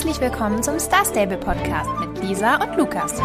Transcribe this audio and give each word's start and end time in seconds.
Herzlich 0.00 0.20
willkommen 0.22 0.62
zum 0.62 0.78
Star 0.78 1.04
Stable 1.04 1.36
Podcast 1.36 1.90
mit 2.00 2.24
Lisa 2.24 2.54
und 2.64 2.74
Lukas. 2.78 3.20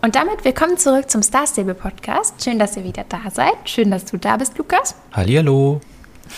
Und 0.00 0.14
damit 0.14 0.42
willkommen 0.42 0.78
zurück 0.78 1.10
zum 1.10 1.20
Star 1.20 1.46
Stable 1.46 1.74
Podcast. 1.74 2.42
Schön, 2.42 2.58
dass 2.58 2.74
ihr 2.74 2.82
wieder 2.82 3.04
da 3.06 3.30
seid. 3.30 3.52
Schön, 3.66 3.90
dass 3.90 4.06
du 4.06 4.16
da 4.16 4.38
bist, 4.38 4.56
Lukas. 4.56 4.94
Hallihallo. 5.12 5.82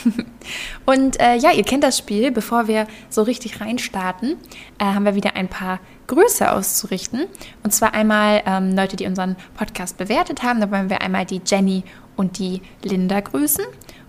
Und 0.86 1.20
äh, 1.20 1.36
ja, 1.36 1.52
ihr 1.52 1.62
kennt 1.62 1.84
das 1.84 1.98
Spiel. 1.98 2.32
Bevor 2.32 2.66
wir 2.66 2.88
so 3.10 3.22
richtig 3.22 3.60
reinstarten, 3.60 4.38
äh, 4.80 4.86
haben 4.86 5.04
wir 5.04 5.14
wieder 5.14 5.36
ein 5.36 5.46
paar 5.46 5.78
Grüße 6.08 6.50
auszurichten. 6.50 7.26
Und 7.62 7.72
zwar 7.72 7.94
einmal 7.94 8.42
ähm, 8.44 8.74
Leute, 8.74 8.96
die 8.96 9.06
unseren 9.06 9.36
Podcast 9.54 9.98
bewertet 9.98 10.42
haben. 10.42 10.60
Da 10.60 10.68
wollen 10.72 10.90
wir 10.90 11.00
einmal 11.00 11.26
die 11.26 11.42
Jenny 11.46 11.84
und 12.16 12.40
die 12.40 12.60
Linda 12.82 13.20
grüßen. 13.20 13.64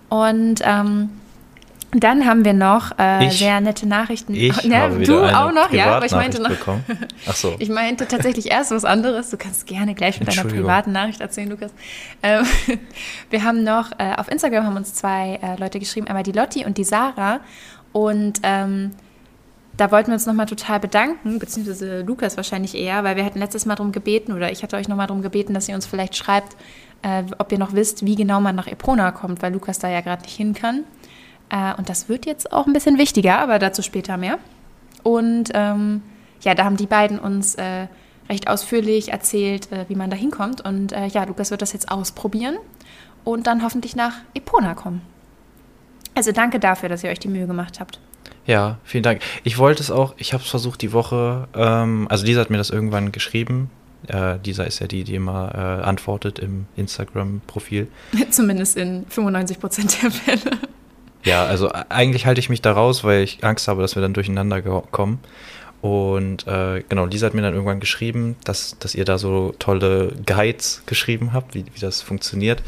Und 0.09 0.61
ähm, 0.63 1.20
dann 1.93 2.25
haben 2.25 2.45
wir 2.45 2.53
noch 2.53 2.97
äh, 2.97 3.29
sehr 3.29 3.59
nette 3.59 3.87
Nachrichten. 3.87 4.33
Ich 4.33 4.63
ja, 4.63 4.79
habe 4.79 4.95
du 4.95 5.01
wieder 5.01 5.23
eine 5.23 5.39
auch 5.39 5.51
noch, 5.51 5.71
ja, 5.73 5.97
aber 5.97 6.05
ich 6.05 6.11
meinte 6.11 6.41
noch. 6.41 6.49
Bekommen. 6.49 6.83
Ach 7.27 7.35
so. 7.35 7.55
Ich 7.59 7.69
meinte 7.69 8.07
tatsächlich 8.07 8.49
erst 8.49 8.71
was 8.71 8.85
anderes. 8.85 9.29
Du 9.29 9.37
kannst 9.37 9.67
gerne 9.67 9.93
gleich 9.93 10.19
mit 10.19 10.29
deiner 10.29 10.47
privaten 10.47 10.91
Nachricht 10.91 11.21
erzählen, 11.21 11.49
Lukas. 11.49 11.71
Ähm, 12.23 12.45
wir 13.29 13.43
haben 13.43 13.63
noch, 13.63 13.91
äh, 13.97 14.15
auf 14.15 14.31
Instagram 14.31 14.65
haben 14.65 14.77
uns 14.77 14.93
zwei 14.93 15.39
äh, 15.41 15.59
Leute 15.59 15.79
geschrieben, 15.79 16.07
einmal 16.07 16.23
die 16.23 16.31
Lotti 16.31 16.65
und 16.65 16.77
die 16.77 16.83
Sarah. 16.83 17.41
Und 17.91 18.39
ähm, 18.43 18.91
da 19.75 19.91
wollten 19.91 20.07
wir 20.07 20.13
uns 20.13 20.25
nochmal 20.25 20.45
total 20.45 20.79
bedanken, 20.79 21.39
beziehungsweise 21.39 22.01
Lukas 22.01 22.37
wahrscheinlich 22.37 22.75
eher, 22.75 23.03
weil 23.03 23.15
wir 23.15 23.25
hatten 23.25 23.39
letztes 23.39 23.65
Mal 23.65 23.75
darum 23.75 23.91
gebeten, 23.91 24.31
oder 24.31 24.51
ich 24.51 24.63
hatte 24.63 24.75
euch 24.75 24.87
nochmal 24.87 25.07
darum 25.07 25.21
gebeten, 25.21 25.53
dass 25.53 25.67
ihr 25.67 25.75
uns 25.75 25.85
vielleicht 25.85 26.15
schreibt, 26.15 26.55
äh, 27.01 27.23
ob 27.37 27.51
ihr 27.51 27.57
noch 27.57 27.73
wisst, 27.73 28.05
wie 28.05 28.15
genau 28.15 28.39
man 28.41 28.55
nach 28.55 28.67
Epona 28.67 29.11
kommt, 29.11 29.41
weil 29.41 29.51
Lukas 29.53 29.79
da 29.79 29.89
ja 29.89 30.01
gerade 30.01 30.21
nicht 30.21 30.35
hin 30.35 30.53
kann. 30.53 30.83
Äh, 31.51 31.75
und 31.75 31.89
das 31.89 32.09
wird 32.09 32.25
jetzt 32.25 32.51
auch 32.51 32.65
ein 32.65 32.73
bisschen 32.73 32.97
wichtiger, 32.97 33.37
aber 33.37 33.59
dazu 33.59 33.81
später 33.81 34.17
mehr. 34.17 34.39
Und 35.03 35.51
ähm, 35.53 36.01
ja, 36.41 36.55
da 36.55 36.63
haben 36.63 36.77
die 36.77 36.87
beiden 36.87 37.19
uns 37.19 37.55
äh, 37.55 37.87
recht 38.29 38.47
ausführlich 38.47 39.11
erzählt, 39.11 39.71
äh, 39.71 39.85
wie 39.89 39.95
man 39.95 40.09
da 40.09 40.15
hinkommt. 40.15 40.61
Und 40.61 40.93
äh, 40.93 41.07
ja, 41.07 41.23
Lukas 41.25 41.51
wird 41.51 41.61
das 41.61 41.73
jetzt 41.73 41.91
ausprobieren 41.91 42.55
und 43.23 43.47
dann 43.47 43.63
hoffentlich 43.63 43.95
nach 43.95 44.15
Epona 44.33 44.73
kommen. 44.73 45.01
Also 46.15 46.31
danke 46.31 46.59
dafür, 46.59 46.89
dass 46.89 47.03
ihr 47.03 47.09
euch 47.09 47.19
die 47.19 47.27
Mühe 47.27 47.47
gemacht 47.47 47.79
habt. 47.79 47.99
Ja, 48.45 48.77
vielen 48.83 49.03
Dank. 49.03 49.21
Ich 49.43 49.57
wollte 49.57 49.83
es 49.83 49.91
auch, 49.91 50.15
ich 50.17 50.33
habe 50.33 50.43
es 50.43 50.49
versucht 50.49 50.81
die 50.81 50.93
Woche, 50.93 51.47
ähm, 51.53 52.07
also 52.09 52.25
Lisa 52.25 52.41
hat 52.41 52.49
mir 52.49 52.57
das 52.57 52.69
irgendwann 52.69 53.11
geschrieben. 53.11 53.69
Äh, 54.07 54.37
Lisa 54.43 54.63
ist 54.63 54.79
ja 54.79 54.87
die, 54.87 55.03
die 55.03 55.13
immer 55.13 55.51
äh, 55.53 55.83
antwortet 55.83 56.39
im 56.39 56.65
Instagram-Profil. 56.75 57.87
Zumindest 58.31 58.77
in 58.77 59.05
95 59.07 59.59
Prozent 59.59 60.01
der 60.01 60.11
Fälle. 60.11 60.57
Ja, 61.23 61.45
also 61.45 61.71
eigentlich 61.89 62.25
halte 62.25 62.39
ich 62.39 62.49
mich 62.49 62.61
da 62.61 62.71
raus, 62.71 63.03
weil 63.03 63.23
ich 63.23 63.43
Angst 63.43 63.67
habe, 63.67 63.81
dass 63.81 63.95
wir 63.95 64.01
dann 64.01 64.13
durcheinander 64.13 64.61
kommen. 64.61 65.19
Und 65.81 66.45
äh, 66.47 66.83
genau, 66.87 67.05
Lisa 67.05 67.25
hat 67.25 67.33
mir 67.33 67.41
dann 67.41 67.53
irgendwann 67.53 67.79
geschrieben, 67.79 68.35
dass, 68.43 68.77
dass 68.79 68.93
ihr 68.93 69.05
da 69.05 69.17
so 69.17 69.55
tolle 69.57 70.13
Guides 70.25 70.83
geschrieben 70.85 71.33
habt, 71.33 71.55
wie, 71.55 71.65
wie 71.73 71.79
das 71.79 72.01
funktioniert. 72.01 72.61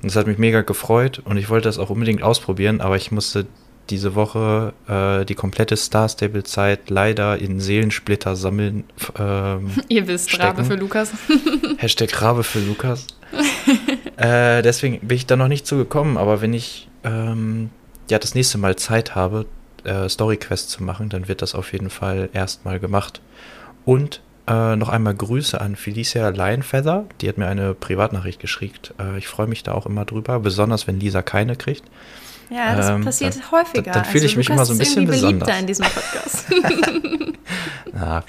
Und 0.00 0.10
das 0.10 0.16
hat 0.16 0.26
mich 0.26 0.38
mega 0.38 0.62
gefreut 0.62 1.20
und 1.24 1.36
ich 1.36 1.48
wollte 1.48 1.68
das 1.68 1.78
auch 1.78 1.90
unbedingt 1.90 2.22
ausprobieren, 2.22 2.80
aber 2.80 2.96
ich 2.96 3.10
musste 3.10 3.46
diese 3.90 4.14
Woche 4.14 4.72
äh, 4.88 5.24
die 5.24 5.34
komplette 5.34 5.76
Star 5.76 6.08
Stable 6.08 6.44
Zeit 6.44 6.88
leider 6.88 7.38
in 7.38 7.60
Seelensplitter 7.60 8.36
sammeln. 8.36 8.84
Ähm, 9.18 9.70
Ihr 9.88 10.06
wisst, 10.06 10.38
Rabe 10.38 10.62
Stecken. 10.62 10.64
für 10.64 10.76
Lukas. 10.76 11.12
Hashtag 11.78 12.22
Rabe 12.22 12.44
für 12.44 12.60
Lukas. 12.60 13.06
äh, 14.16 14.62
deswegen 14.62 15.00
bin 15.00 15.16
ich 15.16 15.26
da 15.26 15.36
noch 15.36 15.48
nicht 15.48 15.66
zugekommen, 15.66 16.16
aber 16.16 16.40
wenn 16.40 16.54
ich 16.54 16.88
ähm, 17.02 17.70
ja 18.10 18.18
das 18.18 18.34
nächste 18.34 18.58
Mal 18.58 18.76
Zeit 18.76 19.14
habe, 19.14 19.46
äh, 19.84 20.08
Story 20.08 20.36
Quest 20.36 20.70
zu 20.70 20.82
machen, 20.82 21.08
dann 21.08 21.28
wird 21.28 21.42
das 21.42 21.54
auf 21.54 21.72
jeden 21.72 21.90
Fall 21.90 22.28
erstmal 22.32 22.78
gemacht. 22.80 23.20
Und 23.84 24.20
äh, 24.46 24.76
noch 24.76 24.88
einmal 24.88 25.14
Grüße 25.14 25.60
an 25.60 25.76
Felicia 25.76 26.28
Lionfeather, 26.28 27.04
die 27.20 27.28
hat 27.28 27.38
mir 27.38 27.46
eine 27.46 27.74
Privatnachricht 27.74 28.40
geschickt. 28.40 28.92
Äh, 29.00 29.18
ich 29.18 29.28
freue 29.28 29.46
mich 29.46 29.62
da 29.62 29.72
auch 29.72 29.86
immer 29.86 30.04
drüber, 30.04 30.40
besonders 30.40 30.86
wenn 30.86 30.98
Lisa 31.00 31.22
keine 31.22 31.56
kriegt. 31.56 31.84
Ja, 32.50 32.74
das 32.76 32.88
Ähm, 32.90 33.04
passiert 33.04 33.34
dann- 33.36 33.50
häufiger. 33.50 33.78
Also 33.78 33.82
dann- 33.92 34.02
dann 34.02 34.04
fühle 34.04 34.26
ich 34.26 34.36
mich 34.36 34.50
immer 34.50 34.64
so 34.66 34.72
ein 34.74 34.78
bisschen 34.78 35.06
besonders. 35.06 35.58
in 35.60 35.66
diesem 35.66 35.86
Podcast. 35.86 36.46
Ja, 37.94 38.24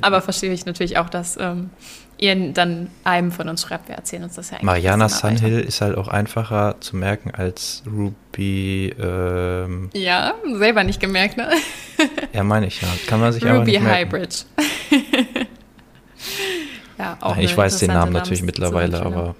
Aber 0.00 0.20
verstehe 0.20 0.52
ich 0.52 0.66
natürlich 0.66 0.98
auch, 0.98 1.08
dass 1.08 1.36
ähm, 1.40 1.70
ihr 2.18 2.52
dann 2.52 2.90
einem 3.04 3.32
von 3.32 3.48
uns 3.48 3.62
schreibt. 3.62 3.88
Wir 3.88 3.96
erzählen 3.96 4.24
uns 4.24 4.34
das 4.34 4.50
ja 4.50 4.56
eigentlich. 4.56 4.64
Mariana 4.66 5.06
immer 5.06 5.14
weiter. 5.14 5.36
Sunhill 5.38 5.60
ist 5.60 5.80
halt 5.80 5.96
auch 5.96 6.08
einfacher 6.08 6.76
zu 6.80 6.96
merken 6.96 7.30
als 7.30 7.82
Ruby. 7.86 8.94
Ähm, 8.98 9.90
Ja, 9.94 10.34
selber 10.54 10.84
nicht 10.84 11.00
gemerkt, 11.00 11.36
ne? 11.36 11.48
ja, 12.32 12.44
meine 12.44 12.66
ich 12.66 12.82
ja. 12.82 12.88
Kann 13.06 13.20
man 13.20 13.32
sich 13.32 13.44
aber 13.44 13.60
Ruby 13.60 13.72
nicht 13.72 13.82
merken. 13.82 14.12
Hybrid. 14.12 14.46
ja, 16.98 17.16
auch 17.20 17.36
ich 17.36 17.50
eine 17.50 17.56
weiß 17.56 17.78
den 17.78 17.88
Namen 17.88 18.12
natürlich 18.12 18.42
mittlerweile, 18.42 19.00
aber 19.00 19.34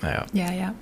naja. 0.00 0.26
Ja, 0.32 0.52
ja. 0.52 0.74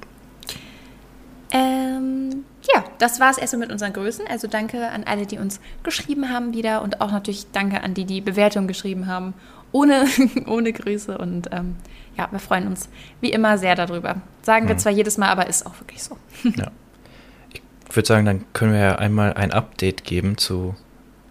Das 2.99 3.21
war 3.21 3.31
es 3.31 3.39
erstmal 3.39 3.61
mit 3.61 3.73
unseren 3.73 3.93
Größen. 3.93 4.27
Also 4.29 4.49
danke 4.49 4.89
an 4.91 5.05
alle, 5.05 5.27
die 5.27 5.39
uns 5.39 5.61
geschrieben 5.83 6.31
haben 6.31 6.55
wieder 6.55 6.83
und 6.83 7.01
auch 7.01 7.13
natürlich 7.13 7.47
danke 7.53 7.83
an 7.83 7.95
die, 7.95 8.05
die 8.05 8.21
Bewertungen 8.21 8.69
geschrieben 8.69 9.07
haben. 9.07 9.35
Ohne, 9.73 10.07
ohne 10.47 10.73
Grüße 10.73 11.19
und 11.19 11.49
ähm, 11.53 11.77
ja, 12.17 12.29
wir 12.31 12.39
freuen 12.39 12.67
uns 12.69 12.89
wie 13.21 13.31
immer 13.31 13.59
sehr 13.59 13.75
darüber. 13.75 14.17
Sagen 14.43 14.69
wir 14.69 14.75
Mhm. 14.75 14.79
zwar 14.79 14.93
jedes 14.93 15.19
Mal, 15.19 15.29
aber 15.29 15.47
ist 15.49 15.67
auch 15.67 15.79
wirklich 15.81 16.03
so. 16.03 16.17
ja. 16.57 16.71
Ich 17.53 17.63
würde 17.95 18.07
sagen, 18.07 18.25
dann 18.27 18.45
können 18.53 18.73
wir 18.73 18.81
ja 18.81 18.95
einmal 18.97 19.35
ein 19.35 19.53
Update 19.53 20.05
geben 20.05 20.39
zu 20.39 20.75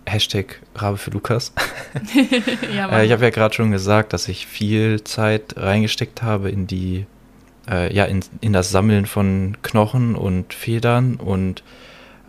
Hashtag 0.06 0.62
Rabe 0.76 0.98
für 0.98 1.10
Lukas. 1.12 1.52
ja, 2.76 2.90
Äh, 2.92 3.06
ich 3.06 3.12
habe 3.12 3.24
ja 3.24 3.30
gerade 3.32 3.54
schon 3.56 3.72
gesagt, 3.72 4.14
dass 4.14 4.28
ich 4.28 4.46
viel 4.46 5.04
Zeit 5.04 5.56
reingesteckt 5.58 6.22
habe 6.22 6.50
in 6.52 6.68
die, 6.68 7.08
äh, 7.70 7.94
ja, 7.94 8.06
in, 8.06 8.22
in 8.42 8.54
das 8.54 8.72
Sammeln 8.72 9.06
von 9.06 9.58
Knochen 9.62 10.16
und 10.16 10.54
Federn 10.54 11.16
und 11.16 11.64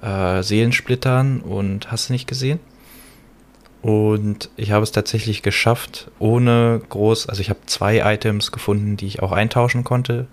äh, 0.02 0.42
Seelensplittern 0.42 1.40
und 1.40 1.90
hast 1.90 2.08
du 2.08 2.12
nicht 2.12 2.26
gesehen? 2.26 2.60
Und 3.82 4.50
ich 4.56 4.72
habe 4.72 4.82
es 4.82 4.90
tatsächlich 4.90 5.42
geschafft, 5.42 6.10
ohne 6.18 6.82
groß, 6.88 7.28
also 7.28 7.40
ich 7.40 7.50
habe 7.50 7.60
zwei 7.66 7.98
Items 8.14 8.50
gefunden, 8.50 8.96
die 8.96 9.06
ich 9.06 9.22
auch 9.22 9.32
eintauschen 9.32 9.84
konnte. 9.84 10.26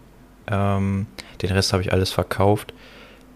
Ähm, 0.48 1.06
den 1.42 1.52
Rest 1.52 1.72
habe 1.72 1.84
ich 1.84 1.94
alles 1.94 2.12
verkauft. 2.12 2.74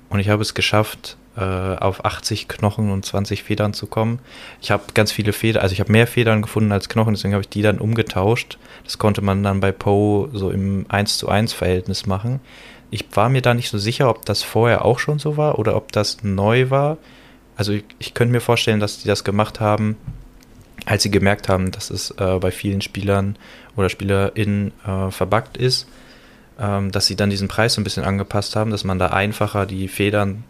Und 0.09 0.19
ich 0.19 0.29
habe 0.29 0.41
es 0.41 0.53
geschafft, 0.53 1.17
auf 1.39 2.03
80 2.03 2.47
Knochen 2.47 2.91
und 2.91 3.05
20 3.05 3.43
Federn 3.43 3.73
zu 3.73 3.85
kommen. 3.87 4.19
Ich 4.61 4.71
habe 4.71 4.83
ganz 4.93 5.11
viele 5.11 5.33
Federn, 5.33 5.61
also 5.61 5.73
ich 5.73 5.79
habe 5.79 5.91
mehr 5.91 6.07
Federn 6.07 6.41
gefunden 6.41 6.71
als 6.71 6.89
Knochen, 6.89 7.13
deswegen 7.13 7.33
habe 7.33 7.41
ich 7.43 7.49
die 7.49 7.61
dann 7.61 7.77
umgetauscht. 7.77 8.57
Das 8.83 8.97
konnte 8.97 9.21
man 9.21 9.43
dann 9.43 9.59
bei 9.59 9.71
Poe 9.71 10.29
so 10.33 10.49
im 10.49 10.85
1 10.89 11.17
zu 11.17 11.29
1 11.29 11.53
Verhältnis 11.53 12.07
machen. 12.07 12.39
Ich 12.89 13.05
war 13.13 13.29
mir 13.29 13.41
da 13.41 13.53
nicht 13.53 13.69
so 13.69 13.77
sicher, 13.77 14.09
ob 14.09 14.25
das 14.25 14.43
vorher 14.43 14.85
auch 14.85 14.99
schon 14.99 15.19
so 15.19 15.37
war 15.37 15.59
oder 15.59 15.75
ob 15.75 15.91
das 15.91 16.23
neu 16.23 16.69
war. 16.69 16.97
Also 17.55 17.73
ich, 17.73 17.83
ich 17.99 18.13
könnte 18.13 18.31
mir 18.31 18.41
vorstellen, 18.41 18.79
dass 18.79 18.99
die 18.99 19.07
das 19.07 19.23
gemacht 19.23 19.59
haben, 19.59 19.97
als 20.85 21.03
sie 21.03 21.11
gemerkt 21.11 21.49
haben, 21.49 21.71
dass 21.71 21.89
es 21.89 22.11
äh, 22.11 22.37
bei 22.39 22.51
vielen 22.51 22.81
Spielern 22.81 23.37
oder 23.75 23.89
SpielerInnen 23.89 24.71
äh, 24.85 25.11
verbuggt 25.11 25.57
ist, 25.57 25.87
ähm, 26.59 26.91
dass 26.91 27.07
sie 27.07 27.15
dann 27.15 27.29
diesen 27.29 27.47
Preis 27.47 27.73
so 27.73 27.81
ein 27.81 27.83
bisschen 27.83 28.03
angepasst 28.03 28.55
haben, 28.55 28.71
dass 28.71 28.83
man 28.83 28.99
da 28.99 29.07
einfacher 29.07 29.65
die 29.65 29.87
Federn 29.87 30.43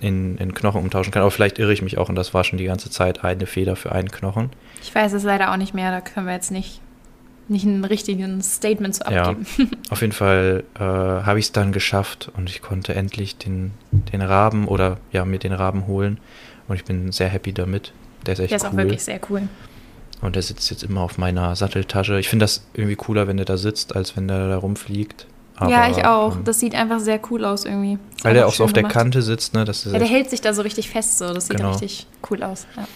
in, 0.00 0.36
in 0.38 0.54
Knochen 0.54 0.80
umtauschen 0.82 1.12
kann. 1.12 1.22
Aber 1.22 1.30
vielleicht 1.30 1.58
irre 1.58 1.72
ich 1.72 1.82
mich 1.82 1.98
auch 1.98 2.08
und 2.08 2.14
das 2.14 2.34
war 2.34 2.44
schon 2.44 2.58
die 2.58 2.64
ganze 2.64 2.90
Zeit 2.90 3.24
eine 3.24 3.46
Feder 3.46 3.76
für 3.76 3.92
einen 3.92 4.10
Knochen. 4.10 4.50
Ich 4.82 4.94
weiß 4.94 5.12
es 5.12 5.22
leider 5.24 5.52
auch 5.52 5.56
nicht 5.56 5.74
mehr, 5.74 5.90
da 5.90 6.00
können 6.00 6.26
wir 6.26 6.34
jetzt 6.34 6.50
nicht, 6.50 6.80
nicht 7.48 7.64
ein 7.64 7.84
richtiges 7.84 8.54
Statement 8.56 8.94
zu 8.94 9.04
Ja. 9.10 9.24
abgeben. 9.30 9.46
Auf 9.90 10.00
jeden 10.00 10.12
Fall 10.12 10.64
äh, 10.76 10.80
habe 10.80 11.38
ich 11.38 11.46
es 11.46 11.52
dann 11.52 11.72
geschafft 11.72 12.30
und 12.36 12.48
ich 12.50 12.62
konnte 12.62 12.94
endlich 12.94 13.36
den, 13.38 13.72
den 13.90 14.22
Raben 14.22 14.68
oder 14.68 14.98
ja, 15.12 15.24
mir 15.24 15.38
den 15.38 15.52
Raben 15.52 15.86
holen 15.86 16.18
und 16.68 16.76
ich 16.76 16.84
bin 16.84 17.10
sehr 17.12 17.28
happy 17.28 17.52
damit. 17.52 17.92
Der 18.26 18.34
ist 18.34 18.40
echt 18.40 18.50
Der 18.50 18.56
ist 18.56 18.64
cool. 18.64 18.70
auch 18.70 18.76
wirklich 18.76 19.02
sehr 19.02 19.20
cool. 19.30 19.42
Und 20.20 20.34
der 20.34 20.42
sitzt 20.42 20.68
jetzt 20.70 20.82
immer 20.82 21.02
auf 21.02 21.16
meiner 21.16 21.54
Satteltasche. 21.54 22.18
Ich 22.18 22.28
finde 22.28 22.42
das 22.42 22.66
irgendwie 22.74 22.96
cooler, 22.96 23.28
wenn 23.28 23.36
der 23.36 23.46
da 23.46 23.56
sitzt, 23.56 23.94
als 23.94 24.16
wenn 24.16 24.26
der 24.26 24.48
da 24.48 24.56
rumfliegt. 24.56 25.26
Ja, 25.66 25.88
ich 25.90 26.04
auch. 26.04 26.36
ähm, 26.36 26.44
Das 26.44 26.60
sieht 26.60 26.74
einfach 26.74 27.00
sehr 27.00 27.20
cool 27.30 27.44
aus 27.44 27.64
irgendwie. 27.64 27.94
Ist 28.16 28.24
weil 28.24 28.34
der 28.34 28.46
auch 28.46 28.52
so 28.52 28.64
auf 28.64 28.70
schön 28.70 28.74
der 28.74 28.82
gemacht. 28.84 28.94
Kante 28.94 29.22
sitzt, 29.22 29.54
ne? 29.54 29.64
Das 29.64 29.84
ist 29.86 29.92
Ja, 29.92 29.98
der 29.98 30.08
hält 30.08 30.30
sich 30.30 30.40
da 30.40 30.52
so 30.54 30.62
richtig 30.62 30.88
fest, 30.90 31.18
so. 31.18 31.32
Das 31.32 31.46
sieht 31.48 31.56
Genau. 31.56 31.70
richtig 31.72 32.06
cool 32.30 32.42
aus. 32.42 32.66
Ja. 32.76 32.86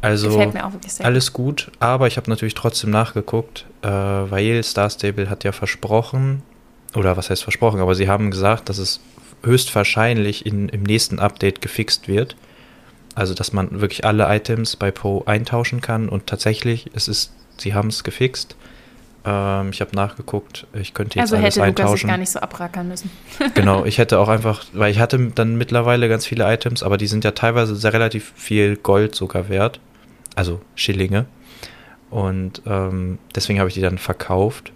also 0.00 0.30
Gefällt 0.30 0.54
mir 0.54 0.66
auch 0.66 0.72
wirklich 0.72 0.92
sehr. 0.92 1.06
alles 1.06 1.32
gut, 1.32 1.70
aber 1.78 2.06
ich 2.08 2.16
habe 2.16 2.28
natürlich 2.28 2.54
trotzdem 2.54 2.90
nachgeguckt, 2.90 3.66
äh, 3.82 3.88
weil 3.88 4.62
Star 4.64 4.90
Stable 4.90 5.30
hat 5.30 5.44
ja 5.44 5.52
versprochen, 5.52 6.42
oder 6.94 7.16
was 7.16 7.30
heißt 7.30 7.42
versprochen, 7.42 7.80
aber 7.80 7.94
sie 7.94 8.08
haben 8.08 8.30
gesagt, 8.30 8.68
dass 8.68 8.78
es 8.78 9.00
höchstwahrscheinlich 9.44 10.44
in, 10.46 10.68
im 10.68 10.82
nächsten 10.82 11.18
Update 11.18 11.62
gefixt 11.62 12.08
wird. 12.08 12.36
Also, 13.14 13.34
dass 13.34 13.52
man 13.52 13.80
wirklich 13.80 14.04
alle 14.04 14.24
Items 14.34 14.76
bei 14.76 14.90
Poe 14.90 15.22
eintauschen 15.26 15.80
kann 15.82 16.08
und 16.08 16.26
tatsächlich, 16.26 16.90
es 16.94 17.08
ist, 17.08 17.32
sie 17.58 17.74
haben 17.74 17.88
es 17.88 18.04
gefixt. 18.04 18.56
Ähm, 19.24 19.70
ich 19.70 19.80
habe 19.80 19.94
nachgeguckt, 19.94 20.66
ich 20.72 20.94
könnte 20.94 21.18
jetzt 21.18 21.32
also 21.32 21.36
alles 21.36 21.56
hätte 21.56 21.66
Lukas 21.66 21.76
sich 21.76 21.84
eintauschen. 21.84 22.08
gar 22.08 22.16
nicht 22.18 22.30
so 22.30 22.40
abrackern 22.40 22.88
müssen. 22.88 23.10
genau, 23.54 23.84
ich 23.84 23.98
hätte 23.98 24.18
auch 24.18 24.28
einfach, 24.28 24.64
weil 24.72 24.90
ich 24.90 24.98
hatte 24.98 25.18
dann 25.34 25.56
mittlerweile 25.56 26.08
ganz 26.08 26.26
viele 26.26 26.52
Items, 26.52 26.82
aber 26.82 26.98
die 26.98 27.06
sind 27.06 27.24
ja 27.24 27.30
teilweise 27.30 27.76
sehr 27.76 27.92
relativ 27.92 28.32
viel 28.34 28.76
Gold 28.76 29.14
sogar 29.14 29.48
wert. 29.48 29.80
Also 30.34 30.60
Schillinge. 30.74 31.26
Und 32.10 32.62
ähm, 32.66 33.18
deswegen 33.34 33.58
habe 33.58 33.68
ich 33.68 33.74
die 33.74 33.80
dann 33.80 33.98
verkauft. 33.98 34.72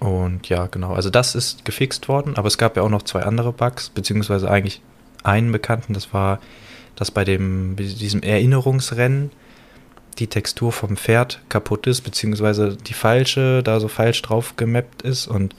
Und 0.00 0.48
ja, 0.48 0.66
genau. 0.66 0.94
Also 0.94 1.10
das 1.10 1.34
ist 1.34 1.64
gefixt 1.64 2.08
worden, 2.08 2.36
aber 2.36 2.48
es 2.48 2.58
gab 2.58 2.76
ja 2.76 2.82
auch 2.82 2.88
noch 2.88 3.02
zwei 3.02 3.22
andere 3.22 3.52
Bugs, 3.52 3.90
beziehungsweise 3.90 4.50
eigentlich 4.50 4.80
einen 5.22 5.52
bekannten. 5.52 5.92
Das 5.92 6.12
war, 6.12 6.40
dass 6.96 7.10
bei 7.10 7.24
dem, 7.24 7.76
bei 7.76 7.84
diesem 7.84 8.22
Erinnerungsrennen 8.22 9.30
die 10.18 10.26
Textur 10.26 10.72
vom 10.72 10.96
Pferd 10.96 11.40
kaputt 11.48 11.86
ist, 11.86 12.02
beziehungsweise 12.02 12.76
die 12.76 12.94
falsche, 12.94 13.62
da 13.62 13.80
so 13.80 13.88
falsch 13.88 14.20
drauf 14.22 14.54
gemappt 14.56 15.02
ist 15.02 15.26
und 15.26 15.54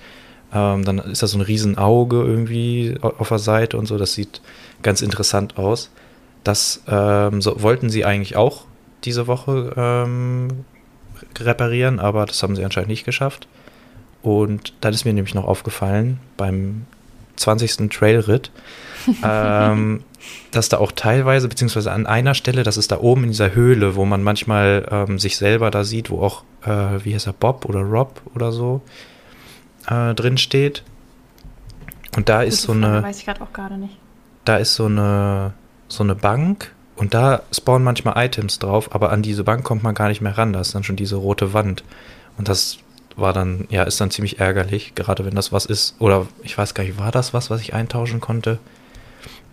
ähm, 0.54 0.84
dann 0.84 1.00
ist 1.00 1.24
da 1.24 1.28
so 1.28 1.38
ein 1.38 1.42
riesen 1.42 1.78
Auge 1.78 2.18
irgendwie 2.18 2.96
au- 3.02 3.14
auf 3.18 3.30
der 3.30 3.40
Seite 3.40 3.78
und 3.78 3.86
so. 3.86 3.98
Das 3.98 4.14
sieht 4.14 4.42
ganz 4.84 5.02
interessant 5.02 5.58
aus. 5.58 5.90
Das 6.44 6.84
ähm, 6.88 7.42
so, 7.42 7.62
wollten 7.62 7.90
sie 7.90 8.04
eigentlich 8.06 8.36
auch 8.36 8.66
diese 9.06 9.28
Woche 9.28 9.74
ähm, 9.78 10.66
reparieren, 11.40 12.00
aber 12.00 12.26
das 12.26 12.44
haben 12.44 12.56
sie 12.56 12.66
anscheinend 12.66 12.90
nicht 12.90 13.06
geschafft. 13.06 13.48
Und 14.22 14.74
dann 14.82 14.94
ist 14.94 15.06
mir 15.06 15.14
nämlich 15.14 15.34
noch 15.34 15.46
aufgefallen, 15.46 16.20
beim 16.38 16.86
20. 17.38 17.90
Trailritt, 17.90 18.52
ähm, 19.24 20.04
dass 20.52 20.70
da 20.70 20.78
auch 20.78 20.92
teilweise, 20.92 21.48
beziehungsweise 21.48 21.92
an 21.92 22.06
einer 22.06 22.34
Stelle, 22.34 22.64
das 22.64 22.78
ist 22.78 22.92
da 22.92 23.00
oben 23.00 23.24
in 23.24 23.30
dieser 23.32 23.54
Höhle, 23.54 23.96
wo 23.96 24.06
man 24.06 24.24
manchmal 24.24 24.88
ähm, 24.92 25.20
sich 25.20 25.38
selber 25.38 25.72
da 25.72 25.84
sieht, 25.84 26.10
wo 26.10 26.22
auch, 26.22 26.44
äh, 26.64 27.04
wie 27.04 27.14
heißt 27.14 27.28
er, 27.28 27.34
Bob 27.34 27.66
oder 27.66 27.82
Rob 27.82 28.22
oder 28.36 28.52
so 28.52 28.82
äh, 29.88 30.14
drin 30.14 30.38
steht. 30.38 30.84
Und 32.16 32.30
da 32.30 32.42
ist 32.44 32.62
so 32.64 32.74
Frage, 32.74 32.86
eine, 32.88 33.04
Weiß 33.04 33.20
ich 33.20 33.26
gerade 33.26 33.42
auch 33.42 33.54
gerade 33.54 33.78
nicht. 33.78 33.98
da 34.46 34.58
ist 34.58 34.76
so 34.76 34.86
eine, 34.86 35.54
so 35.88 36.04
eine 36.04 36.16
Bank 36.16 36.74
und 36.96 37.14
da 37.14 37.42
spawnen 37.52 37.84
manchmal 37.84 38.24
Items 38.26 38.60
drauf, 38.60 38.94
aber 38.94 39.12
an 39.12 39.22
diese 39.22 39.44
Bank 39.44 39.64
kommt 39.64 39.82
man 39.82 39.96
gar 39.96 40.10
nicht 40.10 40.22
mehr 40.22 40.38
ran. 40.38 40.54
Da 40.54 40.62
ist 40.62 40.76
dann 40.76 40.84
schon 40.84 40.98
diese 40.98 41.16
rote 41.16 41.54
Wand. 41.54 41.84
Und 42.38 42.48
das 42.48 42.78
war 43.16 43.34
dann, 43.34 43.68
ja, 43.70 43.84
ist 43.84 44.00
dann 44.00 44.12
ziemlich 44.12 44.40
ärgerlich, 44.40 44.94
gerade 44.94 45.26
wenn 45.26 45.34
das 45.34 45.52
was 45.52 45.66
ist. 45.66 45.96
Oder 46.00 46.28
ich 46.44 46.58
weiß 46.58 46.74
gar 46.74 46.84
nicht, 46.84 47.00
war 47.00 47.12
das 47.12 47.34
was, 47.34 47.50
was 47.50 47.62
ich 47.62 47.74
eintauschen 47.74 48.22
konnte? 48.22 48.60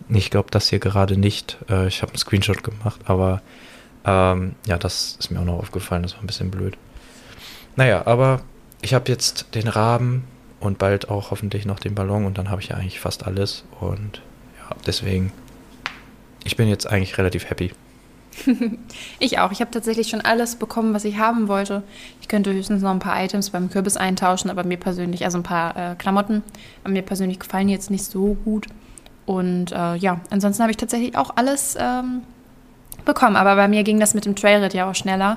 Ich 0.08 0.30
glaube, 0.30 0.50
das 0.50 0.68
hier 0.68 0.78
gerade 0.78 1.16
nicht. 1.16 1.58
Äh, 1.68 1.88
ich 1.88 2.02
habe 2.02 2.12
einen 2.12 2.18
Screenshot 2.18 2.62
gemacht, 2.62 3.00
aber 3.04 3.42
ähm, 4.04 4.54
ja, 4.66 4.78
das 4.78 5.16
ist 5.18 5.30
mir 5.30 5.40
auch 5.40 5.44
noch 5.44 5.58
aufgefallen. 5.58 6.02
Das 6.02 6.14
war 6.14 6.22
ein 6.22 6.26
bisschen 6.26 6.50
blöd. 6.50 6.76
Naja, 7.76 8.06
aber 8.06 8.40
ich 8.80 8.94
habe 8.94 9.10
jetzt 9.10 9.54
den 9.54 9.68
Raben 9.68 10.24
und 10.60 10.78
bald 10.78 11.10
auch 11.10 11.30
hoffentlich 11.30 11.66
noch 11.66 11.78
den 11.78 11.94
Ballon 11.94 12.24
und 12.24 12.38
dann 12.38 12.50
habe 12.50 12.60
ich 12.60 12.68
ja 12.68 12.76
eigentlich 12.76 13.00
fast 13.00 13.26
alles. 13.26 13.64
Und 13.80 14.22
ja, 14.58 14.76
deswegen, 14.86 15.32
ich 16.44 16.56
bin 16.56 16.68
jetzt 16.68 16.86
eigentlich 16.86 17.18
relativ 17.18 17.50
happy. 17.50 17.72
Ich 19.18 19.38
auch. 19.38 19.50
Ich 19.52 19.60
habe 19.60 19.70
tatsächlich 19.70 20.08
schon 20.08 20.20
alles 20.20 20.56
bekommen, 20.56 20.94
was 20.94 21.04
ich 21.04 21.18
haben 21.18 21.48
wollte. 21.48 21.82
Ich 22.20 22.28
könnte 22.28 22.52
höchstens 22.52 22.82
noch 22.82 22.90
ein 22.90 23.00
paar 23.00 23.22
Items 23.22 23.50
beim 23.50 23.68
Kürbis 23.68 23.96
eintauschen, 23.96 24.50
aber 24.50 24.64
mir 24.64 24.76
persönlich, 24.76 25.24
also 25.24 25.38
ein 25.38 25.42
paar 25.42 25.76
äh, 25.76 25.94
Klamotten, 25.96 26.42
aber 26.84 26.92
mir 26.92 27.02
persönlich 27.02 27.40
gefallen 27.40 27.66
die 27.66 27.74
jetzt 27.74 27.90
nicht 27.90 28.04
so 28.04 28.34
gut. 28.44 28.66
Und 29.28 29.72
äh, 29.72 29.96
ja, 29.96 30.22
ansonsten 30.30 30.62
habe 30.62 30.70
ich 30.70 30.78
tatsächlich 30.78 31.14
auch 31.14 31.36
alles 31.36 31.76
ähm, 31.78 32.22
bekommen. 33.04 33.36
Aber 33.36 33.56
bei 33.56 33.68
mir 33.68 33.82
ging 33.82 34.00
das 34.00 34.14
mit 34.14 34.24
dem 34.24 34.34
Trailrit 34.34 34.72
ja 34.72 34.88
auch 34.88 34.94
schneller. 34.94 35.36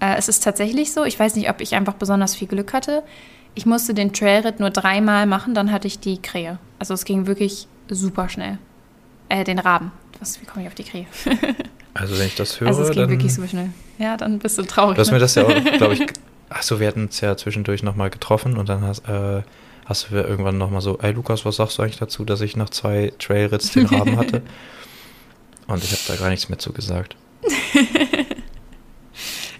Äh, 0.00 0.16
es 0.18 0.28
ist 0.28 0.42
tatsächlich 0.42 0.92
so, 0.92 1.04
ich 1.04 1.16
weiß 1.20 1.36
nicht, 1.36 1.48
ob 1.48 1.60
ich 1.60 1.76
einfach 1.76 1.94
besonders 1.94 2.34
viel 2.34 2.48
Glück 2.48 2.72
hatte. 2.72 3.04
Ich 3.54 3.64
musste 3.64 3.94
den 3.94 4.12
Trailrit 4.12 4.58
nur 4.58 4.70
dreimal 4.70 5.26
machen, 5.26 5.54
dann 5.54 5.70
hatte 5.70 5.86
ich 5.86 6.00
die 6.00 6.20
Krähe. 6.20 6.58
Also 6.80 6.94
es 6.94 7.04
ging 7.04 7.28
wirklich 7.28 7.68
super 7.88 8.28
schnell. 8.28 8.58
Äh, 9.28 9.44
den 9.44 9.60
Raben. 9.60 9.92
Was, 10.18 10.42
wie 10.42 10.44
komme 10.44 10.62
ich 10.62 10.68
auf 10.68 10.74
die 10.74 10.84
Krähe? 10.84 11.06
Also 11.94 12.16
wenn 12.16 12.26
ich 12.26 12.36
das 12.36 12.60
höre, 12.60 12.68
Also 12.68 12.82
es 12.82 12.90
ging 12.90 13.00
dann... 13.00 13.10
wirklich 13.10 13.34
super 13.34 13.48
schnell. 13.48 13.70
Ja, 13.98 14.16
dann 14.16 14.38
bist 14.38 14.56
du 14.56 14.62
traurig. 14.62 14.94
Du 14.94 15.00
hast 15.00 15.08
ne? 15.08 15.14
mir 15.14 15.18
das 15.18 15.34
ja 15.34 15.44
auch, 15.44 15.78
glaube 15.78 15.94
ich... 15.94 16.06
Achso, 16.48 16.78
wir 16.78 16.86
hatten 16.86 17.06
uns 17.06 17.20
ja 17.20 17.36
zwischendurch 17.36 17.82
nochmal 17.82 18.08
getroffen 18.08 18.56
und 18.56 18.68
dann 18.68 18.82
hast, 18.82 19.00
äh, 19.08 19.42
hast 19.88 20.10
du 20.10 20.16
irgendwann 20.16 20.58
nochmal 20.58 20.80
so, 20.80 20.98
ey 20.98 21.12
Lukas, 21.12 21.44
was 21.44 21.56
sagst 21.56 21.78
du 21.78 21.82
eigentlich 21.82 21.98
dazu, 21.98 22.24
dass 22.24 22.40
ich 22.40 22.56
nach 22.56 22.70
zwei 22.70 23.12
Trailrits 23.18 23.72
den 23.72 23.86
Raben 23.94 24.16
hatte? 24.16 24.42
Und 25.66 25.82
ich 25.82 25.92
habe 25.92 26.02
da 26.06 26.16
gar 26.16 26.30
nichts 26.30 26.48
mehr 26.48 26.58
zu 26.58 26.72
gesagt. 26.72 27.16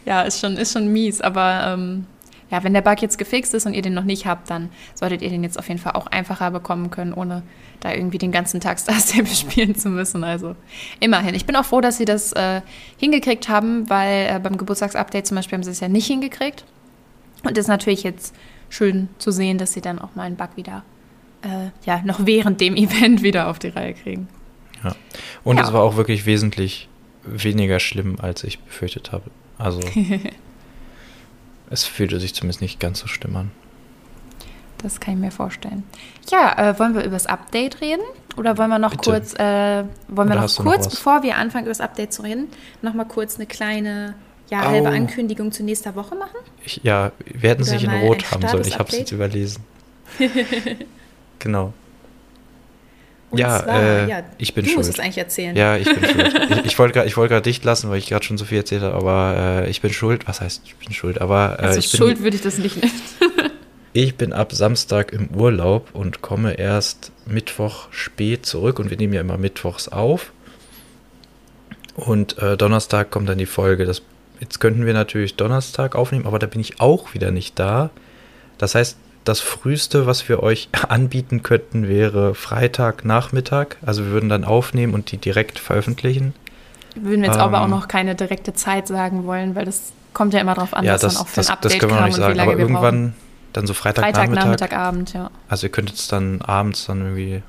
Ja, 0.09 0.23
ist 0.23 0.41
schon, 0.41 0.57
ist 0.57 0.73
schon 0.73 0.91
mies, 0.91 1.21
aber 1.21 1.65
ähm, 1.67 2.07
ja, 2.51 2.65
wenn 2.65 2.73
der 2.73 2.81
Bug 2.81 3.03
jetzt 3.03 3.19
gefixt 3.19 3.53
ist 3.53 3.67
und 3.67 3.75
ihr 3.75 3.83
den 3.83 3.93
noch 3.93 4.05
nicht 4.05 4.25
habt, 4.25 4.49
dann 4.49 4.71
solltet 4.95 5.21
ihr 5.21 5.29
den 5.29 5.43
jetzt 5.43 5.59
auf 5.59 5.69
jeden 5.69 5.79
Fall 5.79 5.93
auch 5.93 6.07
einfacher 6.07 6.51
bekommen 6.51 6.91
können, 6.91 7.13
ohne 7.13 7.43
da 7.81 7.93
irgendwie 7.93 8.17
den 8.17 8.33
ganzen 8.33 8.59
Tag 8.59 8.79
Star 8.79 8.99
Stable 8.99 9.27
spielen 9.27 9.75
zu 9.75 9.91
müssen. 9.91 10.25
Also 10.25 10.57
immerhin. 10.99 11.35
Ich 11.35 11.45
bin 11.45 11.57
auch 11.57 11.67
froh, 11.67 11.83
dass 11.83 11.99
sie 11.99 12.07
das 12.07 12.33
äh, 12.33 12.63
hingekriegt 12.97 13.51
haben, 13.51 13.91
weil 13.91 14.35
äh, 14.35 14.41
beim 14.43 14.57
Geburtstagsupdate 14.57 15.27
zum 15.27 15.35
Beispiel 15.35 15.57
haben 15.57 15.63
sie 15.63 15.73
es 15.73 15.81
ja 15.81 15.89
nicht 15.89 16.07
hingekriegt. 16.07 16.65
Und 17.45 17.53
es 17.59 17.65
ist 17.65 17.69
natürlich 17.69 18.03
jetzt 18.03 18.35
schön 18.69 19.09
zu 19.19 19.31
sehen, 19.31 19.59
dass 19.59 19.73
sie 19.73 19.81
dann 19.81 19.99
auch 19.99 20.15
mal 20.15 20.23
einen 20.25 20.37
Bug 20.37 20.51
wieder, 20.57 20.83
äh, 21.43 21.71
ja, 21.87 22.01
noch 22.05 22.27
während 22.27 22.61
dem 22.61 22.77
Event 22.77 23.23
wieder 23.23 23.49
auf 23.49 23.59
die 23.59 23.69
Reihe 23.69 23.95
kriegen. 23.95 24.29
Ja. 24.85 24.95
Und 25.45 25.57
Ja. 25.57 25.65
es 25.65 25.73
war 25.73 25.83
auch 25.83 25.97
wirklich 25.97 26.27
wesentlich 26.27 26.89
weniger 27.25 27.81
schlimm, 27.81 28.17
als 28.21 28.45
ich 28.45 28.59
befürchtet 28.61 29.13
habe. 29.13 29.31
Also 29.59 29.81
es 31.71 31.85
fühlte 31.85 32.21
sich 32.21 32.35
zumindest 32.35 32.61
nicht 32.61 32.81
ganz 32.81 33.01
so 33.01 33.07
schlimm 33.07 33.37
an. 33.37 33.51
Das 34.79 35.01
kann 35.01 35.15
ich 35.15 35.21
mir 35.21 35.33
vorstellen. 35.33 35.83
Ja, 36.31 36.57
äh, 36.71 36.79
wollen 36.79 36.95
wir 36.95 37.03
über 37.03 37.11
das 37.17 37.27
Update 37.27 37.81
reden? 37.81 38.03
Oder 38.37 38.57
wollen 38.57 38.71
wir 38.71 38.79
noch 38.79 38.93
Bitte. 38.93 39.11
kurz, 39.11 39.35
äh, 39.35 39.83
wollen 40.07 40.29
wir 40.29 40.35
Oder 40.37 40.43
noch 40.43 40.59
noch 40.59 40.65
kurz, 40.65 40.87
was? 40.87 40.91
bevor 40.95 41.25
wir 41.25 41.37
anfangen, 41.37 41.65
über 41.65 41.73
das 41.73 41.81
Update 41.81 42.13
zu 42.13 42.23
reden, 42.23 42.47
noch 42.83 42.95
mal 42.95 43.05
kurz 43.05 43.35
eine 43.37 43.47
kleine, 43.47 44.15
ja, 44.51 44.63
halbe 44.63 44.89
Au. 44.89 44.93
Ankündigung 44.93 45.53
zu 45.53 45.63
nächster 45.63 45.95
Woche 45.95 46.15
machen? 46.15 46.37
Ich, 46.65 46.81
ja, 46.83 47.13
wir 47.25 47.51
hätten 47.51 47.63
es 47.63 47.71
nicht 47.71 47.85
in 47.85 47.91
Rot 47.91 48.31
haben 48.31 48.47
sollen. 48.47 48.67
Ich 48.67 48.79
habe 48.79 48.89
es 48.91 48.99
jetzt 48.99 49.13
überlesen. 49.13 49.63
genau. 51.39 51.73
Und 53.31 53.39
Ja, 53.39 53.63
zwar, 53.63 53.83
äh, 53.83 54.09
ja, 54.09 54.23
ich 54.39 54.55
bin 54.55 54.65
du 54.65 54.71
musst 54.73 54.87
schuld. 54.87 54.99
es 54.99 55.05
eigentlich 55.05 55.19
erzählen. 55.19 55.55
Ja, 55.55 55.77
ich 55.77 55.85
bin 55.85 56.03
schuld. 56.03 56.51
Ich, 56.51 56.65
ich 56.67 56.79
wollte 56.79 56.95
gerade 56.95 57.17
wollt 57.17 57.47
dicht 57.47 57.65
lassen, 57.65 57.91
weil 57.91 57.99
ich 57.99 58.09
gerade 58.09 58.25
schon 58.25 58.39
so 58.39 58.47
viel 58.47 58.59
erzählt 58.59 58.83
habe, 58.83 58.95
aber 58.95 59.65
äh, 59.65 59.71
ich 59.71 59.83
bin 59.83 59.93
schuld. 59.93 60.27
Was 60.27 60.41
heißt, 60.41 60.63
ich 60.65 60.77
bin 60.77 60.93
schuld? 60.93 61.21
Aber 61.21 61.59
äh, 61.59 61.67
also 61.67 61.79
ich, 61.79 61.91
bin, 61.91 61.99
Schuld 61.99 62.23
würde 62.23 62.37
ich 62.37 62.43
das 62.43 62.57
nicht 62.57 62.81
nennen. 62.81 62.93
ich 63.93 64.15
bin 64.15 64.33
ab 64.33 64.53
Samstag 64.53 65.13
im 65.13 65.29
Urlaub 65.35 65.89
und 65.93 66.23
komme 66.23 66.55
erst 66.55 67.13
Mittwoch 67.27 67.89
spät 67.91 68.47
zurück 68.47 68.79
und 68.79 68.89
wir 68.89 68.97
nehmen 68.97 69.13
ja 69.13 69.21
immer 69.21 69.37
Mittwochs 69.37 69.89
auf. 69.89 70.33
Und 71.97 72.39
äh, 72.39 72.57
Donnerstag 72.57 73.11
kommt 73.11 73.29
dann 73.29 73.39
die 73.39 73.47
Folge. 73.47 73.85
Das, 73.85 74.01
jetzt 74.41 74.61
könnten 74.61 74.87
wir 74.87 74.95
natürlich 74.95 75.37
Donnerstag 75.37 75.95
aufnehmen, 75.95 76.27
aber 76.27 76.39
da 76.39 76.47
bin 76.47 76.61
ich 76.61 76.81
auch 76.81 77.15
wieder 77.15 77.31
nicht 77.31 77.59
da. 77.59 77.91
Das 78.59 78.75
heißt, 78.75 78.97
das 79.25 79.41
früheste, 79.41 80.07
was 80.07 80.29
wir 80.29 80.43
euch 80.43 80.69
anbieten 80.89 81.43
könnten, 81.43 81.89
wäre 81.89 82.35
Freitagnachmittag. 82.35 83.77
Also 83.85 84.05
wir 84.05 84.13
würden 84.13 84.29
dann 84.29 84.45
aufnehmen 84.45 84.95
und 84.95 85.13
die 85.13 85.19
direkt 85.19 85.59
veröffentlichen. 85.59 86.35
Würden 86.95 87.23
wir 87.23 87.29
jetzt 87.29 87.39
aber 87.39 87.59
Ähm, 87.59 87.65
auch 87.65 87.69
noch 87.69 87.89
keine 87.89 88.15
direkte 88.15 88.55
Zeit 88.55 88.89
sagen 88.89 89.27
wollen, 89.27 89.55
weil 89.55 89.65
das 89.65 89.93
kommt 90.15 90.35
ja 90.35 90.41
immer 90.41 90.55
darauf 90.55 90.75
an, 90.75 90.85
ja, 90.85 90.95
was 90.95 91.03
das, 91.03 91.15
dann 91.15 91.23
auch 91.23 91.29
für 91.29 91.37
das, 91.37 91.49
ein 91.49 91.53
Update 91.55 91.73
das 91.73 91.79
können 91.79 91.93
wir 91.93 92.01
noch 92.01 92.07
nicht 92.07 92.17
sagen. 92.17 92.41
Aber 92.41 92.51
wir 92.51 92.57
brauchen. 92.57 92.61
irgendwann 92.61 93.15
dann 93.53 93.67
so 93.67 93.75
Freitagnachmittag. 93.75 94.27
Freitag, 94.29 94.45
Nachmittag, 94.45 94.73
Abend, 94.73 95.13
ja. 95.13 95.31
Also 95.49 95.67
ihr 95.67 95.71
könnt 95.71 95.93
es 95.93 96.09
dann 96.09 96.43
abends 96.43 96.87
dann 96.87 97.01
irgendwie 97.01 97.43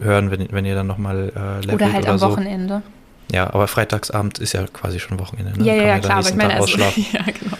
hören, 0.00 0.30
wenn, 0.30 0.48
wenn 0.50 0.64
ihr 0.64 0.74
dann 0.74 0.86
nochmal 0.86 1.32
äh, 1.34 1.60
levelt 1.60 1.74
Oder 1.74 1.92
halt 1.92 2.06
am 2.06 2.18
so. 2.18 2.30
Wochenende. 2.30 2.82
Ja, 3.32 3.52
aber 3.52 3.68
Freitagsabend 3.68 4.38
ist 4.38 4.54
ja 4.54 4.66
quasi 4.66 4.98
schon 5.00 5.18
Wochenende. 5.18 5.58
Ne? 5.58 5.66
Ja, 5.66 5.74
ja, 5.74 5.82
ja, 5.82 5.98
klar, 5.98 6.18
aber 6.18 6.28
ich 6.28 6.34
meine, 6.34 6.54
also, 6.54 6.78
ja, 6.78 6.86
genau. 7.24 7.56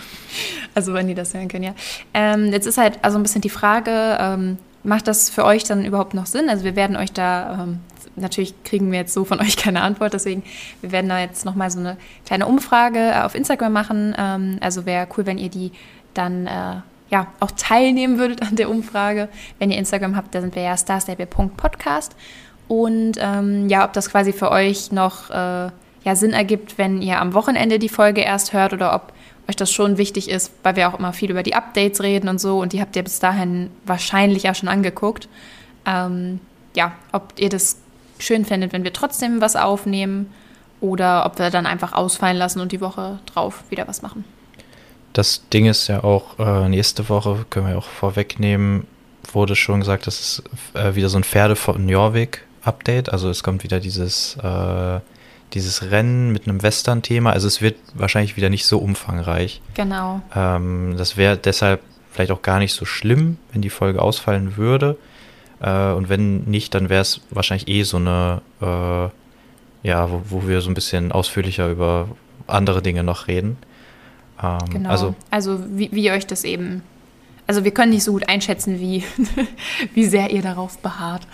Also, 0.75 0.95
wenn 0.95 1.09
die 1.09 1.15
das 1.15 1.35
hören 1.35 1.49
können, 1.49 1.65
ja. 1.65 1.75
Ähm, 2.15 2.53
jetzt 2.53 2.67
ist 2.67 2.79
halt 2.79 2.99
also 3.03 3.19
ein 3.19 3.23
bisschen 3.23 3.41
die 3.41 3.51
Frage, 3.51 4.17
ähm, 4.21 4.59
macht 4.85 5.09
das 5.09 5.29
für 5.29 5.45
euch 5.45 5.65
dann 5.65 5.85
überhaupt 5.85 6.15
noch 6.15 6.27
Sinn? 6.27 6.49
Also, 6.49 6.65
wir 6.65 6.77
werden 6.77 6.97
euch 6.97 7.13
da, 7.13 7.65
ähm, 7.65 7.81
natürlich 8.17 8.55
kriegen 8.65 8.91
wir 8.91 9.01
jetzt 9.01 9.13
so 9.13 9.25
von 9.25 9.41
euch 9.43 9.57
keine 9.57 9.83
Antwort, 9.83 10.15
deswegen, 10.15 10.43
wir 10.81 10.93
werden 10.93 11.09
da 11.09 11.21
jetzt 11.21 11.45
nochmal 11.45 11.71
so 11.71 11.81
eine 11.81 11.97
kleine 12.25 12.47
Umfrage 12.47 12.99
äh, 12.99 13.23
auf 13.23 13.35
Instagram 13.35 13.73
machen. 13.73 14.15
Ähm, 14.17 14.59
also, 14.61 14.87
wäre 14.87 15.07
cool, 15.17 15.27
wenn 15.27 15.39
ihr 15.39 15.51
die 15.51 15.73
dann, 16.15 16.47
äh, 16.47 16.77
ja, 17.11 17.27
auch 17.41 17.51
teilnehmen 17.57 18.19
würdet 18.19 18.43
an 18.43 18.57
der 18.57 18.71
Umfrage. 18.71 19.29
Wenn 19.59 19.71
ihr 19.71 19.79
Instagram 19.79 20.17
habt, 20.17 20.35
da 20.35 20.41
sind 20.41 20.55
wir 20.55 20.63
ja 20.63 20.77
starstable.podcast. 20.77 22.15
Und 22.69 23.13
ähm, 23.19 23.69
ja, 23.69 23.85
ob 23.85 23.95
das 23.95 24.11
quasi 24.11 24.33
für 24.33 24.51
euch 24.51 24.93
noch 24.93 25.31
äh, 25.31 25.71
ja, 26.05 26.15
Sinn 26.15 26.33
ergibt, 26.33 26.79
wenn 26.79 27.03
ihr 27.03 27.21
am 27.21 27.35
Wochenende 27.35 27.79
die 27.79 27.89
Folge 27.89 28.21
erst 28.21 28.53
hört 28.53 28.73
oder 28.73 28.95
ob 28.95 29.13
euch 29.49 29.57
das 29.57 29.73
schon 29.73 29.97
wichtig 29.97 30.29
ist, 30.29 30.53
weil 30.63 30.77
wir 30.77 30.89
auch 30.89 30.99
immer 30.99 31.15
viel 31.15 31.31
über 31.31 31.43
die 31.43 31.55
Updates 31.55 32.03
reden 32.03 32.29
und 32.29 32.39
so 32.41 32.61
und 32.61 32.75
die 32.75 32.81
habt 32.81 32.95
ihr 32.97 33.03
bis 33.03 33.19
dahin 33.19 33.71
wahrscheinlich 33.87 34.43
ja 34.43 34.55
schon 34.55 34.69
angeguckt. 34.69 35.29
Ähm, 35.87 36.41
ja, 36.77 36.93
ob 37.13 37.33
ihr 37.39 37.49
das 37.49 37.79
schön 38.19 38.45
findet, 38.45 38.73
wenn 38.73 38.85
wir 38.85 38.93
trotzdem 38.93 39.41
was 39.41 39.57
aufnehmen 39.57 40.33
oder 40.81 41.25
ob 41.25 41.39
wir 41.39 41.51
dann 41.51 41.67
einfach 41.67 41.95
ausfallen 41.95 42.37
lassen 42.37 42.61
und 42.61 42.73
die 42.73 42.81
Woche 42.81 43.19
drauf 43.27 43.65
wieder 43.71 43.89
was 43.89 44.03
machen. 44.03 44.25
das 45.15 45.49
Ding 45.49 45.67
ist 45.67 45.89
ja 45.89 46.05
auch, 46.05 46.39
äh, 46.39 46.69
nächste 46.69 47.09
Woche, 47.09 47.47
können 47.51 47.69
wir 47.69 47.79
auch 47.79 47.87
vorwegnehmen, 47.87 48.87
wurde 49.33 49.57
schon 49.57 49.81
gesagt, 49.81 50.07
dass 50.07 50.21
es 50.21 50.43
äh, 50.75 50.95
wieder 50.95 51.09
so 51.09 51.19
ein 51.19 51.25
Pferde 51.25 51.57
von 51.57 51.85
Jorvik-Update, 52.69 53.13
also 53.13 53.31
es 53.31 53.43
kommt 53.43 53.65
wieder 53.65 53.81
dieses, 53.81 54.37
äh, 54.37 55.01
dieses 55.55 55.91
Rennen 55.91 56.33
mit 56.33 56.47
einem 56.47 56.63
Western-Thema, 56.63 57.33
also 57.33 57.47
es 57.47 57.63
wird 57.63 57.77
wahrscheinlich 57.95 58.37
wieder 58.37 58.51
nicht 58.51 58.67
so 58.67 58.79
umfangreich. 58.79 59.61
Genau. 59.75 60.21
Ähm, 60.35 60.95
das 60.97 61.17
wäre 61.17 61.37
deshalb 61.37 61.81
vielleicht 62.13 62.31
auch 62.31 62.43
gar 62.43 62.59
nicht 62.59 62.75
so 62.75 62.85
schlimm, 62.85 63.39
wenn 63.53 63.63
die 63.63 63.71
Folge 63.71 64.03
ausfallen 64.03 64.57
würde. 64.57 64.97
Äh, 65.61 65.93
und 65.93 66.09
wenn 66.09 66.45
nicht, 66.45 66.75
dann 66.75 66.89
wäre 66.89 67.03
es 67.03 67.21
wahrscheinlich 67.31 67.69
eh 67.69 67.83
so 67.83 67.97
eine, 67.97 68.43
äh, 68.61 69.87
ja, 69.87 70.11
wo, 70.11 70.23
wo 70.29 70.49
wir 70.49 70.61
so 70.61 70.71
ein 70.71 70.75
bisschen 70.75 71.13
ausführlicher 71.13 71.71
über 71.71 72.09
andere 72.47 72.83
Dinge 72.83 73.03
noch 73.03 73.29
reden. 73.29 73.57
Ähm, 74.43 74.59
genau. 74.71 74.91
Also, 74.91 75.15
also 75.31 75.61
wie, 75.69 75.91
wie 75.93 76.11
euch 76.11 76.27
das 76.27 76.45
eben. 76.45 76.83
Also 77.49 77.65
wir 77.65 77.73
können 77.73 77.93
nicht 77.93 78.05
so 78.05 78.13
gut 78.13 78.29
einschätzen, 78.29 78.79
wie, 78.79 79.03
wie 79.95 80.05
sehr 80.05 80.31
ihr 80.31 80.43
darauf 80.43 80.79
beharrt. 80.79 81.27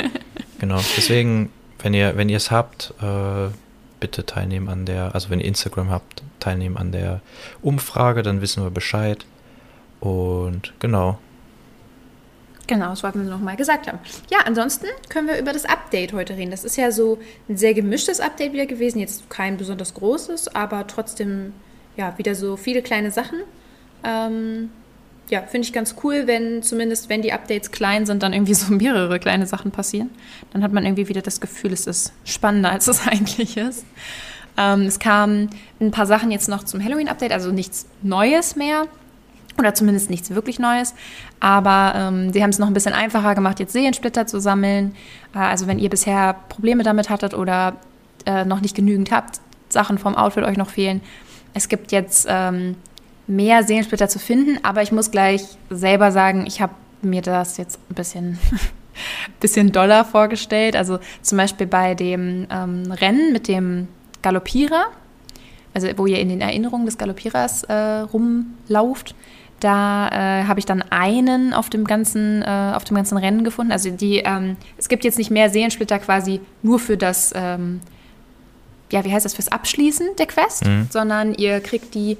genau, 0.60 0.80
deswegen, 0.96 1.50
wenn 1.80 1.92
ihr, 1.92 2.16
wenn 2.16 2.28
ihr 2.28 2.36
es 2.36 2.52
habt, 2.52 2.94
äh, 3.02 3.48
bitte 3.98 4.24
teilnehmen 4.24 4.68
an 4.68 4.86
der, 4.86 5.12
also 5.14 5.28
wenn 5.28 5.40
ihr 5.40 5.46
Instagram 5.46 5.90
habt, 5.90 6.22
teilnehmen 6.38 6.76
an 6.76 6.92
der 6.92 7.20
Umfrage, 7.62 8.22
dann 8.22 8.40
wissen 8.40 8.62
wir 8.62 8.70
Bescheid. 8.70 9.26
Und 9.98 10.72
genau. 10.78 11.18
Genau, 12.68 12.90
das 12.90 13.02
wollten 13.02 13.24
wir 13.24 13.30
nochmal 13.30 13.56
gesagt 13.56 13.88
haben. 13.88 13.98
Ja, 14.30 14.38
ansonsten 14.44 14.86
können 15.08 15.26
wir 15.26 15.36
über 15.36 15.52
das 15.52 15.64
Update 15.64 16.12
heute 16.12 16.36
reden. 16.36 16.52
Das 16.52 16.62
ist 16.62 16.76
ja 16.76 16.92
so 16.92 17.18
ein 17.48 17.56
sehr 17.56 17.74
gemischtes 17.74 18.20
Update 18.20 18.52
wieder 18.52 18.66
gewesen. 18.66 19.00
Jetzt 19.00 19.28
kein 19.30 19.56
besonders 19.56 19.94
großes, 19.94 20.54
aber 20.54 20.86
trotzdem 20.86 21.54
ja, 21.96 22.16
wieder 22.18 22.36
so 22.36 22.56
viele 22.56 22.82
kleine 22.82 23.10
Sachen. 23.10 23.40
Ähm, 24.04 24.70
ja, 25.28 25.42
finde 25.42 25.66
ich 25.66 25.72
ganz 25.72 25.96
cool, 26.04 26.26
wenn 26.26 26.62
zumindest, 26.62 27.08
wenn 27.08 27.22
die 27.22 27.32
Updates 27.32 27.70
klein 27.70 28.06
sind, 28.06 28.22
dann 28.22 28.32
irgendwie 28.32 28.54
so 28.54 28.72
mehrere 28.72 29.18
kleine 29.18 29.46
Sachen 29.46 29.70
passieren. 29.70 30.10
Dann 30.52 30.62
hat 30.62 30.72
man 30.72 30.84
irgendwie 30.84 31.08
wieder 31.08 31.22
das 31.22 31.40
Gefühl, 31.40 31.72
es 31.72 31.86
ist 31.86 32.12
spannender, 32.24 32.70
als 32.70 32.86
es 32.88 33.06
eigentlich 33.06 33.56
ist. 33.56 33.84
Ähm, 34.56 34.82
es 34.82 34.98
kamen 34.98 35.50
ein 35.80 35.90
paar 35.90 36.06
Sachen 36.06 36.30
jetzt 36.30 36.48
noch 36.48 36.64
zum 36.64 36.82
Halloween-Update, 36.82 37.32
also 37.32 37.52
nichts 37.52 37.86
Neues 38.02 38.56
mehr. 38.56 38.86
Oder 39.58 39.74
zumindest 39.74 40.10
nichts 40.10 40.30
wirklich 40.30 40.58
Neues. 40.58 40.94
Aber 41.40 41.94
ähm, 41.96 42.32
sie 42.32 42.42
haben 42.42 42.50
es 42.50 42.58
noch 42.58 42.66
ein 42.66 42.74
bisschen 42.74 42.92
einfacher 42.92 43.34
gemacht, 43.34 43.58
jetzt 43.58 43.72
Seelensplitter 43.72 44.26
zu 44.26 44.38
sammeln. 44.38 44.94
Äh, 45.34 45.38
also 45.38 45.66
wenn 45.66 45.78
ihr 45.78 45.88
bisher 45.88 46.36
Probleme 46.48 46.82
damit 46.82 47.08
hattet 47.10 47.34
oder 47.34 47.76
äh, 48.26 48.44
noch 48.44 48.60
nicht 48.60 48.76
genügend 48.76 49.10
habt, 49.10 49.40
Sachen 49.68 49.98
vom 49.98 50.14
Outfit 50.14 50.44
euch 50.44 50.56
noch 50.56 50.70
fehlen, 50.70 51.00
es 51.54 51.68
gibt 51.68 51.90
jetzt 51.90 52.26
ähm, 52.28 52.76
mehr 53.26 53.62
Seelensplitter 53.64 54.08
zu 54.08 54.18
finden, 54.18 54.58
aber 54.62 54.82
ich 54.82 54.92
muss 54.92 55.10
gleich 55.10 55.42
selber 55.70 56.12
sagen, 56.12 56.44
ich 56.46 56.60
habe 56.60 56.74
mir 57.02 57.22
das 57.22 57.56
jetzt 57.56 57.78
ein 57.90 57.94
bisschen, 57.94 58.38
bisschen 59.40 59.72
doller 59.72 60.04
vorgestellt. 60.04 60.76
Also 60.76 60.98
zum 61.22 61.38
Beispiel 61.38 61.66
bei 61.66 61.94
dem 61.94 62.46
ähm, 62.50 62.92
Rennen 62.92 63.32
mit 63.32 63.48
dem 63.48 63.88
Galoppierer, 64.22 64.86
also 65.74 65.88
wo 65.96 66.06
ihr 66.06 66.18
in 66.18 66.28
den 66.28 66.40
Erinnerungen 66.40 66.86
des 66.86 66.98
Galoppierers 66.98 67.64
äh, 67.64 67.74
rumlauft, 67.74 69.14
da 69.60 70.08
äh, 70.08 70.44
habe 70.44 70.60
ich 70.60 70.66
dann 70.66 70.82
einen 70.82 71.54
auf 71.54 71.70
dem 71.70 71.84
ganzen, 71.84 72.42
äh, 72.42 72.72
auf 72.74 72.84
dem 72.84 72.94
ganzen 72.94 73.16
Rennen 73.16 73.42
gefunden. 73.42 73.72
Also 73.72 73.90
die, 73.90 74.18
ähm, 74.18 74.56
es 74.76 74.88
gibt 74.88 75.04
jetzt 75.04 75.18
nicht 75.18 75.30
mehr 75.30 75.48
Seelensplitter 75.48 75.98
quasi 75.98 76.40
nur 76.62 76.78
für 76.78 76.96
das 76.96 77.32
ähm, 77.34 77.80
ja, 78.92 79.04
wie 79.04 79.12
heißt 79.12 79.24
das, 79.24 79.34
fürs 79.34 79.48
Abschließen 79.48 80.08
der 80.18 80.26
Quest, 80.26 80.64
mhm. 80.64 80.88
sondern 80.90 81.34
ihr 81.34 81.60
kriegt 81.60 81.94
die, 81.94 82.16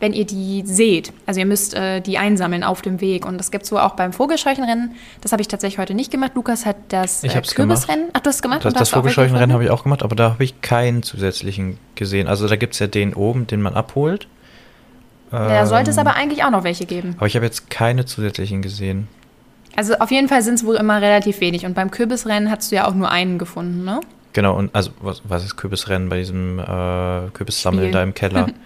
wenn 0.00 0.12
ihr 0.12 0.24
die 0.24 0.62
seht. 0.64 1.12
Also 1.26 1.40
ihr 1.40 1.46
müsst 1.46 1.74
äh, 1.74 2.00
die 2.00 2.18
einsammeln 2.18 2.62
auf 2.62 2.82
dem 2.82 3.00
Weg. 3.00 3.26
Und 3.26 3.38
das 3.38 3.50
gibt 3.50 3.64
es 3.64 3.68
so 3.68 3.78
auch 3.78 3.94
beim 3.94 4.12
Vogelscheuchenrennen. 4.12 4.92
Das 5.20 5.32
habe 5.32 5.42
ich 5.42 5.48
tatsächlich 5.48 5.78
heute 5.78 5.94
nicht 5.94 6.10
gemacht. 6.10 6.32
Lukas 6.34 6.66
hat 6.66 6.76
das 6.88 7.24
äh, 7.24 7.28
Kürbisrennen. 7.28 8.08
Ach, 8.12 8.20
du 8.20 8.28
hast 8.28 8.36
es 8.36 8.42
gemacht? 8.42 8.64
Das, 8.64 8.74
das 8.74 8.90
Vogelscheuchenrennen 8.90 9.52
habe 9.52 9.64
ich 9.64 9.70
auch 9.70 9.82
gemacht, 9.82 10.02
aber 10.02 10.14
da 10.14 10.30
habe 10.30 10.44
ich 10.44 10.60
keinen 10.60 11.02
zusätzlichen 11.02 11.78
gesehen. 11.94 12.28
Also 12.28 12.46
da 12.46 12.56
gibt 12.56 12.74
es 12.74 12.80
ja 12.80 12.86
den 12.86 13.14
oben, 13.14 13.46
den 13.46 13.60
man 13.60 13.74
abholt. 13.74 14.28
Da 15.30 15.60
ähm, 15.60 15.66
sollte 15.66 15.90
es 15.90 15.98
aber 15.98 16.14
eigentlich 16.14 16.44
auch 16.44 16.50
noch 16.50 16.64
welche 16.64 16.86
geben. 16.86 17.14
Aber 17.18 17.26
ich 17.26 17.36
habe 17.36 17.44
jetzt 17.44 17.68
keine 17.68 18.06
zusätzlichen 18.06 18.62
gesehen. 18.62 19.08
Also 19.76 19.94
auf 19.94 20.10
jeden 20.10 20.28
Fall 20.28 20.42
sind 20.42 20.54
es 20.54 20.64
wohl 20.64 20.76
immer 20.76 21.02
relativ 21.02 21.40
wenig. 21.40 21.66
Und 21.66 21.74
beim 21.74 21.90
Kürbisrennen 21.90 22.50
hast 22.50 22.72
du 22.72 22.76
ja 22.76 22.88
auch 22.88 22.94
nur 22.94 23.10
einen 23.10 23.38
gefunden, 23.38 23.84
ne? 23.84 24.00
Genau, 24.32 24.56
und 24.56 24.74
also 24.74 24.90
was, 25.00 25.22
was 25.24 25.44
ist 25.44 25.56
Kürbisrennen 25.56 26.08
bei 26.08 26.18
diesem 26.18 26.58
äh, 26.58 27.30
Kürbissammeln 27.32 27.92
da 27.92 28.02
im 28.02 28.14
Keller? 28.14 28.48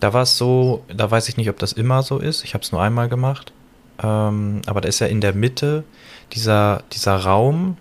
da 0.00 0.12
war 0.12 0.22
es 0.22 0.38
so, 0.38 0.84
da 0.88 1.10
weiß 1.10 1.28
ich 1.28 1.36
nicht, 1.36 1.50
ob 1.50 1.58
das 1.58 1.72
immer 1.72 2.02
so 2.02 2.18
ist. 2.18 2.44
Ich 2.44 2.54
habe 2.54 2.62
es 2.62 2.72
nur 2.72 2.82
einmal 2.82 3.08
gemacht. 3.08 3.52
Ähm, 4.02 4.62
aber 4.66 4.80
da 4.80 4.88
ist 4.88 5.00
ja 5.00 5.06
in 5.06 5.20
der 5.20 5.34
Mitte 5.34 5.84
dieser, 6.32 6.82
dieser 6.92 7.16
Raum, 7.16 7.76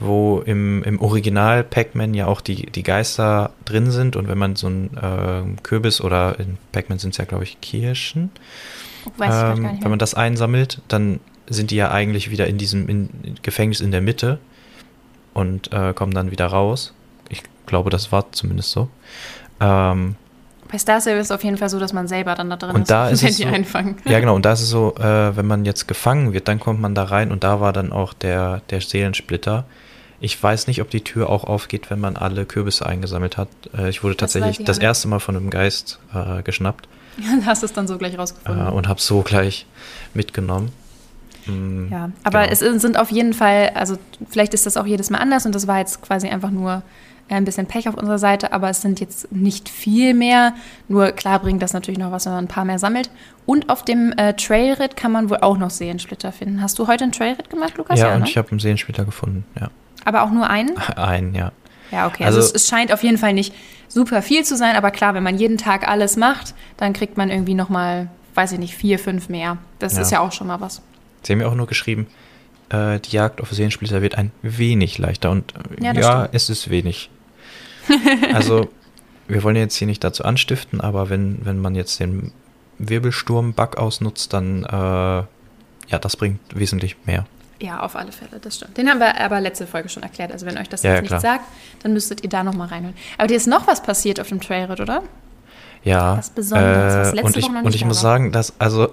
wo 0.00 0.40
im, 0.44 0.82
im 0.84 1.00
Original 1.00 1.64
Pac-Man 1.64 2.14
ja 2.14 2.26
auch 2.26 2.40
die, 2.40 2.66
die 2.66 2.82
Geister 2.82 3.50
drin 3.64 3.90
sind. 3.90 4.16
Und 4.16 4.28
wenn 4.28 4.38
man 4.38 4.56
so 4.56 4.68
einen 4.68 4.96
äh, 4.96 5.62
Kürbis 5.62 6.00
oder 6.00 6.38
in 6.38 6.58
Pac-Man 6.72 6.98
sind 6.98 7.10
es 7.10 7.18
ja, 7.18 7.24
glaube 7.24 7.44
ich, 7.44 7.60
Kirschen. 7.60 8.30
Ich 9.06 9.12
ähm, 9.20 9.78
wenn 9.80 9.90
man 9.90 9.98
das 9.98 10.14
einsammelt, 10.14 10.82
dann 10.88 11.20
sind 11.48 11.70
die 11.70 11.76
ja 11.76 11.90
eigentlich 11.90 12.30
wieder 12.30 12.46
in 12.46 12.58
diesem 12.58 12.88
in, 12.88 13.08
Gefängnis 13.42 13.80
in 13.80 13.90
der 13.90 14.00
Mitte 14.00 14.38
und 15.34 15.72
äh, 15.72 15.94
kommen 15.94 16.12
dann 16.12 16.30
wieder 16.30 16.46
raus. 16.46 16.94
Ich 17.28 17.42
glaube, 17.66 17.90
das 17.90 18.12
war 18.12 18.30
zumindest 18.32 18.70
so. 18.70 18.88
Ähm, 19.60 20.16
bei 20.70 20.78
Star 20.78 21.00
Stable 21.00 21.20
ist 21.20 21.26
es 21.26 21.30
auf 21.30 21.44
jeden 21.44 21.56
Fall 21.56 21.68
so, 21.68 21.78
dass 21.78 21.92
man 21.92 22.08
selber 22.08 22.34
dann 22.34 22.50
da 22.50 22.56
drin 22.56 22.74
und 22.74 22.82
ist, 22.82 22.90
da 22.90 23.08
ist 23.08 23.22
wenn 23.22 23.28
die 23.28 23.42
so, 23.42 23.48
einfangen. 23.48 23.96
Ja, 24.04 24.20
genau. 24.20 24.34
Und 24.34 24.44
da 24.44 24.52
ist 24.52 24.60
es 24.60 24.68
so, 24.68 24.94
äh, 24.96 25.36
wenn 25.36 25.46
man 25.46 25.64
jetzt 25.64 25.88
gefangen 25.88 26.32
wird, 26.32 26.48
dann 26.48 26.60
kommt 26.60 26.80
man 26.80 26.94
da 26.94 27.04
rein 27.04 27.32
und 27.32 27.44
da 27.44 27.60
war 27.60 27.72
dann 27.72 27.92
auch 27.92 28.12
der, 28.12 28.62
der 28.70 28.80
Seelensplitter. 28.80 29.64
Ich 30.20 30.40
weiß 30.42 30.66
nicht, 30.66 30.82
ob 30.82 30.90
die 30.90 31.02
Tür 31.02 31.30
auch 31.30 31.44
aufgeht, 31.44 31.90
wenn 31.90 32.00
man 32.00 32.16
alle 32.16 32.44
Kürbisse 32.44 32.84
eingesammelt 32.86 33.36
hat. 33.36 33.48
Äh, 33.76 33.88
ich 33.88 34.02
wurde 34.02 34.14
das 34.14 34.32
tatsächlich 34.32 34.64
das 34.64 34.78
erste 34.78 35.08
Mal 35.08 35.20
von 35.20 35.36
einem 35.36 35.50
Geist 35.50 35.98
äh, 36.14 36.42
geschnappt. 36.42 36.88
Ja, 37.18 37.38
hast 37.46 37.62
es 37.62 37.72
dann 37.72 37.88
so 37.88 37.98
gleich 37.98 38.18
rausgefunden. 38.18 38.66
Äh, 38.66 38.70
und 38.70 38.88
habe 38.88 39.00
so 39.00 39.22
gleich 39.22 39.66
mitgenommen. 40.14 40.70
Mm, 41.46 41.90
ja, 41.90 42.10
aber 42.24 42.42
genau. 42.42 42.52
es 42.52 42.60
sind 42.60 42.98
auf 42.98 43.10
jeden 43.10 43.32
Fall, 43.32 43.70
also 43.74 43.96
vielleicht 44.28 44.54
ist 44.54 44.66
das 44.66 44.76
auch 44.76 44.86
jedes 44.86 45.10
Mal 45.10 45.18
anders 45.18 45.46
und 45.46 45.54
das 45.54 45.66
war 45.66 45.78
jetzt 45.78 46.02
quasi 46.02 46.28
einfach 46.28 46.50
nur 46.50 46.82
ein 47.36 47.44
bisschen 47.44 47.66
Pech 47.66 47.88
auf 47.88 47.94
unserer 47.94 48.18
Seite, 48.18 48.52
aber 48.52 48.70
es 48.70 48.80
sind 48.80 49.00
jetzt 49.00 49.30
nicht 49.32 49.68
viel 49.68 50.14
mehr. 50.14 50.54
Nur 50.88 51.12
klar 51.12 51.38
bringt 51.40 51.62
das 51.62 51.72
natürlich 51.72 51.98
noch 51.98 52.10
was, 52.10 52.26
wenn 52.26 52.32
man 52.32 52.44
ein 52.44 52.48
paar 52.48 52.64
mehr 52.64 52.78
sammelt. 52.78 53.10
Und 53.46 53.68
auf 53.70 53.84
dem 53.84 54.12
äh, 54.16 54.34
Trailrit 54.34 54.96
kann 54.96 55.12
man 55.12 55.30
wohl 55.30 55.38
auch 55.38 55.58
noch 55.58 55.70
Seelensplitter 55.70 56.32
finden. 56.32 56.62
Hast 56.62 56.78
du 56.78 56.86
heute 56.86 57.04
einen 57.04 57.12
Trailrit 57.12 57.50
gemacht, 57.50 57.76
Lukas? 57.76 57.98
Ja, 57.98 58.08
ja 58.08 58.14
und 58.14 58.22
ne? 58.22 58.28
ich 58.28 58.36
habe 58.36 58.50
einen 58.50 58.60
Seelensplitter 58.60 59.04
gefunden, 59.04 59.44
ja. 59.60 59.70
Aber 60.04 60.22
auch 60.22 60.30
nur 60.30 60.48
einen? 60.48 60.76
Einen, 60.96 61.34
ja. 61.34 61.52
Ja, 61.90 62.06
okay. 62.06 62.24
Also, 62.24 62.38
also 62.38 62.54
es, 62.54 62.68
scheint 62.68 62.92
auf 62.92 63.02
jeden 63.02 63.18
Fall 63.18 63.32
nicht 63.32 63.54
super 63.88 64.22
viel 64.22 64.44
zu 64.44 64.56
sein, 64.56 64.76
aber 64.76 64.90
klar, 64.90 65.14
wenn 65.14 65.22
man 65.22 65.38
jeden 65.38 65.58
Tag 65.58 65.88
alles 65.88 66.16
macht, 66.16 66.54
dann 66.76 66.92
kriegt 66.92 67.16
man 67.16 67.30
irgendwie 67.30 67.54
nochmal, 67.54 68.08
weiß 68.34 68.52
ich 68.52 68.58
nicht, 68.58 68.74
vier, 68.74 68.98
fünf 68.98 69.28
mehr. 69.28 69.58
Das 69.78 69.96
ja. 69.96 70.02
ist 70.02 70.12
ja 70.12 70.20
auch 70.20 70.32
schon 70.32 70.46
mal 70.46 70.60
was. 70.60 70.82
Sie 71.22 71.32
haben 71.32 71.40
ja 71.40 71.48
auch 71.48 71.54
nur 71.54 71.66
geschrieben, 71.66 72.06
äh, 72.70 73.00
die 73.00 73.12
Jagd 73.12 73.40
auf 73.40 73.50
Seelensplitter 73.50 74.02
wird 74.02 74.16
ein 74.16 74.30
wenig 74.42 74.98
leichter. 74.98 75.30
Und 75.30 75.54
äh, 75.78 75.84
ja, 75.84 75.92
ja 75.92 76.28
es 76.32 76.50
ist 76.50 76.70
wenig. 76.70 77.10
also, 78.34 78.68
wir 79.26 79.42
wollen 79.42 79.56
jetzt 79.56 79.76
hier 79.76 79.86
nicht 79.86 80.02
dazu 80.04 80.24
anstiften, 80.24 80.80
aber 80.80 81.10
wenn, 81.10 81.44
wenn 81.44 81.58
man 81.58 81.74
jetzt 81.74 82.00
den 82.00 82.32
Wirbelsturm-Bug 82.78 83.76
ausnutzt, 83.76 84.32
dann 84.32 84.64
äh, 84.64 85.22
ja, 85.88 85.98
das 85.98 86.16
bringt 86.16 86.40
wesentlich 86.54 86.96
mehr. 87.06 87.26
Ja, 87.60 87.80
auf 87.80 87.96
alle 87.96 88.12
Fälle, 88.12 88.38
das 88.40 88.56
stimmt. 88.56 88.76
Den 88.76 88.88
haben 88.88 89.00
wir 89.00 89.20
aber 89.20 89.40
letzte 89.40 89.66
Folge 89.66 89.88
schon 89.88 90.04
erklärt. 90.04 90.30
Also 90.30 90.46
wenn 90.46 90.56
euch 90.58 90.68
das 90.68 90.84
ja, 90.84 90.94
jetzt 90.94 91.10
ja, 91.10 91.16
nicht 91.16 91.22
sagt, 91.22 91.44
dann 91.82 91.92
müsstet 91.92 92.22
ihr 92.22 92.28
da 92.28 92.44
nochmal 92.44 92.68
reinhören. 92.68 92.94
Aber 93.16 93.26
dir 93.26 93.36
ist 93.36 93.48
noch 93.48 93.66
was 93.66 93.82
passiert 93.82 94.20
auf 94.20 94.28
dem 94.28 94.40
Trailride, 94.40 94.82
oder? 94.82 95.02
Ja. 95.82 96.18
Was 96.18 96.30
Besonderes, 96.30 96.94
was 96.94 97.12
äh, 97.12 97.16
letzte 97.16 97.26
und 97.26 97.36
ich, 97.36 97.44
Woche 97.44 97.52
noch 97.52 97.60
nicht 97.60 97.66
Und 97.66 97.74
ich 97.74 97.84
muss 97.84 97.96
war. 97.96 98.12
sagen, 98.12 98.32
dass, 98.32 98.52
also 98.60 98.90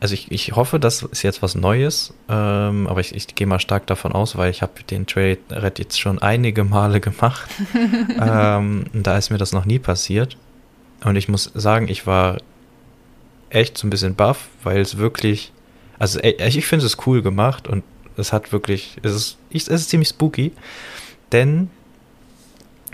also 0.00 0.14
ich, 0.14 0.32
ich 0.32 0.52
hoffe, 0.56 0.80
das 0.80 1.02
ist 1.02 1.22
jetzt 1.22 1.42
was 1.42 1.54
Neues, 1.54 2.14
ähm, 2.28 2.86
aber 2.86 3.00
ich, 3.00 3.14
ich 3.14 3.34
gehe 3.34 3.46
mal 3.46 3.60
stark 3.60 3.86
davon 3.86 4.12
aus, 4.12 4.36
weil 4.36 4.50
ich 4.50 4.62
habe 4.62 4.82
den 4.82 5.06
Trade 5.06 5.38
jetzt 5.76 6.00
schon 6.00 6.18
einige 6.18 6.64
Male 6.64 7.00
gemacht. 7.00 7.50
ähm, 8.20 8.86
da 8.94 9.18
ist 9.18 9.28
mir 9.28 9.36
das 9.36 9.52
noch 9.52 9.66
nie 9.66 9.78
passiert. 9.78 10.38
Und 11.04 11.16
ich 11.16 11.28
muss 11.28 11.50
sagen, 11.54 11.88
ich 11.88 12.06
war 12.06 12.38
echt 13.50 13.76
so 13.76 13.86
ein 13.86 13.90
bisschen 13.90 14.14
baff, 14.14 14.48
weil 14.62 14.80
es 14.80 14.96
wirklich, 14.96 15.52
also 15.98 16.18
ich, 16.20 16.56
ich 16.56 16.66
finde 16.66 16.86
es 16.86 16.96
cool 17.06 17.20
gemacht 17.20 17.68
und 17.68 17.84
es 18.16 18.32
hat 18.32 18.52
wirklich, 18.52 18.96
es 19.02 19.14
ist, 19.14 19.38
es 19.52 19.68
ist 19.68 19.90
ziemlich 19.90 20.08
spooky, 20.08 20.52
denn 21.32 21.68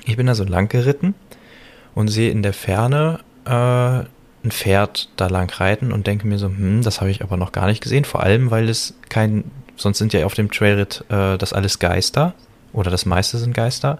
ich 0.06 0.16
bin 0.16 0.26
da 0.26 0.34
so 0.34 0.44
lang 0.44 0.68
geritten 0.68 1.14
und 1.94 2.08
sehe 2.08 2.30
in 2.30 2.42
der 2.42 2.52
Ferne 2.52 3.20
äh, 3.44 4.08
ein 4.45 4.50
Pferd 4.50 5.09
da 5.16 5.26
lang 5.26 5.50
reiten 5.52 5.93
und 5.93 6.07
denke 6.07 6.26
mir 6.26 6.38
so, 6.38 6.47
hm, 6.47 6.83
das 6.83 7.00
habe 7.00 7.11
ich 7.11 7.23
aber 7.23 7.37
noch 7.37 7.52
gar 7.52 7.66
nicht 7.66 7.83
gesehen. 7.83 8.05
Vor 8.05 8.23
allem, 8.23 8.50
weil 8.50 8.69
es 8.69 8.95
kein, 9.09 9.50
sonst 9.76 9.99
sind 9.99 10.12
ja 10.12 10.25
auf 10.25 10.35
dem 10.35 10.50
Trailrit 10.50 11.05
äh, 11.09 11.37
das 11.37 11.52
alles 11.52 11.78
Geister 11.78 12.35
oder 12.73 12.90
das 12.90 13.07
meiste 13.07 13.38
sind 13.38 13.55
Geister. 13.55 13.99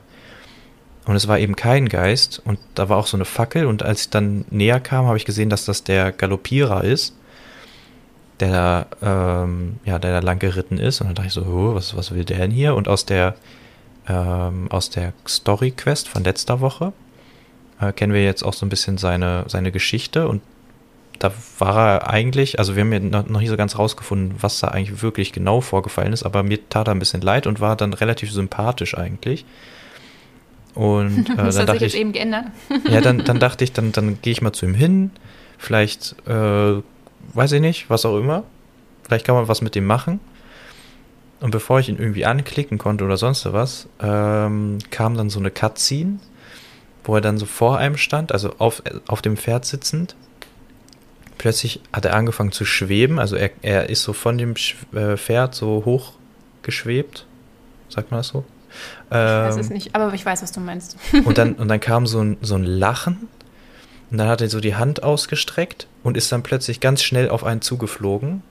Und 1.07 1.15
es 1.15 1.29
war 1.29 1.39
eben 1.39 1.55
kein 1.55 1.89
Geist 1.89 2.43
und 2.45 2.59
da 2.75 2.89
war 2.89 2.97
auch 2.97 3.07
so 3.07 3.17
eine 3.17 3.25
Fackel 3.25 3.67
und 3.67 3.85
als 3.85 4.03
ich 4.03 4.11
dann 4.11 4.45
näher 4.51 4.81
kam, 4.81 5.07
habe 5.07 5.17
ich 5.17 5.25
gesehen, 5.25 5.51
dass 5.51 5.65
das 5.65 5.85
der 5.85 6.11
Galoppierer 6.11 6.83
ist, 6.83 7.15
der 8.41 8.51
da, 9.01 9.43
ähm, 9.43 9.79
ja, 9.85 9.99
der 9.99 10.13
da 10.13 10.19
lang 10.19 10.39
geritten 10.41 10.79
ist. 10.79 11.01
Und 11.01 11.07
dann 11.07 11.15
dachte 11.15 11.29
ich 11.29 11.35
so, 11.35 11.43
oh, 11.43 11.75
was, 11.75 11.97
was 11.97 12.13
will 12.13 12.25
der 12.25 12.39
denn 12.39 12.51
hier? 12.51 12.75
Und 12.75 12.89
aus 12.89 13.07
der, 13.07 13.37
ähm, 14.09 14.71
aus 14.71 14.91
der 14.91 15.13
Story-Quest 15.27 16.09
von 16.09 16.25
letzter 16.25 16.61
Woche 16.61 16.93
äh, 17.81 17.93
kennen 17.93 18.13
wir 18.13 18.25
jetzt 18.25 18.43
auch 18.43 18.55
so 18.55 18.67
ein 18.67 18.69
bisschen 18.69 18.99
seine, 18.99 19.45
seine 19.49 19.73
Geschichte 19.73 20.29
und 20.29 20.43
da 21.19 21.33
war 21.59 21.89
er 21.89 22.11
eigentlich, 22.11 22.59
also 22.59 22.77
wir 22.77 22.83
haben 22.83 22.93
ja 22.93 23.01
noch, 23.01 23.27
noch 23.27 23.41
nicht 23.41 23.49
so 23.49 23.57
ganz 23.57 23.79
rausgefunden, 23.79 24.37
was 24.41 24.61
da 24.61 24.69
eigentlich 24.69 25.03
wirklich 25.03 25.33
genau 25.33 25.61
vorgefallen 25.61 26.13
ist, 26.13 26.25
aber 26.25 26.43
mir 26.43 26.69
tat 26.69 26.89
er 26.89 26.95
ein 26.95 26.99
bisschen 26.99 27.23
leid 27.23 27.47
und 27.47 27.61
war 27.61 27.77
dann 27.77 27.93
relativ 27.95 28.31
sympathisch 28.31 28.97
eigentlich. 28.97 29.45
Und 30.75 31.31
äh, 31.31 31.37
das 31.37 31.55
dann 31.55 31.63
hat 31.63 31.69
dachte 31.69 31.73
sich 31.73 31.81
jetzt 31.81 31.95
ich, 31.95 32.01
eben 32.01 32.13
geändert. 32.13 32.45
ja, 32.91 33.01
dann, 33.01 33.25
dann 33.25 33.39
dachte 33.39 33.65
ich, 33.65 33.73
dann, 33.73 33.93
dann 33.93 34.21
gehe 34.21 34.33
ich 34.33 34.43
mal 34.43 34.53
zu 34.53 34.67
ihm 34.67 34.75
hin. 34.75 35.11
Vielleicht, 35.59 36.15
äh, 36.29 36.83
weiß 37.33 37.53
ich 37.53 37.61
nicht, 37.61 37.89
was 37.89 38.05
auch 38.05 38.19
immer. 38.19 38.45
Vielleicht 39.03 39.25
kann 39.27 39.35
man 39.35 39.49
was 39.49 39.63
mit 39.63 39.75
dem 39.75 39.87
machen. 39.87 40.21
Und 41.41 41.51
bevor 41.51 41.81
ich 41.81 41.89
ihn 41.89 41.99
irgendwie 41.99 42.25
anklicken 42.25 42.79
konnte 42.79 43.05
oder 43.05 43.17
sonst 43.17 43.51
was, 43.53 43.89
ähm, 44.01 44.79
kam 44.91 45.17
dann 45.17 45.31
so 45.31 45.39
eine 45.39 45.51
Cutscene, 45.51 46.19
wo 47.07 47.15
er 47.15 47.21
dann 47.21 47.39
so 47.39 47.47
vor 47.47 47.79
einem 47.79 47.97
stand, 47.97 48.33
also 48.33 48.55
auf, 48.59 48.83
auf 49.07 49.23
dem 49.23 49.37
Pferd 49.37 49.65
sitzend. 49.65 50.17
Plötzlich 51.39 51.81
hat 51.93 52.05
er 52.05 52.15
angefangen 52.15 52.53
zu 52.53 52.65
schweben, 52.65 53.19
also 53.19 53.37
er, 53.37 53.51
er 53.63 53.89
ist 53.91 54.03
so 54.03 54.13
von 54.13 54.39
dem 54.39 54.55
äh, 54.93 55.17
Pferd 55.17 55.55
so 55.55 55.85
hoch 55.85 56.13
geschwebt. 56.63 57.27
Sagt 57.89 58.11
man 58.11 58.21
das 58.21 58.29
so? 58.29 58.45
Ich 59.09 59.15
weiß 59.15 59.57
es 59.57 59.69
Ähm, 59.69 59.73
nicht, 59.75 59.95
aber 59.95 60.13
ich 60.13 60.27
weiß, 60.27 60.43
was 60.43 60.53
du 60.53 60.61
meinst. 60.61 60.97
und 61.25 61.39
dann, 61.39 61.53
und 61.57 61.69
dann 61.69 61.81
kam 61.81 62.07
so 62.07 62.21
ein, 62.21 62.37
so 62.43 62.57
ein 62.57 62.65
Lachen. 62.65 63.29
Und 64.11 64.19
dann 64.19 64.29
hat 64.29 64.41
er 64.41 64.49
so 64.49 64.61
die 64.61 64.77
Hand 64.77 65.03
ausgestreckt 65.03 65.89
und 66.03 66.17
ist 66.17 66.31
dann 66.31 66.43
plötzlich 66.43 66.81
ganz 66.81 67.03
schnell 67.03 67.29
auf 67.29 67.45
einen 67.45 67.61
zugeflogen. 67.61 68.43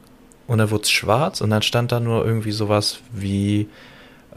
Und 0.47 0.57
dann 0.59 0.69
wurde 0.69 0.83
es 0.83 0.91
schwarz 0.91 1.41
und 1.41 1.49
dann 1.49 1.61
stand 1.61 1.91
da 1.91 1.99
nur 1.99 2.25
irgendwie 2.25 2.51
sowas 2.51 2.99
wie 3.11 3.67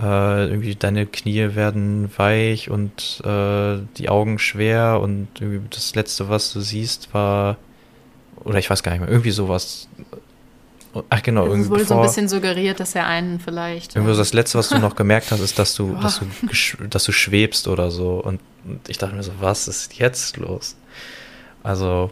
äh, 0.01 0.47
irgendwie 0.49 0.75
deine 0.77 1.07
Knie 1.07 1.55
werden 1.55 2.11
weich 2.17 2.71
und 2.71 3.21
äh, 3.25 3.79
die 3.97 4.09
Augen 4.09 4.39
schwer 4.39 5.01
und 5.03 5.29
irgendwie 5.41 5.67
das 5.71 5.95
letzte, 5.95 6.29
was 6.29 6.53
du 6.53 6.61
siehst, 6.61 7.13
war 7.15 7.57
oder 8.45 8.59
ich 8.59 8.71
weiß 8.71 8.83
gar 8.83 8.93
nicht 8.93 9.01
mehr, 9.01 9.11
irgendwie 9.11 9.33
sowas. 9.33 9.89
Ach 11.11 11.23
genau, 11.23 11.45
es 11.45 11.51
irgendwie 11.51 11.71
wurde 11.71 11.85
so 11.85 11.95
ein 11.95 12.01
bevor- 12.01 12.07
bisschen 12.07 12.29
suggeriert, 12.29 12.81
dass 12.81 12.95
er 12.95 13.07
einen 13.07 13.41
vielleicht. 13.41 13.95
irgendwie 13.95 14.15
so 14.15 14.21
das 14.21 14.33
Letzte, 14.33 14.59
was 14.59 14.69
du 14.71 14.79
noch 14.79 14.97
gemerkt 14.97 15.31
hast, 15.31 15.41
ist, 15.41 15.59
dass 15.59 15.75
du, 15.75 15.93
Boah. 15.95 16.01
dass 16.01 16.21
du, 16.21 16.25
gesch- 16.47 16.89
dass 16.89 17.05
du 17.05 17.13
schwebst 17.13 17.69
oder 17.69 17.91
so. 17.91 18.15
Und 18.15 18.41
und 18.65 18.89
ich 18.89 18.99
dachte 18.99 19.15
mir 19.15 19.23
so, 19.23 19.33
was 19.41 19.69
ist 19.69 19.99
jetzt 19.99 20.37
los? 20.37 20.77
Also, 21.63 22.11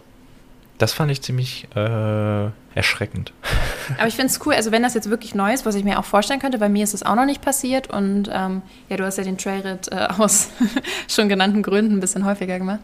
das 0.78 0.92
fand 0.92 1.10
ich 1.10 1.22
ziemlich 1.22 1.68
äh, 1.74 2.50
erschreckend. 2.74 3.32
Aber 3.98 4.08
ich 4.08 4.14
finde 4.14 4.30
es 4.30 4.44
cool, 4.44 4.54
also 4.54 4.72
wenn 4.72 4.82
das 4.82 4.94
jetzt 4.94 5.10
wirklich 5.10 5.34
neu 5.34 5.52
ist, 5.52 5.64
was 5.64 5.74
ich 5.74 5.84
mir 5.84 5.98
auch 5.98 6.04
vorstellen 6.04 6.40
könnte, 6.40 6.58
bei 6.58 6.68
mir 6.68 6.84
ist 6.84 6.94
es 6.94 7.02
auch 7.02 7.14
noch 7.14 7.24
nicht 7.24 7.42
passiert 7.42 7.90
und 7.90 8.28
ähm, 8.32 8.62
ja, 8.88 8.96
du 8.96 9.04
hast 9.04 9.18
ja 9.18 9.24
den 9.24 9.38
Trailrit 9.38 9.90
äh, 9.90 10.08
aus 10.18 10.50
schon 11.08 11.28
genannten 11.28 11.62
Gründen 11.62 11.94
ein 11.94 12.00
bisschen 12.00 12.24
häufiger 12.24 12.58
gemacht. 12.58 12.80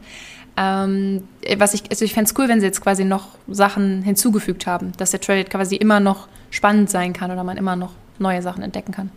Ähm, 0.57 1.23
was 1.57 1.73
ich, 1.75 1.85
also 1.91 2.05
ich 2.05 2.13
fände 2.13 2.31
es 2.31 2.39
cool, 2.39 2.49
wenn 2.49 2.61
sie 2.61 2.67
jetzt 2.67 2.83
quasi 2.83 3.05
noch 3.05 3.29
Sachen 3.49 4.03
hinzugefügt 4.03 4.67
haben, 4.67 4.93
dass 4.99 5.11
der 5.11 5.21
Trailrit 5.21 5.51
quasi 5.51 5.77
immer 5.77 6.01
noch 6.01 6.29
spannend 6.51 6.91
sein 6.91 7.13
kann 7.13 7.31
oder 7.31 7.45
man 7.45 7.57
immer 7.57 7.77
noch 7.77 7.93
neue 8.19 8.43
Sachen 8.43 8.63
entdecken 8.63 8.93
kann. 8.93 9.11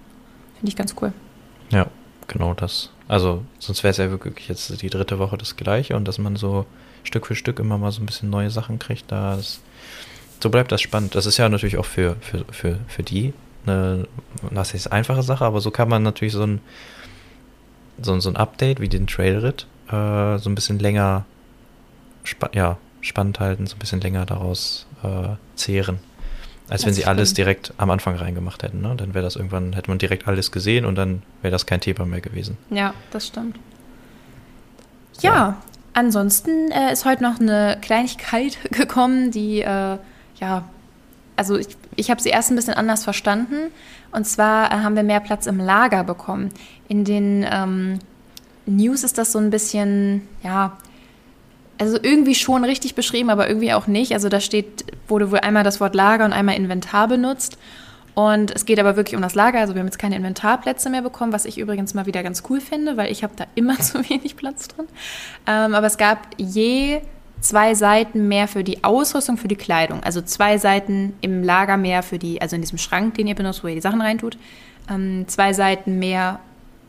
Finde 0.56 0.70
ich 0.70 0.76
ganz 0.76 0.96
cool. 1.02 1.12
Ja, 1.72 1.88
genau 2.28 2.54
das. 2.54 2.90
Also, 3.08 3.44
sonst 3.60 3.84
wäre 3.84 3.92
es 3.92 3.98
ja 3.98 4.10
wirklich 4.10 4.48
jetzt 4.48 4.82
die 4.82 4.90
dritte 4.90 5.20
Woche 5.20 5.38
das 5.38 5.58
Gleiche 5.58 5.96
und 5.96 6.08
dass 6.08 6.18
man 6.18 6.38
so 6.38 6.66
Stück 7.06 7.28
für 7.28 7.36
Stück 7.36 7.60
immer 7.60 7.78
mal 7.78 7.92
so 7.92 8.02
ein 8.02 8.06
bisschen 8.06 8.30
neue 8.30 8.50
Sachen 8.50 8.80
kriegt, 8.80 9.12
da 9.12 9.36
das, 9.36 9.62
so 10.42 10.50
bleibt 10.50 10.72
das 10.72 10.82
spannend. 10.82 11.16
Das 11.16 11.26
ist 11.26 11.38
ja 11.38 11.48
natürlich 11.50 11.78
auch 11.78 11.86
für, 11.86 12.16
für, 12.22 12.46
für, 12.52 12.80
für 12.88 13.04
die 13.04 13.34
eine, 13.66 14.08
das 14.52 14.74
ist 14.74 14.88
eine 14.88 15.00
einfache 15.00 15.24
Sache, 15.24 15.46
aber 15.46 15.62
so 15.62 15.72
kann 15.72 15.90
man 15.90 16.04
natürlich 16.04 16.34
so 16.34 16.44
ein, 16.44 16.62
so, 18.02 18.20
so 18.20 18.30
ein 18.30 18.36
Update 18.36 18.80
wie 18.80 18.90
den 18.90 19.08
Trailrit 19.08 19.68
äh, 19.88 20.38
so 20.38 20.50
ein 20.50 20.56
bisschen 20.56 20.80
länger 20.80 21.26
spa 22.24 22.50
ja, 22.54 22.78
spannend 23.02 23.40
halten, 23.40 23.68
so 23.68 23.76
ein 23.76 23.80
bisschen 23.80 24.02
länger 24.02 24.26
daraus 24.26 24.88
äh, 25.04 25.36
zehren. 25.56 26.00
Als 26.68 26.82
wenn 26.82 26.90
Das 26.90 26.96
sie 26.96 27.06
alles 27.06 27.36
direkt 27.36 27.74
am 27.78 27.92
Anfang 27.92 28.16
reingemacht 28.16 28.64
hätten. 28.64 28.82
Ne? 28.82 28.96
Dann 28.98 29.14
wäre 29.14 29.24
das 29.24 29.36
irgendwann, 29.36 29.74
hätte 29.74 29.90
man 29.90 30.00
direkt 30.00 30.28
alles 30.28 30.52
gesehen 30.52 30.86
und 30.86 30.96
dann 30.96 31.22
wäre 31.44 31.52
das 31.52 31.68
kein 31.68 31.80
Thema 31.80 32.08
mehr 32.08 32.22
gewesen. 32.22 32.58
Ja, 32.72 32.96
das 33.12 33.28
stimmt. 33.28 33.60
Ja, 35.22 35.62
ansonsten 35.96 36.72
äh, 36.72 36.94
ist 36.94 37.06
heute 37.06 37.24
noch 37.24 37.40
eine 37.40 37.80
Kleinigkeit 37.82 38.58
gekommen, 38.72 39.32
die, 39.32 39.62
äh, 39.62 39.98
ja, 40.40 40.70
also 41.36 41.58
ich, 41.58 41.68
ich 41.96 42.12
habe 42.12 42.22
sie 42.22 42.30
erst 42.30 42.52
ein 42.52 42.56
bisschen 42.56 42.76
anders 42.76 43.04
verstanden. 43.04 43.72
Und 44.12 44.26
zwar 44.26 44.72
äh, 44.72 44.76
haben 44.76 44.96
wir 44.96 45.04
mehr 45.04 45.20
Platz 45.20 45.48
im 45.48 45.60
Lager 45.60 46.04
bekommen. 46.04 46.52
In 46.88 47.04
den 47.04 47.46
ähm, 47.50 48.00
News 48.66 49.04
ist 49.04 49.18
das 49.18 49.32
so 49.32 49.40
ein 49.40 49.50
bisschen, 49.50 50.28
ja, 50.44 50.78
also 51.78 51.98
irgendwie 52.02 52.36
schon 52.36 52.64
richtig 52.64 52.96
beschrieben, 52.96 53.30
aber 53.30 53.48
irgendwie 53.48 53.74
auch 53.74 53.88
nicht. 53.88 54.14
Also 54.14 54.30
da 54.30 54.40
steht, 54.40 54.86
wurde 55.08 55.32
wohl 55.32 55.40
einmal 55.40 55.64
das 55.64 55.82
Wort 55.82 55.96
Lager 55.96 56.24
und 56.26 56.34
einmal 56.34 56.56
Inventar 56.56 57.08
benutzt. 57.08 57.58
Und 58.16 58.50
es 58.52 58.66
geht 58.66 58.80
aber 58.80 58.96
wirklich 58.96 59.16
um 59.16 59.22
das 59.22 59.36
Lager. 59.36 59.60
Also 59.60 59.76
wir 59.76 59.82
haben 59.82 59.88
jetzt 59.88 60.00
keine 60.00 60.16
Inventarplätze 60.16 60.90
mehr 60.90 61.02
bekommen, 61.02 61.34
was 61.34 61.46
ich 61.46 61.58
übrigens 61.58 61.94
mal 61.94 62.06
wieder 62.06 62.24
ganz 62.24 62.44
cool 62.50 62.62
finde, 62.62 62.96
weil 62.96 63.12
ich 63.12 63.24
habe 63.24 63.34
da 63.36 63.46
immer 63.56 63.78
zu 63.80 64.10
wenig 64.10 64.38
Platz 64.38 64.70
drin. 64.70 64.88
Ähm, 65.46 65.76
aber 65.76 65.86
es 65.86 65.98
gab 65.98 66.28
je 66.38 67.02
zwei 67.42 67.76
Seiten 67.76 68.30
mehr 68.30 68.48
für 68.48 68.64
die 68.64 68.84
Ausrüstung, 68.86 69.38
für 69.38 69.50
die 69.50 69.58
Kleidung. 69.58 70.02
Also 70.02 70.22
zwei 70.22 70.58
Seiten 70.58 71.14
im 71.20 71.44
Lager 71.44 71.76
mehr 71.76 72.04
für 72.04 72.18
die, 72.18 72.42
also 72.42 72.56
in 72.56 72.62
diesem 72.62 72.78
Schrank, 72.78 73.16
den 73.16 73.28
ihr 73.28 73.36
benutzt, 73.36 73.64
wo 73.64 73.68
ihr 73.68 73.76
die 73.76 73.82
Sachen 73.82 74.02
reintut. 74.02 74.38
Ähm, 74.90 75.26
zwei 75.28 75.52
Seiten 75.52 76.00
mehr, 76.00 76.40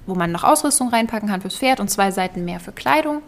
wo 0.06 0.14
man 0.14 0.30
noch 0.30 0.44
Ausrüstung 0.44 0.90
reinpacken 0.90 1.28
kann 1.28 1.40
fürs 1.40 1.56
Pferd 1.56 1.80
und 1.80 1.90
zwei 1.90 2.12
Seiten 2.12 2.44
mehr 2.44 2.60
für 2.60 2.72
Kleidung. 2.72 3.22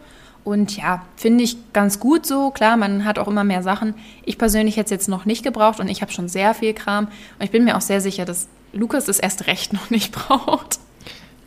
Und 0.48 0.78
ja, 0.78 1.04
finde 1.14 1.44
ich 1.44 1.58
ganz 1.74 2.00
gut 2.00 2.24
so. 2.24 2.50
Klar, 2.50 2.78
man 2.78 3.04
hat 3.04 3.18
auch 3.18 3.28
immer 3.28 3.44
mehr 3.44 3.62
Sachen. 3.62 3.92
Ich 4.24 4.38
persönlich 4.38 4.78
hätte 4.78 4.86
es 4.86 4.90
jetzt 4.90 5.06
noch 5.06 5.26
nicht 5.26 5.44
gebraucht 5.44 5.78
und 5.78 5.88
ich 5.88 6.00
habe 6.00 6.10
schon 6.10 6.26
sehr 6.26 6.54
viel 6.54 6.72
Kram. 6.72 7.08
Und 7.38 7.44
ich 7.44 7.50
bin 7.50 7.66
mir 7.66 7.76
auch 7.76 7.82
sehr 7.82 8.00
sicher, 8.00 8.24
dass 8.24 8.48
Lukas 8.72 9.08
es 9.08 9.18
erst 9.18 9.46
recht 9.46 9.72
noch 9.74 9.90
nicht 9.90 10.10
braucht. 10.10 10.78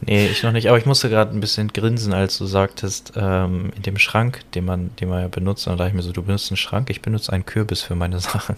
Nee, 0.01 0.27
ich 0.27 0.43
noch 0.43 0.51
nicht, 0.51 0.67
aber 0.67 0.77
ich 0.77 0.85
musste 0.85 1.09
gerade 1.09 1.35
ein 1.35 1.39
bisschen 1.39 1.69
grinsen, 1.69 2.13
als 2.13 2.37
du 2.37 2.45
sagtest, 2.45 3.13
ähm, 3.15 3.71
in 3.75 3.81
dem 3.81 3.97
Schrank, 3.97 4.41
den 4.53 4.65
man, 4.65 4.95
den 4.97 5.09
man 5.09 5.21
ja 5.21 5.27
benutzt, 5.29 5.65
und 5.65 5.73
da 5.73 5.77
dachte 5.77 5.89
ich 5.89 5.95
mir 5.95 6.03
so, 6.03 6.11
du 6.11 6.21
benutzt 6.21 6.51
einen 6.51 6.57
Schrank, 6.57 6.91
ich 6.91 7.01
benutze 7.01 7.33
einen 7.33 7.47
Kürbis 7.47 7.81
für 7.81 7.95
meine 7.95 8.19
Sachen. 8.19 8.55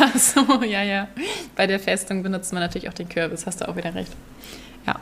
Ach 0.00 0.16
so, 0.16 0.64
ja, 0.64 0.82
ja. 0.82 1.06
Bei 1.54 1.68
der 1.68 1.78
Festung 1.78 2.24
benutzt 2.24 2.52
man 2.52 2.62
natürlich 2.62 2.88
auch 2.88 2.94
den 2.94 3.08
Kürbis, 3.08 3.46
hast 3.46 3.60
du 3.60 3.68
auch 3.68 3.76
wieder 3.76 3.94
recht. 3.94 4.10
Ja. 4.88 4.96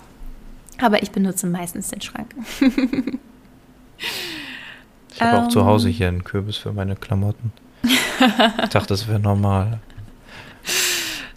Aber 0.82 1.02
ich 1.02 1.12
benutze 1.12 1.46
meistens 1.46 1.88
den 1.88 2.02
Schrank. 2.02 2.34
Ich 5.16 5.22
habe 5.22 5.38
auch 5.38 5.44
Ähm. 5.44 5.50
zu 5.50 5.64
Hause 5.64 5.88
hier 5.88 6.08
einen 6.08 6.24
Kürbis 6.24 6.56
für 6.58 6.72
meine 6.72 6.94
Klamotten. 6.94 7.52
Ich 7.82 8.68
dachte, 8.70 8.88
das 8.88 9.08
wäre 9.08 9.18
normal. 9.18 9.80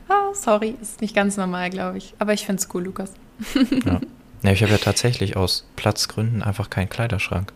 Ah, 0.10 0.34
sorry, 0.34 0.76
ist 0.82 1.00
nicht 1.02 1.16
ganz 1.16 1.38
normal, 1.38 1.70
glaube 1.70 1.98
ich. 1.98 2.14
Aber 2.20 2.34
ich 2.34 2.46
finde 2.46 2.62
es 2.62 2.68
cool, 2.74 2.84
Lukas. 2.84 3.14
Ja, 3.86 4.02
ja 4.44 4.52
ich 4.52 4.62
habe 4.64 4.74
ja 4.74 4.78
tatsächlich 4.80 5.38
aus 5.38 5.66
Platzgründen 5.76 6.44
einfach 6.44 6.70
keinen 6.70 6.90
Kleiderschrank. 6.90 7.54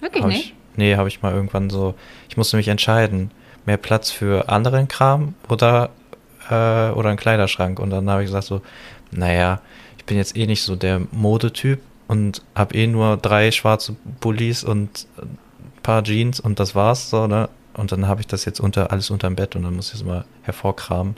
Wirklich 0.00 0.22
Hab 0.22 0.30
nicht? 0.30 0.44
ich, 0.44 0.54
nee, 0.76 0.96
habe 0.96 1.08
ich 1.08 1.22
mal 1.22 1.32
irgendwann 1.32 1.70
so. 1.70 1.94
Ich 2.28 2.36
musste 2.36 2.56
mich 2.58 2.68
entscheiden, 2.68 3.30
mehr 3.64 3.78
Platz 3.78 4.10
für 4.10 4.48
anderen 4.50 4.86
Kram 4.88 5.34
oder, 5.48 5.90
äh, 6.50 6.90
oder 6.90 7.08
einen 7.08 7.18
Kleiderschrank. 7.18 7.78
Und 7.78 7.88
dann 7.90 8.10
habe 8.10 8.22
ich 8.22 8.28
gesagt 8.28 8.46
so, 8.46 8.60
naja, 9.12 9.60
ich 9.96 10.04
bin 10.04 10.18
jetzt 10.18 10.36
eh 10.36 10.46
nicht 10.46 10.62
so 10.62 10.76
der 10.76 11.00
Modetyp 11.12 11.80
und 12.08 12.42
habe 12.54 12.74
eh 12.74 12.86
nur 12.86 13.16
drei 13.16 13.50
schwarze 13.50 13.96
Pullis 14.20 14.64
und 14.64 15.06
ein 15.18 15.38
paar 15.82 16.02
Jeans 16.04 16.40
und 16.40 16.60
das 16.60 16.74
war's 16.74 17.10
so, 17.10 17.26
ne? 17.26 17.48
Und 17.74 17.92
dann 17.92 18.08
habe 18.08 18.22
ich 18.22 18.26
das 18.26 18.44
jetzt 18.46 18.58
unter 18.58 18.90
alles 18.90 19.10
unterm 19.10 19.36
Bett 19.36 19.54
und 19.54 19.62
dann 19.62 19.76
muss 19.76 19.88
ich 19.88 19.96
es 19.96 20.04
mal 20.04 20.24
hervorkramen. 20.42 21.16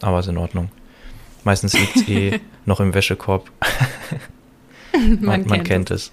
Aber 0.00 0.20
ist 0.20 0.28
in 0.28 0.38
Ordnung. 0.38 0.70
Meistens 1.44 1.74
liegt 1.74 1.96
es 1.96 2.08
eh 2.08 2.40
noch 2.64 2.80
im 2.80 2.94
Wäschekorb. 2.94 3.50
man, 5.20 5.46
man 5.46 5.62
kennt 5.62 5.90
es. 5.90 6.10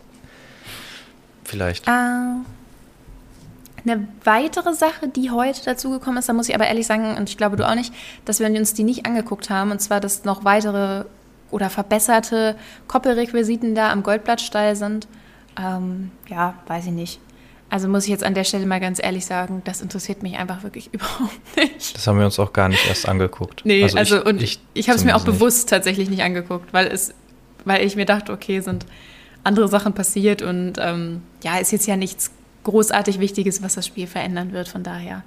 Vielleicht. 1.45 1.88
Äh, 1.88 1.91
eine 3.86 4.08
weitere 4.25 4.73
Sache, 4.73 5.08
die 5.08 5.32
heute 5.32 5.63
dazugekommen 5.63 6.17
ist, 6.17 6.27
da 6.27 6.34
muss 6.34 6.49
ich 6.49 6.56
aber 6.56 6.67
ehrlich 6.67 6.88
sagen, 6.88 7.15
und 7.15 7.30
ich 7.30 7.38
glaube 7.38 7.56
du 7.56 7.67
auch 7.67 7.75
nicht, 7.75 7.93
dass 8.25 8.39
wir 8.39 8.47
uns 8.47 8.73
die 8.73 8.84
nicht 8.84 9.06
angeguckt 9.06 9.49
haben, 9.49 9.71
und 9.71 9.82
zwar, 9.82 10.01
dass 10.01 10.25
noch 10.25 10.43
weitere 10.43 11.06
oder 11.51 11.69
verbesserte 11.69 12.55
Koppelrequisiten 12.88 13.75
da 13.75 13.91
am 13.91 14.03
Goldblattstall 14.03 14.75
sind. 14.75 15.07
Ähm, 15.60 16.12
ja, 16.27 16.55
weiß 16.67 16.86
ich 16.86 16.91
nicht. 16.91 17.19
Also 17.69 17.89
muss 17.89 18.03
ich 18.05 18.10
jetzt 18.10 18.23
an 18.23 18.33
der 18.33 18.45
Stelle 18.45 18.65
mal 18.65 18.79
ganz 18.79 19.03
ehrlich 19.03 19.25
sagen, 19.25 19.62
das 19.65 19.81
interessiert 19.81 20.23
mich 20.23 20.38
einfach 20.38 20.63
wirklich 20.63 20.89
überhaupt 20.93 21.57
nicht. 21.57 21.95
Das 21.95 22.07
haben 22.07 22.17
wir 22.17 22.25
uns 22.25 22.39
auch 22.39 22.53
gar 22.53 22.69
nicht 22.69 22.88
erst 22.88 23.07
angeguckt. 23.07 23.62
Nee, 23.65 23.83
also, 23.95 24.23
und 24.23 24.41
ich, 24.41 24.60
ich 24.73 24.81
ich 24.81 24.89
habe 24.89 24.97
es 24.97 25.03
mir 25.03 25.15
auch 25.15 25.19
zumindest 25.19 25.27
nicht. 25.27 25.39
bewusst 25.39 25.69
tatsächlich 25.69 26.10
nicht 26.10 26.23
angeguckt, 26.23 26.73
weil 26.73 26.88
es, 26.88 27.13
weil 27.65 27.86
ich 27.86 27.95
mir 27.95 28.05
dachte, 28.05 28.31
okay, 28.31 28.62
sind 28.62 28.86
andere 29.43 29.67
Sachen 29.67 29.93
passiert 29.93 30.41
und 30.41 30.73
ähm, 30.79 31.21
ja, 31.43 31.57
ist 31.57 31.71
jetzt 31.71 31.88
ja 31.88 31.95
nichts 31.95 32.31
großartig 32.63 33.19
Wichtiges, 33.19 33.62
was 33.62 33.75
das 33.75 33.86
Spiel 33.86 34.07
verändern 34.07 34.51
wird. 34.51 34.67
Von 34.67 34.83
daher 34.83 35.23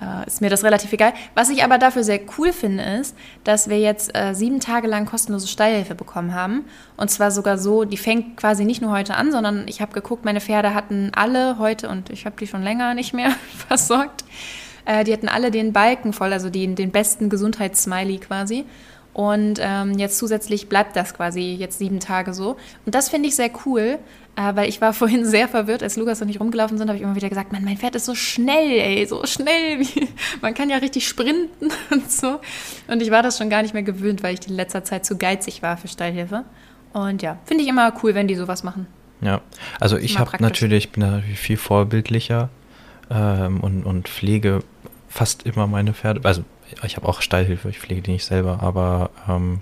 äh, 0.00 0.26
ist 0.26 0.40
mir 0.40 0.50
das 0.50 0.64
relativ 0.64 0.92
egal. 0.92 1.12
Was 1.34 1.48
ich 1.48 1.64
aber 1.64 1.78
dafür 1.78 2.04
sehr 2.04 2.20
cool 2.38 2.52
finde, 2.52 2.84
ist, 3.00 3.16
dass 3.44 3.68
wir 3.68 3.78
jetzt 3.78 4.16
äh, 4.16 4.34
sieben 4.34 4.60
Tage 4.60 4.86
lang 4.86 5.06
kostenlose 5.06 5.48
Steilhilfe 5.48 5.94
bekommen 5.94 6.34
haben. 6.34 6.64
Und 6.96 7.10
zwar 7.10 7.30
sogar 7.30 7.58
so, 7.58 7.84
die 7.84 7.96
fängt 7.96 8.36
quasi 8.36 8.64
nicht 8.64 8.82
nur 8.82 8.92
heute 8.92 9.14
an, 9.14 9.32
sondern 9.32 9.66
ich 9.68 9.80
habe 9.80 9.92
geguckt, 9.92 10.24
meine 10.24 10.40
Pferde 10.40 10.74
hatten 10.74 11.12
alle 11.14 11.58
heute, 11.58 11.88
und 11.88 12.10
ich 12.10 12.26
habe 12.26 12.36
die 12.38 12.46
schon 12.46 12.62
länger 12.62 12.94
nicht 12.94 13.14
mehr 13.14 13.30
versorgt, 13.68 14.24
äh, 14.84 15.04
die 15.04 15.12
hatten 15.12 15.28
alle 15.28 15.50
den 15.50 15.72
Balken 15.72 16.12
voll, 16.12 16.32
also 16.32 16.50
die, 16.50 16.74
den 16.74 16.90
besten 16.90 17.28
Gesundheitssmiley 17.28 18.18
quasi. 18.18 18.64
Und 19.16 19.58
ähm, 19.62 19.98
jetzt 19.98 20.18
zusätzlich 20.18 20.68
bleibt 20.68 20.94
das 20.94 21.14
quasi 21.14 21.54
jetzt 21.54 21.78
sieben 21.78 22.00
Tage 22.00 22.34
so. 22.34 22.56
Und 22.84 22.94
das 22.94 23.08
finde 23.08 23.30
ich 23.30 23.34
sehr 23.34 23.48
cool, 23.64 23.98
weil 24.36 24.68
ich 24.68 24.80
war 24.80 24.92
vorhin 24.92 25.24
sehr 25.24 25.48
verwirrt, 25.48 25.82
als 25.82 25.96
Lukas 25.96 26.20
und 26.22 26.28
ich 26.28 26.40
rumgelaufen 26.40 26.78
sind, 26.78 26.88
habe 26.88 26.96
ich 26.96 27.02
immer 27.02 27.16
wieder 27.16 27.28
gesagt, 27.28 27.52
Mann, 27.52 27.64
mein 27.64 27.76
Pferd 27.76 27.94
ist 27.96 28.04
so 28.04 28.14
schnell, 28.14 28.78
ey, 28.78 29.06
so 29.06 29.24
schnell. 29.26 29.80
Wie, 29.80 30.08
man 30.42 30.54
kann 30.54 30.70
ja 30.70 30.76
richtig 30.76 31.08
sprinten 31.08 31.70
und 31.90 32.10
so. 32.10 32.40
Und 32.88 33.02
ich 33.02 33.10
war 33.10 33.22
das 33.22 33.38
schon 33.38 33.50
gar 33.50 33.62
nicht 33.62 33.74
mehr 33.74 33.82
gewöhnt, 33.82 34.22
weil 34.22 34.34
ich 34.34 34.46
in 34.46 34.54
letzter 34.54 34.84
Zeit 34.84 35.04
zu 35.06 35.16
geizig 35.16 35.62
war 35.62 35.76
für 35.76 35.88
Steilhilfe. 35.88 36.44
Und 36.92 37.22
ja, 37.22 37.38
finde 37.44 37.64
ich 37.64 37.68
immer 37.68 37.92
cool, 38.02 38.14
wenn 38.14 38.28
die 38.28 38.36
sowas 38.36 38.62
machen. 38.62 38.86
Ja, 39.20 39.40
also 39.80 39.96
ich 39.96 40.18
habe 40.18 40.30
natürlich, 40.40 40.92
bin 40.92 41.02
natürlich 41.02 41.38
viel 41.38 41.56
vorbildlicher 41.56 42.50
ähm, 43.10 43.60
und, 43.60 43.84
und 43.84 44.08
pflege 44.08 44.62
fast 45.08 45.44
immer 45.44 45.66
meine 45.66 45.94
Pferde. 45.94 46.20
Also 46.24 46.44
ich 46.84 46.96
habe 46.96 47.08
auch 47.08 47.22
Steilhilfe, 47.22 47.70
ich 47.70 47.78
pflege 47.78 48.02
die 48.02 48.12
nicht 48.12 48.24
selber, 48.24 48.62
aber 48.62 49.10
ähm, 49.28 49.60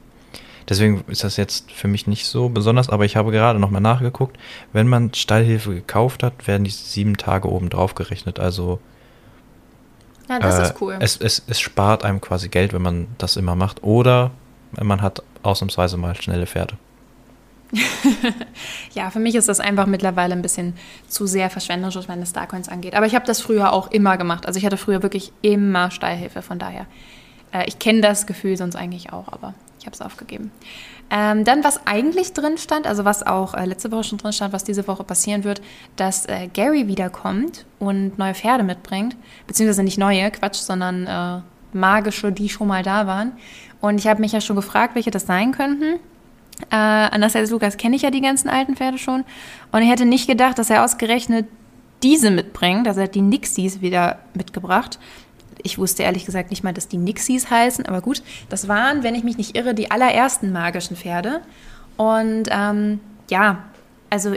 deswegen 0.69 1.05
ist 1.09 1.25
das 1.25 1.37
jetzt 1.37 1.71
für 1.71 1.89
mich 1.89 2.07
nicht 2.07 2.27
so 2.27 2.49
besonders, 2.49 2.89
aber 2.89 3.05
ich 3.05 3.17
habe 3.17 3.33
gerade 3.33 3.59
nochmal 3.59 3.81
nachgeguckt, 3.81 4.39
wenn 4.73 4.89
man 4.89 5.13
Steilhilfe 5.15 5.75
gekauft 5.75 6.23
hat, 6.23 6.47
werden 6.47 6.65
die 6.65 6.71
sieben 6.71 7.17
Tage 7.17 7.49
oben 7.49 7.71
drauf 7.71 7.95
gerechnet, 7.95 8.39
also 8.39 8.81
ja, 10.29 10.39
das 10.39 10.59
äh, 10.59 10.63
ist 10.63 10.81
cool. 10.81 10.97
Es, 11.01 11.17
es, 11.17 11.43
es 11.47 11.61
spart 11.61 12.05
einem 12.05 12.21
quasi 12.21 12.49
Geld, 12.49 12.73
wenn 12.73 12.83
man 12.83 13.09
das 13.19 13.37
immer 13.37 13.55
macht, 13.55 13.83
oder 13.83 14.31
man 14.81 15.03
hat 15.03 15.23
ausnahmsweise 15.43 15.97
mal 15.97 16.15
schnelle 16.15 16.47
Pferde. 16.47 16.77
ja, 18.95 19.11
für 19.11 19.19
mich 19.19 19.35
ist 19.35 19.49
das 19.49 19.61
einfach 19.61 19.87
mittlerweile 19.87 20.35
ein 20.35 20.43
bisschen 20.43 20.75
zu 21.09 21.27
sehr 21.27 21.51
verschwenderisch, 21.51 21.97
was 21.97 22.09
meine 22.09 22.25
Starcoins 22.25 22.69
angeht. 22.69 22.95
Aber 22.95 23.07
ich 23.07 23.15
habe 23.15 23.27
das 23.27 23.41
früher 23.41 23.73
auch 23.73 23.91
immer 23.91 24.17
gemacht. 24.17 24.47
Also 24.47 24.59
ich 24.59 24.65
hatte 24.65 24.77
früher 24.77 25.03
wirklich 25.03 25.33
immer 25.43 25.91
Steilhilfe, 25.91 26.43
von 26.43 26.59
daher. 26.59 26.87
Äh, 27.53 27.65
ich 27.67 27.79
kenne 27.79 28.01
das 28.01 28.27
Gefühl 28.27 28.57
sonst 28.57 28.77
eigentlich 28.77 29.13
auch, 29.13 29.29
aber 29.29 29.55
ich 29.85 29.87
habe 29.87 29.95
es 29.95 30.01
aufgegeben. 30.01 30.51
Ähm, 31.11 31.45
dann, 31.45 31.63
was 31.63 31.87
eigentlich 31.87 32.33
drin 32.33 32.57
stand, 32.57 32.87
also 32.87 33.05
was 33.05 33.23
auch 33.23 33.53
äh, 33.53 33.67
letzte 33.67 33.93
Woche 33.93 34.05
schon 34.05 34.17
drin 34.17 34.33
stand, 34.33 34.55
was 34.55 34.65
diese 34.65 34.89
Woche 34.89 35.05
passieren 35.05 35.45
wird, 35.45 35.61
dass 35.97 36.25
äh, 36.25 36.49
Gary 36.55 36.89
wiederkommt 36.89 37.67
und 37.79 38.17
neue 38.17 38.33
Pferde 38.33 38.65
mitbringt. 38.65 39.15
Beziehungsweise 39.47 39.83
nicht 39.83 39.99
neue, 39.99 40.31
Quatsch, 40.31 40.57
sondern 40.57 41.07
äh, 41.07 41.77
magische, 41.77 42.33
die 42.33 42.49
schon 42.49 42.69
mal 42.69 42.83
da 42.83 43.07
waren. 43.07 43.33
Und 43.83 43.99
ich 43.99 44.07
habe 44.07 44.23
mich 44.23 44.33
ja 44.33 44.41
schon 44.41 44.57
gefragt, 44.57 44.95
welche 44.95 45.11
das 45.11 45.27
sein 45.27 45.53
könnten. 45.53 46.01
Äh, 46.71 46.77
anders 46.77 47.37
als 47.37 47.51
Lukas 47.51 47.77
kenne 47.77 47.97
ich 47.97 48.03
ja 48.03 48.11
die 48.11 48.23
ganzen 48.23 48.49
alten 48.49 48.75
Pferde 48.75 48.97
schon. 48.97 49.23
Und 49.71 49.83
ich 49.83 49.91
hätte 49.91 50.07
nicht 50.07 50.27
gedacht, 50.27 50.59
dass 50.59 50.71
er 50.71 50.83
ausgerechnet 50.83 51.47
diese 52.03 52.31
mitbringt. 52.31 52.89
Also 52.89 53.01
er 53.01 53.05
hat 53.05 53.15
die 53.15 53.21
Nixies 53.21 53.83
wieder 53.83 54.21
mitgebracht. 54.33 54.99
Ich 55.63 55.79
wusste 55.79 56.03
ehrlich 56.03 56.27
gesagt 56.27 56.51
nicht 56.51 56.65
mal, 56.65 56.73
dass 56.75 56.89
die 56.89 56.97
Nixies 56.97 57.51
heißen, 57.51 57.87
aber 57.87 58.01
gut, 58.01 58.23
das 58.49 58.69
waren, 58.69 59.03
wenn 59.03 59.15
ich 59.15 59.25
mich 59.25 59.37
nicht 59.37 59.57
irre, 59.57 59.75
die 59.75 59.91
allerersten 59.91 60.53
magischen 60.53 60.97
Pferde. 60.97 61.41
Und 61.97 62.49
ähm, 62.51 63.01
ja, 63.31 63.65
also 64.11 64.35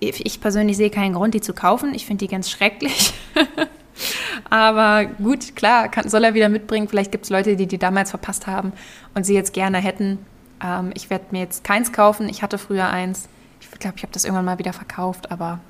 ich 0.00 0.40
persönlich 0.40 0.76
sehe 0.76 0.90
keinen 0.90 1.14
Grund, 1.14 1.34
die 1.34 1.40
zu 1.40 1.52
kaufen. 1.52 1.94
Ich 1.94 2.06
finde 2.06 2.24
die 2.24 2.30
ganz 2.30 2.50
schrecklich. 2.50 3.12
aber 4.50 5.04
gut, 5.04 5.54
klar, 5.56 5.88
kann, 5.88 6.08
soll 6.08 6.24
er 6.24 6.34
wieder 6.34 6.48
mitbringen. 6.48 6.88
Vielleicht 6.88 7.12
gibt 7.12 7.24
es 7.24 7.30
Leute, 7.30 7.56
die 7.56 7.66
die 7.66 7.78
damals 7.78 8.10
verpasst 8.10 8.46
haben 8.46 8.72
und 9.14 9.24
sie 9.24 9.34
jetzt 9.34 9.52
gerne 9.52 9.78
hätten. 9.78 10.18
Ähm, 10.62 10.90
ich 10.94 11.10
werde 11.10 11.26
mir 11.30 11.40
jetzt 11.40 11.64
keins 11.64 11.92
kaufen. 11.92 12.28
Ich 12.28 12.42
hatte 12.42 12.58
früher 12.58 12.88
eins. 12.88 13.28
Ich 13.60 13.70
glaube, 13.78 13.96
ich 13.96 14.02
habe 14.02 14.12
das 14.12 14.24
irgendwann 14.24 14.44
mal 14.44 14.58
wieder 14.58 14.72
verkauft, 14.72 15.30
aber 15.30 15.60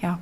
ja. 0.00 0.18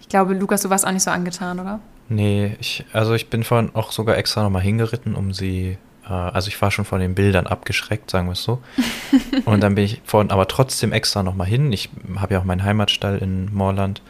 Ich 0.00 0.08
glaube, 0.08 0.34
Lukas, 0.34 0.62
du 0.62 0.70
warst 0.70 0.86
auch 0.86 0.92
nicht 0.92 1.02
so 1.02 1.10
angetan, 1.10 1.60
oder? 1.60 1.80
Nee, 2.12 2.56
ich, 2.60 2.84
also 2.92 3.14
ich 3.14 3.30
bin 3.30 3.42
vorhin 3.42 3.70
auch 3.74 3.90
sogar 3.90 4.18
extra 4.18 4.42
nochmal 4.42 4.60
hingeritten, 4.60 5.14
um 5.14 5.32
sie, 5.32 5.78
äh, 6.04 6.12
also 6.12 6.48
ich 6.48 6.60
war 6.60 6.70
schon 6.70 6.84
von 6.84 7.00
den 7.00 7.14
Bildern 7.14 7.46
abgeschreckt, 7.46 8.10
sagen 8.10 8.28
wir 8.28 8.32
es 8.32 8.42
so. 8.42 8.60
und 9.46 9.62
dann 9.62 9.74
bin 9.74 9.84
ich 9.84 10.02
vorhin 10.04 10.30
aber 10.30 10.46
trotzdem 10.46 10.92
extra 10.92 11.22
nochmal 11.22 11.46
hin. 11.46 11.72
Ich 11.72 11.88
habe 12.16 12.34
ja 12.34 12.40
auch 12.40 12.44
meinen 12.44 12.64
Heimatstall 12.64 13.16
in 13.18 13.52
Moorland. 13.54 14.02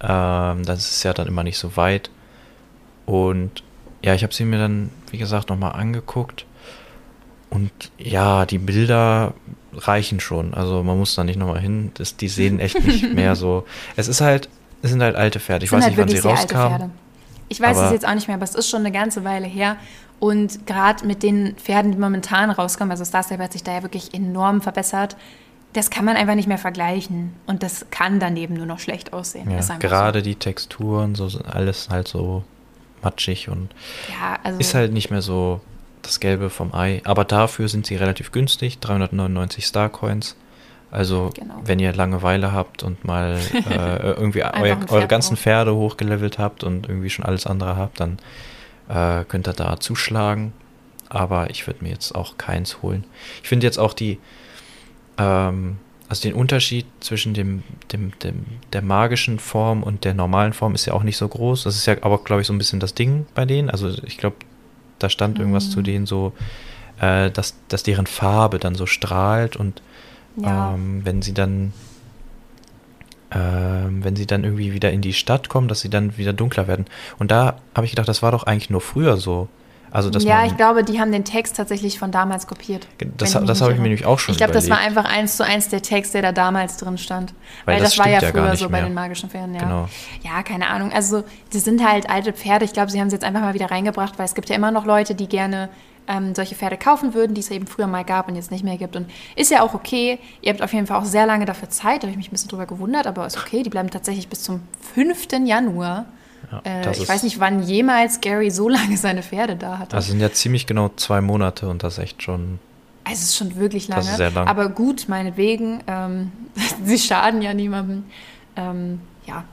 Ähm, 0.00 0.64
das 0.64 0.90
ist 0.90 1.02
ja 1.04 1.12
dann 1.12 1.28
immer 1.28 1.44
nicht 1.44 1.58
so 1.58 1.76
weit. 1.76 2.10
Und 3.06 3.62
ja, 4.02 4.14
ich 4.14 4.24
habe 4.24 4.34
sie 4.34 4.44
mir 4.44 4.58
dann, 4.58 4.90
wie 5.12 5.18
gesagt, 5.18 5.48
nochmal 5.48 5.72
angeguckt. 5.72 6.46
Und 7.50 7.70
ja, 7.98 8.46
die 8.46 8.58
Bilder 8.58 9.32
reichen 9.72 10.18
schon. 10.18 10.54
Also 10.54 10.82
man 10.82 10.98
muss 10.98 11.14
da 11.14 11.22
nicht 11.22 11.38
nochmal 11.38 11.60
hin. 11.60 11.92
Das, 11.94 12.16
die 12.16 12.28
sehen 12.28 12.58
echt 12.58 12.84
nicht 12.84 13.12
mehr 13.14 13.36
so. 13.36 13.64
Es 13.94 14.08
ist 14.08 14.20
halt, 14.20 14.48
es 14.82 14.90
sind 14.90 15.02
halt 15.02 15.14
alte 15.14 15.38
Pferde. 15.38 15.64
Ich 15.64 15.70
weiß 15.70 15.84
halt 15.84 15.96
nicht, 15.96 16.00
wann 16.00 16.08
sie 16.08 16.18
rauskamen. 16.18 17.03
Ich 17.48 17.60
weiß 17.60 17.78
es 17.78 17.92
jetzt 17.92 18.06
auch 18.06 18.14
nicht 18.14 18.28
mehr, 18.28 18.36
aber 18.36 18.44
es 18.44 18.54
ist 18.54 18.68
schon 18.68 18.80
eine 18.80 18.92
ganze 18.92 19.24
Weile 19.24 19.46
her. 19.46 19.76
Und 20.20 20.66
gerade 20.66 21.06
mit 21.06 21.22
den 21.22 21.54
Pferden, 21.56 21.92
die 21.92 21.98
momentan 21.98 22.50
rauskommen, 22.50 22.90
also 22.90 23.04
Star 23.04 23.22
Stable 23.22 23.44
hat 23.44 23.52
sich 23.52 23.62
da 23.62 23.74
ja 23.74 23.82
wirklich 23.82 24.14
enorm 24.14 24.62
verbessert. 24.62 25.16
Das 25.72 25.90
kann 25.90 26.04
man 26.04 26.16
einfach 26.16 26.34
nicht 26.34 26.48
mehr 26.48 26.58
vergleichen. 26.58 27.34
Und 27.46 27.62
das 27.62 27.86
kann 27.90 28.20
daneben 28.20 28.54
nur 28.54 28.66
noch 28.66 28.78
schlecht 28.78 29.12
aussehen. 29.12 29.50
Ja, 29.50 29.60
gerade 29.78 30.20
so. 30.20 30.24
die 30.24 30.36
Texturen, 30.36 31.14
so 31.14 31.28
alles 31.44 31.90
halt 31.90 32.08
so 32.08 32.44
matschig 33.02 33.48
und 33.50 33.68
ja, 34.08 34.38
also 34.42 34.58
ist 34.58 34.74
halt 34.74 34.92
nicht 34.92 35.10
mehr 35.10 35.20
so 35.20 35.60
das 36.02 36.20
Gelbe 36.20 36.50
vom 36.50 36.74
Ei. 36.74 37.02
Aber 37.04 37.24
dafür 37.24 37.68
sind 37.68 37.86
sie 37.86 37.96
relativ 37.96 38.32
günstig, 38.32 38.78
399 38.78 39.66
Starcoins. 39.66 40.36
Also 40.94 41.30
genau. 41.34 41.60
wenn 41.64 41.80
ihr 41.80 41.92
Langeweile 41.92 42.52
habt 42.52 42.84
und 42.84 43.04
mal 43.04 43.36
äh, 43.70 44.12
irgendwie 44.12 44.44
euer, 44.44 44.78
eure 44.88 45.08
ganzen 45.08 45.36
Pferde 45.36 45.74
hochgelevelt 45.74 46.38
habt 46.38 46.62
und 46.62 46.88
irgendwie 46.88 47.10
schon 47.10 47.24
alles 47.24 47.46
andere 47.46 47.76
habt, 47.76 47.98
dann 47.98 48.18
äh, 48.88 49.24
könnt 49.24 49.48
ihr 49.48 49.54
da 49.54 49.80
zuschlagen. 49.80 50.52
Aber 51.08 51.50
ich 51.50 51.66
würde 51.66 51.82
mir 51.82 51.90
jetzt 51.90 52.14
auch 52.14 52.38
keins 52.38 52.80
holen. 52.80 53.04
Ich 53.42 53.48
finde 53.48 53.66
jetzt 53.66 53.78
auch 53.78 53.92
die, 53.92 54.20
ähm, 55.18 55.78
also 56.08 56.22
den 56.22 56.34
Unterschied 56.34 56.86
zwischen 57.00 57.34
dem, 57.34 57.64
dem, 57.92 58.16
dem, 58.20 58.44
der 58.72 58.82
magischen 58.82 59.40
Form 59.40 59.82
und 59.82 60.04
der 60.04 60.14
normalen 60.14 60.52
Form 60.52 60.76
ist 60.76 60.86
ja 60.86 60.92
auch 60.92 61.02
nicht 61.02 61.16
so 61.16 61.26
groß. 61.26 61.64
Das 61.64 61.74
ist 61.74 61.86
ja 61.86 61.96
aber, 62.02 62.22
glaube 62.22 62.42
ich, 62.42 62.46
so 62.46 62.52
ein 62.52 62.58
bisschen 62.58 62.78
das 62.78 62.94
Ding 62.94 63.26
bei 63.34 63.44
denen. 63.44 63.68
Also 63.68 63.90
ich 64.04 64.16
glaube, 64.16 64.36
da 65.00 65.10
stand 65.10 65.40
irgendwas 65.40 65.66
mhm. 65.66 65.70
zu 65.70 65.82
denen 65.82 66.06
so, 66.06 66.32
äh, 67.00 67.32
dass, 67.32 67.56
dass 67.66 67.82
deren 67.82 68.06
Farbe 68.06 68.60
dann 68.60 68.76
so 68.76 68.86
strahlt 68.86 69.56
und 69.56 69.82
ja. 70.36 70.74
ähm, 70.74 71.02
wenn 71.04 71.22
sie 71.22 71.34
dann 71.34 71.72
ähm, 73.30 74.04
wenn 74.04 74.14
sie 74.16 74.26
dann 74.26 74.44
irgendwie 74.44 74.72
wieder 74.72 74.92
in 74.92 75.00
die 75.00 75.12
Stadt 75.12 75.48
kommen, 75.48 75.66
dass 75.66 75.80
sie 75.80 75.90
dann 75.90 76.16
wieder 76.16 76.32
dunkler 76.32 76.68
werden. 76.68 76.86
Und 77.18 77.30
da 77.30 77.56
habe 77.74 77.84
ich 77.84 77.90
gedacht, 77.90 78.08
das 78.08 78.22
war 78.22 78.30
doch 78.30 78.44
eigentlich 78.44 78.70
nur 78.70 78.80
früher 78.80 79.16
so. 79.16 79.48
Also, 79.90 80.10
dass 80.10 80.24
ja, 80.24 80.44
ich 80.44 80.56
glaube, 80.56 80.82
die 80.82 80.98
haben 80.98 81.12
den 81.12 81.24
Text 81.24 81.56
tatsächlich 81.56 82.00
von 82.00 82.10
damals 82.10 82.48
kopiert. 82.48 82.88
Das, 83.16 83.30
das 83.32 83.60
habe 83.60 83.72
ich 83.72 83.78
mir 83.78 83.84
nämlich 83.84 84.04
auch 84.04 84.18
schon 84.18 84.32
Ich 84.32 84.38
glaube, 84.38 84.52
das 84.52 84.68
war 84.68 84.78
einfach 84.78 85.04
eins 85.04 85.36
zu 85.36 85.44
eins 85.44 85.68
der 85.68 85.82
Text, 85.82 86.14
der 86.14 86.22
da 86.22 86.32
damals 86.32 86.78
drin 86.78 86.98
stand. 86.98 87.32
Weil, 87.64 87.76
Weil 87.76 87.82
das, 87.82 87.94
das 87.94 87.98
war 88.00 88.08
ja, 88.10 88.20
ja 88.20 88.28
früher 88.28 88.56
so 88.56 88.68
mehr. 88.68 88.80
bei 88.80 88.86
den 88.88 88.94
magischen 88.94 89.30
Pferden, 89.30 89.54
ja. 89.54 89.60
Genau. 89.60 89.88
Ja, 90.22 90.42
keine 90.42 90.66
Ahnung. 90.66 90.92
Also, 90.92 91.22
das 91.52 91.62
sind 91.62 91.86
halt 91.86 92.10
alte 92.10 92.32
Pferde. 92.32 92.64
Ich 92.64 92.72
glaube, 92.72 92.90
sie 92.90 93.00
haben 93.00 93.08
sie 93.08 93.14
jetzt 93.14 93.24
einfach 93.24 93.40
mal 93.40 93.54
wieder 93.54 93.70
reingebracht, 93.70 94.18
weil 94.18 94.24
es 94.24 94.34
gibt 94.34 94.48
ja 94.48 94.56
immer 94.56 94.72
noch 94.72 94.84
Leute, 94.84 95.14
die 95.14 95.28
gerne 95.28 95.68
ähm, 96.06 96.34
solche 96.34 96.54
Pferde 96.54 96.76
kaufen 96.76 97.14
würden, 97.14 97.34
die 97.34 97.40
es 97.40 97.50
eben 97.50 97.66
früher 97.66 97.86
mal 97.86 98.04
gab 98.04 98.28
und 98.28 98.36
jetzt 98.36 98.50
nicht 98.50 98.64
mehr 98.64 98.76
gibt. 98.76 98.96
Und 98.96 99.10
ist 99.36 99.50
ja 99.50 99.62
auch 99.62 99.74
okay. 99.74 100.18
Ihr 100.42 100.52
habt 100.52 100.62
auf 100.62 100.72
jeden 100.72 100.86
Fall 100.86 100.98
auch 100.98 101.04
sehr 101.04 101.26
lange 101.26 101.44
dafür 101.44 101.70
Zeit. 101.70 102.02
Da 102.02 102.06
habe 102.06 102.10
ich 102.10 102.16
mich 102.16 102.28
ein 102.28 102.32
bisschen 102.32 102.48
drüber 102.48 102.66
gewundert, 102.66 103.06
aber 103.06 103.26
ist 103.26 103.36
okay. 103.36 103.62
Die 103.62 103.70
bleiben 103.70 103.90
tatsächlich 103.90 104.28
bis 104.28 104.42
zum 104.42 104.60
5. 104.94 105.28
Januar 105.44 106.06
ja, 106.50 106.60
äh, 106.64 106.92
ich 106.92 107.08
weiß 107.08 107.22
nicht, 107.22 107.40
wann 107.40 107.62
jemals 107.62 108.20
Gary 108.20 108.50
so 108.50 108.68
lange 108.68 108.96
seine 108.96 109.22
Pferde 109.22 109.56
da 109.56 109.78
hatte. 109.78 109.96
Das 109.96 110.06
sind 110.06 110.20
ja 110.20 110.32
ziemlich 110.32 110.66
genau 110.66 110.90
zwei 110.96 111.20
Monate 111.20 111.68
und 111.68 111.82
das 111.82 111.94
ist 111.94 112.04
echt 112.04 112.22
schon. 112.22 112.58
Also 113.04 113.18
es 113.18 113.22
ist 113.24 113.36
schon 113.36 113.56
wirklich 113.56 113.88
lange. 113.88 114.02
Das 114.02 114.10
ist 114.12 114.16
sehr 114.16 114.30
lang. 114.30 114.48
Aber 114.48 114.68
gut, 114.68 115.08
meinetwegen. 115.08 115.82
Ähm, 115.86 116.32
sie 116.84 116.98
schaden 116.98 117.42
ja 117.42 117.54
niemandem. 117.54 118.04
Ähm, 118.56 119.00
ja. 119.26 119.44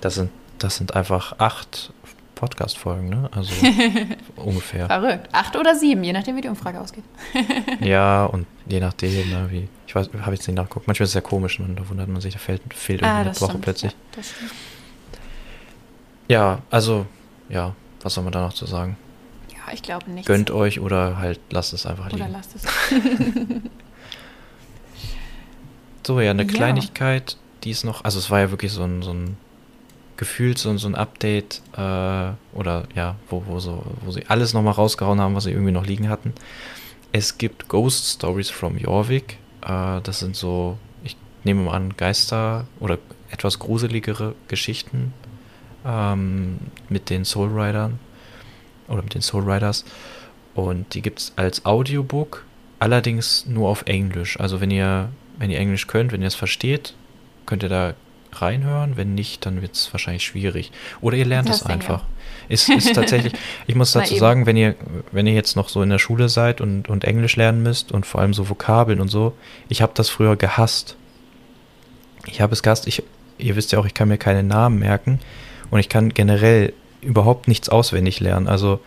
Das 0.00 0.14
sind, 0.14 0.30
das 0.58 0.76
sind 0.76 0.94
einfach 0.94 1.38
acht 1.38 1.92
Podcast-Folgen, 2.38 3.08
ne? 3.08 3.28
Also 3.32 3.52
ungefähr. 4.36 4.86
Verrückt. 4.86 5.28
Acht 5.32 5.56
oder 5.56 5.74
sieben, 5.74 6.04
je 6.04 6.12
nachdem, 6.12 6.36
wie 6.36 6.40
die 6.40 6.48
Umfrage 6.48 6.80
ausgeht. 6.80 7.02
ja, 7.80 8.24
und 8.26 8.46
je 8.66 8.78
nachdem, 8.78 9.28
ne, 9.28 9.48
wie. 9.50 9.68
Ich 9.88 9.94
weiß, 9.94 10.10
habe 10.20 10.34
jetzt 10.34 10.46
nicht 10.46 10.56
nachgeguckt. 10.56 10.86
Manchmal 10.86 11.04
ist 11.04 11.10
es 11.10 11.14
sehr 11.14 11.22
komisch, 11.22 11.58
und 11.58 11.74
da 11.74 11.88
wundert 11.88 12.08
man 12.08 12.20
sich, 12.20 12.34
da 12.34 12.38
fehlt, 12.38 12.62
fehlt 12.72 13.02
ah, 13.02 13.20
eine 13.20 13.34
Woche 13.40 13.50
stimmt. 13.50 13.62
plötzlich. 13.62 13.92
Ja, 13.92 13.98
das 14.14 14.30
stimmt. 14.30 14.52
Ja, 16.28 16.62
also, 16.70 17.06
ja, 17.48 17.74
was 18.02 18.14
soll 18.14 18.22
man 18.22 18.32
da 18.32 18.40
noch 18.40 18.52
zu 18.52 18.66
sagen? 18.66 18.96
Ja, 19.52 19.72
ich 19.72 19.82
glaube 19.82 20.08
nicht. 20.10 20.26
Gönnt 20.26 20.52
euch 20.52 20.78
oder 20.78 21.18
halt 21.18 21.40
lasst 21.50 21.72
es 21.72 21.86
einfach 21.86 22.10
liegen. 22.10 22.22
Oder 22.22 22.30
lasst 22.30 22.54
es. 22.54 22.62
so, 26.06 26.20
ja, 26.20 26.30
eine 26.30 26.44
Ja. 26.44 26.48
Kleinigkeit, 26.48 27.36
die 27.64 27.70
ist 27.70 27.84
noch, 27.84 28.04
also 28.04 28.20
es 28.20 28.30
war 28.30 28.38
ja 28.38 28.50
wirklich 28.52 28.70
so 28.70 28.84
ein, 28.84 29.02
so 29.02 29.12
ein 29.12 29.36
gefühlt 30.18 30.58
so, 30.58 30.76
so 30.76 30.88
ein 30.88 30.96
Update 30.96 31.62
äh, 31.74 32.32
oder 32.52 32.86
ja, 32.94 33.14
wo, 33.30 33.44
wo, 33.46 33.60
so, 33.60 33.82
wo 34.02 34.10
sie 34.10 34.26
alles 34.26 34.52
nochmal 34.52 34.74
rausgehauen 34.74 35.20
haben, 35.20 35.34
was 35.34 35.44
sie 35.44 35.52
irgendwie 35.52 35.72
noch 35.72 35.86
liegen 35.86 36.10
hatten. 36.10 36.34
Es 37.12 37.38
gibt 37.38 37.68
Ghost 37.68 38.16
Stories 38.16 38.50
from 38.50 38.76
Jorvik. 38.76 39.38
Äh, 39.62 40.00
das 40.02 40.18
sind 40.18 40.36
so, 40.36 40.76
ich 41.04 41.16
nehme 41.44 41.62
mal 41.62 41.74
an, 41.74 41.96
Geister 41.96 42.66
oder 42.80 42.98
etwas 43.30 43.60
gruseligere 43.60 44.34
Geschichten 44.48 45.14
ähm, 45.86 46.58
mit 46.88 47.10
den 47.10 47.24
Soul 47.24 47.48
Riders 47.48 47.92
oder 48.88 49.02
mit 49.02 49.14
den 49.14 49.22
Soul 49.22 49.48
Riders. 49.50 49.84
Und 50.54 50.94
die 50.94 51.02
gibt 51.02 51.20
es 51.20 51.32
als 51.36 51.64
Audiobook, 51.64 52.44
allerdings 52.80 53.46
nur 53.46 53.68
auf 53.68 53.82
Englisch. 53.86 54.40
Also 54.40 54.60
wenn 54.60 54.72
ihr, 54.72 55.10
wenn 55.38 55.52
ihr 55.52 55.60
Englisch 55.60 55.86
könnt, 55.86 56.10
wenn 56.10 56.22
ihr 56.22 56.28
es 56.28 56.34
versteht, 56.34 56.94
könnt 57.46 57.62
ihr 57.62 57.68
da 57.68 57.94
reinhören. 58.32 58.96
Wenn 58.96 59.14
nicht, 59.14 59.46
dann 59.46 59.62
wird 59.62 59.74
es 59.74 59.92
wahrscheinlich 59.92 60.24
schwierig. 60.24 60.72
Oder 61.00 61.16
ihr 61.16 61.24
lernt 61.24 61.48
es 61.48 61.62
einfach. 61.62 62.04
Ist, 62.48 62.68
ist 62.68 62.94
tatsächlich, 62.94 63.32
ich 63.66 63.74
muss 63.74 63.92
dazu 63.92 64.14
sagen, 64.16 64.46
wenn 64.46 64.56
ihr, 64.56 64.74
wenn 65.12 65.26
ihr 65.26 65.34
jetzt 65.34 65.56
noch 65.56 65.68
so 65.68 65.82
in 65.82 65.90
der 65.90 65.98
Schule 65.98 66.28
seid 66.28 66.60
und, 66.60 66.88
und 66.88 67.04
Englisch 67.04 67.36
lernen 67.36 67.62
müsst 67.62 67.92
und 67.92 68.06
vor 68.06 68.20
allem 68.20 68.34
so 68.34 68.48
Vokabeln 68.48 69.00
und 69.00 69.08
so, 69.08 69.34
ich 69.68 69.82
habe 69.82 69.92
das 69.94 70.08
früher 70.08 70.36
gehasst. 70.36 70.96
Ich 72.26 72.40
habe 72.40 72.52
es 72.52 72.62
gehasst. 72.62 72.86
Ich, 72.86 73.02
ihr 73.38 73.56
wisst 73.56 73.72
ja 73.72 73.78
auch, 73.78 73.86
ich 73.86 73.94
kann 73.94 74.08
mir 74.08 74.18
keine 74.18 74.42
Namen 74.42 74.78
merken 74.78 75.20
und 75.70 75.80
ich 75.80 75.88
kann 75.88 76.10
generell 76.10 76.72
überhaupt 77.00 77.48
nichts 77.48 77.68
auswendig 77.68 78.20
lernen. 78.20 78.48
Also 78.48 78.80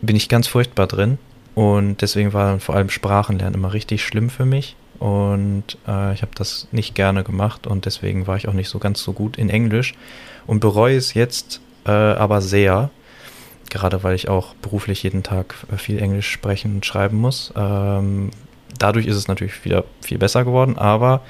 bin 0.00 0.16
ich 0.16 0.28
ganz 0.28 0.46
furchtbar 0.46 0.86
drin 0.86 1.18
und 1.54 2.02
deswegen 2.02 2.32
war 2.32 2.50
dann 2.50 2.60
vor 2.60 2.76
allem 2.76 2.88
Sprachenlernen 2.88 3.54
immer 3.54 3.72
richtig 3.72 4.04
schlimm 4.04 4.30
für 4.30 4.44
mich 4.44 4.76
und 4.98 5.78
äh, 5.86 6.12
ich 6.14 6.22
habe 6.22 6.32
das 6.34 6.68
nicht 6.72 6.94
gerne 6.94 7.24
gemacht 7.24 7.66
und 7.66 7.86
deswegen 7.86 8.26
war 8.26 8.36
ich 8.36 8.48
auch 8.48 8.52
nicht 8.52 8.68
so 8.68 8.78
ganz 8.78 9.02
so 9.02 9.12
gut 9.12 9.36
in 9.36 9.50
Englisch 9.50 9.94
und 10.46 10.60
bereue 10.60 10.96
es 10.96 11.14
jetzt 11.14 11.60
äh, 11.88 11.90
aber 11.90 12.40
sehr, 12.40 12.90
gerade 13.70 14.02
weil 14.02 14.14
ich 14.14 14.28
auch 14.28 14.54
beruflich 14.56 15.02
jeden 15.02 15.22
Tag 15.22 15.54
äh, 15.72 15.76
viel 15.76 15.98
Englisch 15.98 16.30
sprechen 16.30 16.76
und 16.76 16.86
schreiben 16.86 17.16
muss. 17.16 17.52
Ähm, 17.56 18.30
dadurch 18.78 19.06
ist 19.06 19.16
es 19.16 19.28
natürlich 19.28 19.64
wieder 19.64 19.84
viel 20.02 20.18
besser 20.18 20.44
geworden, 20.44 20.76
aber 20.76 21.22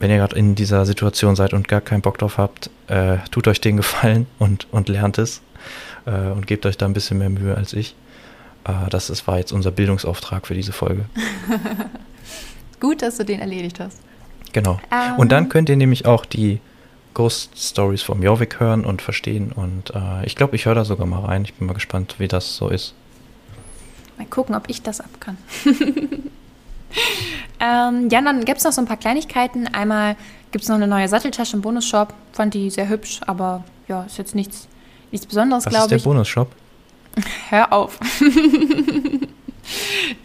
wenn 0.00 0.10
ihr 0.10 0.18
gerade 0.18 0.36
in 0.36 0.54
dieser 0.54 0.84
Situation 0.84 1.34
seid 1.36 1.54
und 1.54 1.68
gar 1.68 1.80
keinen 1.80 2.02
Bock 2.02 2.18
drauf 2.18 2.36
habt, 2.36 2.68
äh, 2.88 3.18
tut 3.30 3.48
euch 3.48 3.60
den 3.60 3.76
Gefallen 3.78 4.26
und, 4.38 4.66
und 4.70 4.88
lernt 4.88 5.18
es 5.18 5.40
äh, 6.04 6.30
und 6.30 6.46
gebt 6.46 6.66
euch 6.66 6.76
da 6.76 6.86
ein 6.86 6.92
bisschen 6.92 7.18
mehr 7.18 7.30
Mühe 7.30 7.56
als 7.56 7.72
ich. 7.72 7.94
Äh, 8.64 8.90
das 8.90 9.08
ist, 9.08 9.26
war 9.26 9.38
jetzt 9.38 9.52
unser 9.52 9.70
Bildungsauftrag 9.70 10.46
für 10.46 10.54
diese 10.54 10.72
Folge. 10.72 11.06
Gut, 12.80 13.02
dass 13.02 13.16
du 13.16 13.24
den 13.24 13.40
erledigt 13.40 13.80
hast. 13.80 14.00
Genau. 14.52 14.80
Ähm. 14.90 15.16
Und 15.16 15.32
dann 15.32 15.48
könnt 15.48 15.68
ihr 15.68 15.76
nämlich 15.76 16.06
auch 16.06 16.24
die 16.24 16.60
Ghost 17.14 17.56
Stories 17.56 18.02
vom 18.02 18.22
Jorvik 18.22 18.60
hören 18.60 18.84
und 18.84 19.02
verstehen. 19.02 19.52
Und 19.52 19.94
äh, 19.94 20.24
ich 20.26 20.36
glaube, 20.36 20.56
ich 20.56 20.66
höre 20.66 20.74
da 20.74 20.84
sogar 20.84 21.06
mal 21.06 21.24
rein. 21.24 21.44
Ich 21.44 21.54
bin 21.54 21.66
mal 21.66 21.72
gespannt, 21.72 22.16
wie 22.18 22.28
das 22.28 22.56
so 22.56 22.68
ist. 22.68 22.94
Mal 24.18 24.26
gucken, 24.26 24.54
ob 24.54 24.68
ich 24.68 24.82
das 24.82 25.00
ab 25.00 25.10
kann. 25.20 25.36
ähm, 27.60 28.08
ja, 28.10 28.20
dann 28.20 28.44
gibt 28.44 28.58
es 28.58 28.64
noch 28.64 28.72
so 28.72 28.80
ein 28.80 28.86
paar 28.86 28.96
Kleinigkeiten. 28.96 29.66
Einmal 29.68 30.16
gibt 30.52 30.62
es 30.62 30.68
noch 30.68 30.76
eine 30.76 30.86
neue 30.86 31.08
Satteltasche 31.08 31.56
im 31.56 31.62
Bonusshop. 31.62 32.14
Fand 32.32 32.54
die 32.54 32.70
sehr 32.70 32.88
hübsch, 32.88 33.20
aber 33.26 33.64
ja, 33.88 34.04
ist 34.04 34.18
jetzt 34.18 34.34
nichts, 34.34 34.68
nichts 35.10 35.26
Besonderes, 35.26 35.66
Was 35.66 35.72
ist 35.72 35.76
glaube 35.76 35.88
der 35.88 35.98
ich. 35.98 36.04
Bonus-Shop? 36.04 36.50
Hör 37.48 37.72
auf. 37.72 37.98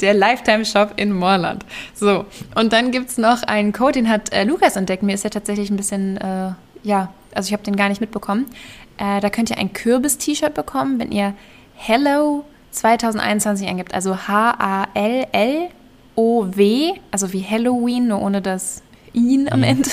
der 0.01 0.13
Lifetime-Shop 0.13 0.93
in 0.97 1.13
Moorland. 1.13 1.65
So, 1.93 2.25
und 2.55 2.73
dann 2.73 2.91
gibt 2.91 3.09
es 3.09 3.17
noch 3.17 3.43
einen 3.43 3.73
Code, 3.73 3.93
den 3.93 4.09
hat 4.09 4.31
äh, 4.33 4.43
Lukas 4.43 4.75
entdeckt. 4.75 5.03
Mir 5.03 5.13
ist 5.13 5.23
ja 5.23 5.29
tatsächlich 5.29 5.69
ein 5.69 5.77
bisschen, 5.77 6.17
äh, 6.17 6.51
ja, 6.83 7.13
also 7.33 7.47
ich 7.47 7.53
habe 7.53 7.63
den 7.63 7.75
gar 7.75 7.89
nicht 7.89 8.01
mitbekommen. 8.01 8.45
Äh, 8.97 9.19
da 9.21 9.29
könnt 9.29 9.49
ihr 9.49 9.57
ein 9.57 9.73
Kürbis-T-Shirt 9.73 10.53
bekommen, 10.53 10.99
wenn 10.99 11.11
ihr 11.11 11.33
Hello 11.75 12.43
2021 12.71 13.67
eingibt. 13.67 13.93
Also 13.93 14.27
H-A-L-L-O-W, 14.27 15.69
also 17.11 17.33
wie 17.33 17.43
Halloween, 17.43 18.07
nur 18.07 18.21
ohne 18.21 18.41
das 18.41 18.81
ihn 19.13 19.51
am 19.51 19.59
Mhm. 19.59 19.63
Ende. 19.65 19.89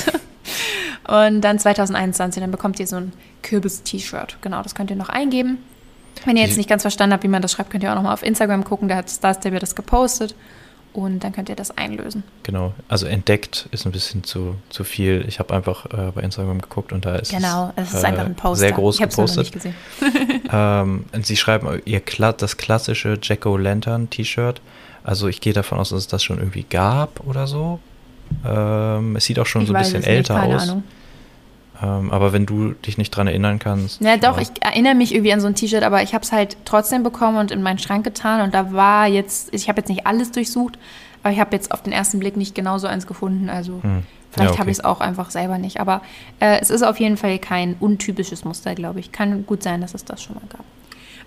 Und 1.08 1.40
dann 1.42 1.58
2021, 1.58 2.40
dann 2.40 2.50
bekommt 2.50 2.80
ihr 2.80 2.86
so 2.86 2.96
ein 2.96 3.12
Kürbis-T-Shirt. 3.42 4.38
Genau, 4.40 4.62
das 4.62 4.74
könnt 4.74 4.90
ihr 4.90 4.96
noch 4.96 5.08
eingeben. 5.08 5.58
Wenn 6.24 6.36
ihr 6.36 6.44
jetzt 6.44 6.56
nicht 6.56 6.68
ganz 6.68 6.82
verstanden 6.82 7.12
habt, 7.12 7.22
wie 7.24 7.28
man 7.28 7.42
das 7.42 7.52
schreibt, 7.52 7.70
könnt 7.70 7.84
ihr 7.84 7.90
auch 7.90 7.96
nochmal 7.96 8.14
auf 8.14 8.22
Instagram 8.22 8.64
gucken. 8.64 8.88
Da 8.88 8.96
hat 8.96 9.10
Stars 9.10 9.38
Stable 9.38 9.58
das 9.58 9.74
gepostet. 9.74 10.34
Und 10.92 11.24
dann 11.24 11.32
könnt 11.32 11.50
ihr 11.50 11.56
das 11.56 11.76
einlösen. 11.76 12.22
Genau. 12.42 12.72
Also 12.88 13.04
entdeckt 13.04 13.68
ist 13.70 13.84
ein 13.84 13.92
bisschen 13.92 14.24
zu, 14.24 14.54
zu 14.70 14.82
viel. 14.82 15.26
Ich 15.28 15.38
habe 15.40 15.52
einfach 15.52 15.84
äh, 15.92 16.10
bei 16.14 16.22
Instagram 16.22 16.62
geguckt 16.62 16.90
und 16.90 17.04
da 17.04 17.16
ist 17.16 17.32
Genau, 17.32 17.70
es 17.76 17.92
ist 17.92 18.02
äh, 18.02 18.06
einfach 18.06 18.24
ein 18.24 18.34
Poster. 18.34 18.56
sehr 18.60 18.72
groß 18.72 18.98
ich 18.98 19.04
es 19.04 19.16
noch 19.18 19.26
gepostet. 19.26 19.64
nicht. 19.64 19.74
Ähm, 20.52 21.04
und 21.12 21.26
sie 21.26 21.36
schreiben 21.36 21.82
ihr 21.84 22.00
das 22.38 22.56
klassische 22.56 23.18
Jack-O-Lantern-T-Shirt. 23.20 24.62
Also 25.04 25.28
ich 25.28 25.42
gehe 25.42 25.52
davon 25.52 25.78
aus, 25.78 25.90
dass 25.90 25.98
es 25.98 26.06
das 26.06 26.22
schon 26.22 26.38
irgendwie 26.38 26.64
gab 26.64 27.20
oder 27.26 27.46
so. 27.46 27.78
Ähm, 28.44 29.16
es 29.16 29.24
sieht 29.26 29.38
auch 29.38 29.46
schon 29.46 29.62
ich 29.62 29.68
so 29.68 29.74
ein 29.74 29.82
bisschen 29.82 30.00
es 30.00 30.06
nicht, 30.06 30.16
älter 30.16 30.36
keine 30.36 30.56
aus. 30.56 30.62
Ahnung. 30.62 30.84
Ähm, 31.82 32.10
aber 32.10 32.32
wenn 32.32 32.46
du 32.46 32.72
dich 32.72 32.96
nicht 32.98 33.10
dran 33.10 33.26
erinnern 33.26 33.58
kannst. 33.58 34.00
Ja, 34.00 34.16
doch, 34.16 34.38
ich 34.38 34.48
erinnere 34.60 34.94
mich 34.94 35.14
irgendwie 35.14 35.32
an 35.32 35.40
so 35.40 35.46
ein 35.46 35.54
T-Shirt, 35.54 35.82
aber 35.82 36.02
ich 36.02 36.14
habe 36.14 36.24
es 36.24 36.32
halt 36.32 36.56
trotzdem 36.64 37.02
bekommen 37.02 37.36
und 37.38 37.50
in 37.50 37.62
meinen 37.62 37.78
Schrank 37.78 38.04
getan. 38.04 38.40
Und 38.40 38.54
da 38.54 38.72
war 38.72 39.06
jetzt, 39.06 39.52
ich 39.52 39.68
habe 39.68 39.80
jetzt 39.80 39.88
nicht 39.88 40.06
alles 40.06 40.32
durchsucht, 40.32 40.78
aber 41.22 41.32
ich 41.32 41.40
habe 41.40 41.54
jetzt 41.54 41.72
auf 41.72 41.82
den 41.82 41.92
ersten 41.92 42.18
Blick 42.18 42.36
nicht 42.36 42.54
genau 42.54 42.78
so 42.78 42.86
eins 42.86 43.06
gefunden. 43.06 43.50
Also 43.50 43.82
Hm. 43.82 44.04
vielleicht 44.30 44.48
Ja, 44.48 44.50
okay. 44.52 44.60
habe 44.60 44.70
ich 44.70 44.78
es 44.78 44.84
auch 44.84 45.00
einfach 45.00 45.30
selber 45.30 45.58
nicht. 45.58 45.80
Aber 45.80 46.02
äh, 46.40 46.58
es 46.60 46.70
ist 46.70 46.82
auf 46.82 46.98
jeden 46.98 47.16
Fall 47.16 47.38
kein 47.38 47.74
untypisches 47.78 48.44
Muster, 48.44 48.74
glaube 48.74 49.00
ich. 49.00 49.12
Kann 49.12 49.44
gut 49.44 49.62
sein, 49.62 49.80
dass 49.80 49.92
es 49.94 50.04
das 50.04 50.22
schon 50.22 50.36
mal 50.36 50.46
gab. 50.48 50.64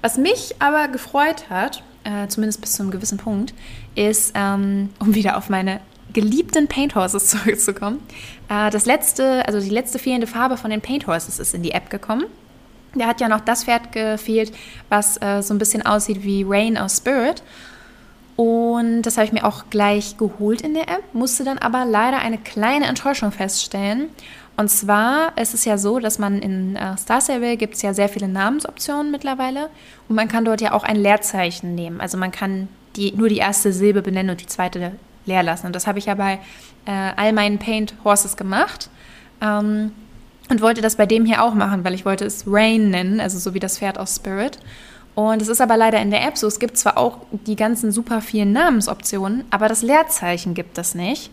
Was 0.01 0.17
mich 0.17 0.55
aber 0.59 0.87
gefreut 0.87 1.49
hat, 1.49 1.83
äh, 2.05 2.27
zumindest 2.27 2.61
bis 2.61 2.73
zu 2.73 2.83
einem 2.83 2.91
gewissen 2.91 3.17
Punkt, 3.17 3.53
ist, 3.95 4.31
ähm, 4.35 4.89
um 4.99 5.13
wieder 5.13 5.37
auf 5.37 5.49
meine 5.49 5.81
geliebten 6.13 6.67
Paint 6.67 6.95
Horses 6.95 7.27
zurückzukommen, 7.29 7.99
äh, 8.49 8.69
das 8.69 8.85
letzte, 8.85 9.45
also 9.47 9.59
die 9.59 9.69
letzte 9.69 9.99
fehlende 9.99 10.27
Farbe 10.27 10.57
von 10.57 10.71
den 10.71 10.81
Paint 10.81 11.07
Horses 11.07 11.39
ist 11.39 11.53
in 11.53 11.63
die 11.63 11.71
App 11.71 11.89
gekommen. 11.89 12.25
Da 12.95 13.05
hat 13.05 13.21
ja 13.21 13.29
noch 13.29 13.41
das 13.41 13.65
Pferd 13.65 13.91
gefehlt, 13.91 14.51
was 14.89 15.21
äh, 15.21 15.41
so 15.41 15.53
ein 15.53 15.59
bisschen 15.59 15.85
aussieht 15.85 16.23
wie 16.23 16.43
Rain 16.47 16.77
aus 16.77 16.97
Spirit. 16.97 17.43
Und 18.35 19.01
das 19.01 19.17
habe 19.17 19.25
ich 19.25 19.33
mir 19.33 19.43
auch 19.43 19.65
gleich 19.69 20.17
geholt 20.17 20.61
in 20.61 20.73
der 20.73 20.87
App, 20.87 21.03
musste 21.13 21.43
dann 21.43 21.57
aber 21.57 21.83
leider 21.85 22.19
eine 22.19 22.37
kleine 22.37 22.85
Enttäuschung 22.85 23.31
feststellen. 23.31 24.07
Und 24.55 24.69
zwar 24.69 25.37
ist 25.37 25.53
es 25.53 25.65
ja 25.65 25.77
so, 25.77 25.99
dass 25.99 26.19
man 26.19 26.39
in 26.41 26.75
äh, 26.75 26.97
Star 26.97 27.21
Stable 27.21 27.57
gibt 27.57 27.75
es 27.75 27.81
ja 27.81 27.93
sehr 27.93 28.09
viele 28.09 28.27
Namensoptionen 28.27 29.11
mittlerweile 29.11 29.69
und 30.07 30.15
man 30.15 30.27
kann 30.27 30.45
dort 30.45 30.61
ja 30.61 30.73
auch 30.73 30.83
ein 30.83 30.95
Leerzeichen 30.95 31.75
nehmen. 31.75 32.01
Also 32.01 32.17
man 32.17 32.31
kann 32.31 32.67
die, 32.95 33.13
nur 33.13 33.29
die 33.29 33.37
erste 33.37 33.71
Silbe 33.71 34.01
benennen 34.01 34.31
und 34.31 34.41
die 34.41 34.47
zweite 34.47 34.93
leer 35.29 35.43
lassen. 35.43 35.67
Und 35.67 35.75
das 35.75 35.87
habe 35.87 35.99
ich 35.99 36.05
ja 36.07 36.15
bei 36.15 36.39
äh, 36.85 37.11
all 37.15 37.31
meinen 37.31 37.57
Paint 37.57 37.93
Horses 38.03 38.35
gemacht. 38.35 38.89
Ähm, 39.41 39.91
und 40.49 40.61
wollte 40.61 40.81
das 40.81 40.95
bei 40.95 41.05
dem 41.05 41.25
hier 41.25 41.43
auch 41.43 41.53
machen, 41.53 41.83
weil 41.83 41.93
ich 41.93 42.05
wollte 42.05 42.25
es 42.25 42.43
Rain 42.47 42.89
nennen, 42.89 43.19
also 43.19 43.37
so 43.37 43.53
wie 43.53 43.59
das 43.59 43.77
Pferd 43.77 43.99
aus 43.99 44.15
Spirit. 44.15 44.57
Und 45.15 45.41
es 45.41 45.47
ist 45.47 45.61
aber 45.61 45.77
leider 45.77 46.01
in 46.01 46.11
der 46.11 46.25
App 46.25 46.37
so, 46.37 46.47
es 46.47 46.59
gibt 46.59 46.77
zwar 46.77 46.97
auch 46.97 47.19
die 47.31 47.55
ganzen 47.55 47.91
super 47.91 48.21
vielen 48.21 48.51
Namensoptionen, 48.51 49.45
aber 49.51 49.67
das 49.67 49.81
Leerzeichen 49.81 50.55
gibt 50.55 50.77
es 50.77 50.95
nicht. 50.95 51.29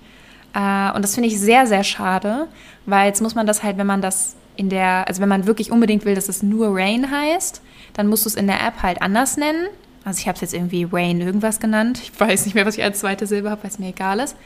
Äh, 0.54 0.92
und 0.94 1.02
das 1.02 1.14
finde 1.14 1.28
ich 1.28 1.40
sehr, 1.40 1.66
sehr 1.66 1.84
schade, 1.84 2.48
weil 2.84 3.06
jetzt 3.06 3.22
muss 3.22 3.34
man 3.34 3.46
das 3.46 3.62
halt, 3.62 3.78
wenn 3.78 3.86
man 3.86 4.02
das 4.02 4.36
in 4.56 4.68
der, 4.68 5.06
also 5.08 5.22
wenn 5.22 5.28
man 5.28 5.46
wirklich 5.46 5.70
unbedingt 5.70 6.04
will, 6.04 6.14
dass 6.14 6.28
es 6.28 6.42
nur 6.42 6.68
Rain 6.70 7.10
heißt, 7.10 7.62
dann 7.94 8.08
musst 8.08 8.24
du 8.24 8.28
es 8.28 8.34
in 8.34 8.46
der 8.46 8.60
App 8.66 8.82
halt 8.82 9.00
anders 9.00 9.36
nennen. 9.36 9.68
Also 10.06 10.20
ich 10.20 10.28
habe 10.28 10.36
es 10.36 10.40
jetzt 10.40 10.54
irgendwie 10.54 10.86
Rain 10.90 11.20
irgendwas 11.20 11.58
genannt. 11.58 12.00
Ich 12.00 12.18
weiß 12.18 12.44
nicht 12.44 12.54
mehr, 12.54 12.64
was 12.64 12.78
ich 12.78 12.84
als 12.84 13.00
zweite 13.00 13.26
Silbe 13.26 13.50
habe, 13.50 13.64
weil 13.64 13.70
es 13.70 13.80
mir 13.80 13.88
egal 13.88 14.20
ist. 14.20 14.36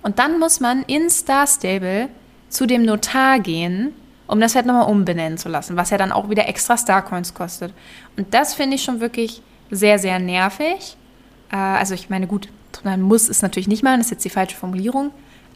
Und 0.00 0.18
dann 0.18 0.38
muss 0.38 0.60
man 0.60 0.82
in 0.84 1.10
Star 1.10 1.46
Stable 1.46 2.08
zu 2.48 2.64
dem 2.64 2.86
Notar 2.86 3.38
gehen, 3.38 3.92
um 4.26 4.40
das 4.40 4.52
Pferd 4.52 4.64
nochmal 4.64 4.90
umbenennen 4.90 5.36
zu 5.36 5.50
lassen, 5.50 5.76
was 5.76 5.90
ja 5.90 5.98
dann 5.98 6.10
auch 6.10 6.30
wieder 6.30 6.48
extra 6.48 6.78
Starcoins 6.78 7.34
kostet. 7.34 7.74
Und 8.16 8.32
das 8.32 8.54
finde 8.54 8.76
ich 8.76 8.82
schon 8.82 9.00
wirklich 9.00 9.42
sehr, 9.70 9.98
sehr 9.98 10.18
nervig. 10.18 10.96
Äh, 11.52 11.56
also 11.56 11.92
ich 11.92 12.08
meine, 12.08 12.26
gut, 12.26 12.48
man 12.82 13.02
muss 13.02 13.28
es 13.28 13.42
natürlich 13.42 13.68
nicht 13.68 13.82
machen, 13.82 13.98
das 13.98 14.06
ist 14.06 14.12
jetzt 14.12 14.24
die 14.24 14.30
falsche 14.30 14.56
Formulierung. 14.56 15.10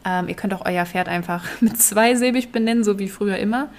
Ähm, 0.05 0.29
ihr 0.29 0.35
könnt 0.35 0.53
auch 0.53 0.67
euer 0.67 0.85
Pferd 0.85 1.09
einfach 1.09 1.43
mit 1.63 1.81
zweisilbig 1.81 2.53
benennen, 2.53 2.85
so 2.85 2.99
wie 2.99 3.09
früher 3.09 3.39
immer. 3.39 3.71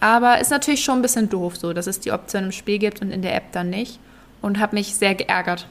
Aber 0.00 0.40
ist 0.40 0.50
natürlich 0.50 0.82
schon 0.82 0.98
ein 0.98 1.02
bisschen 1.02 1.28
doof 1.28 1.56
so, 1.56 1.72
dass 1.72 1.86
es 1.86 2.00
die 2.00 2.10
Option 2.10 2.46
im 2.46 2.52
Spiel 2.52 2.80
gibt 2.80 3.02
und 3.02 3.12
in 3.12 3.22
der 3.22 3.36
App 3.36 3.52
dann 3.52 3.70
nicht. 3.70 4.00
Und 4.40 4.58
habe 4.60 4.76
mich 4.76 4.94
sehr 4.94 5.14
geärgert, 5.14 5.66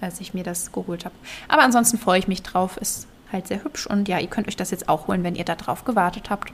als 0.00 0.20
ich 0.20 0.34
mir 0.34 0.44
das 0.44 0.72
geholt 0.72 1.04
habe. 1.04 1.14
Aber 1.48 1.62
ansonsten 1.62 1.98
freue 1.98 2.18
ich 2.18 2.28
mich 2.28 2.42
drauf. 2.42 2.76
Ist 2.76 3.06
halt 3.32 3.46
sehr 3.48 3.62
hübsch. 3.64 3.86
Und 3.86 4.08
ja, 4.08 4.18
ihr 4.18 4.26
könnt 4.28 4.48
euch 4.48 4.56
das 4.56 4.70
jetzt 4.70 4.88
auch 4.88 5.06
holen, 5.08 5.24
wenn 5.24 5.34
ihr 5.34 5.44
da 5.44 5.54
drauf 5.54 5.84
gewartet 5.84 6.30
habt. 6.30 6.52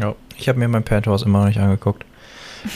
Ja, 0.00 0.14
ich 0.36 0.48
habe 0.48 0.58
mir 0.58 0.68
mein 0.68 0.84
Penthouse 0.84 1.22
immer 1.22 1.40
noch 1.40 1.46
nicht 1.48 1.60
angeguckt. 1.60 2.04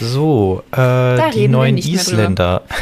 So, 0.01 0.63
äh, 0.73 1.31
die 1.33 1.49
neuen. 1.49 1.79
Isländer. 1.79 2.63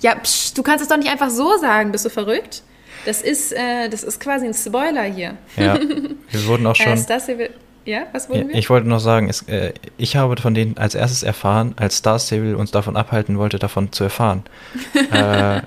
Ja, 0.00 0.16
psch, 0.16 0.52
du 0.54 0.62
kannst 0.62 0.82
es 0.82 0.88
doch 0.88 0.98
nicht 0.98 1.08
einfach 1.10 1.30
so 1.30 1.56
sagen. 1.58 1.90
Bist 1.90 2.04
du 2.04 2.10
verrückt? 2.10 2.62
Das 3.06 3.22
ist, 3.22 3.52
äh, 3.52 3.88
das 3.88 4.02
ist 4.02 4.20
quasi 4.20 4.46
ein 4.46 4.52
Spoiler 4.52 5.04
hier. 5.04 5.38
Ja, 5.56 5.78
wir 6.30 6.46
wurden 6.46 6.66
auch 6.66 6.78
Äh, 6.78 6.82
schon. 6.82 6.98
Star 6.98 7.20
Stable, 7.20 7.48
ja, 7.84 8.06
was 8.12 8.28
wurden 8.28 8.48
wir? 8.48 8.54
Ich 8.54 8.70
wollte 8.70 8.88
noch 8.88 9.00
sagen, 9.00 9.28
es, 9.28 9.42
äh, 9.42 9.74
ich 9.96 10.16
habe 10.16 10.36
von 10.40 10.54
denen 10.54 10.78
als 10.78 10.94
erstes 10.94 11.22
erfahren, 11.22 11.74
als 11.76 11.98
Star 11.98 12.18
Stable 12.18 12.56
uns 12.56 12.70
davon 12.70 12.96
abhalten 12.96 13.38
wollte, 13.38 13.58
davon 13.58 13.92
zu 13.92 14.04
erfahren. 14.04 14.42
äh, 15.12 15.58
äh, 15.58 15.62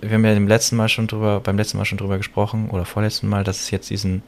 wir 0.00 0.10
haben 0.10 0.24
ja 0.24 0.32
im 0.32 0.48
letzten 0.48 0.76
Mal 0.76 0.88
schon 0.88 1.06
drüber, 1.06 1.40
beim 1.40 1.56
letzten 1.56 1.78
Mal 1.78 1.84
schon 1.84 1.98
drüber 1.98 2.18
gesprochen, 2.18 2.70
oder 2.70 2.84
vorletzten 2.84 3.28
Mal, 3.28 3.44
dass 3.44 3.60
es 3.60 3.70
jetzt 3.70 3.90
diesen 3.90 4.22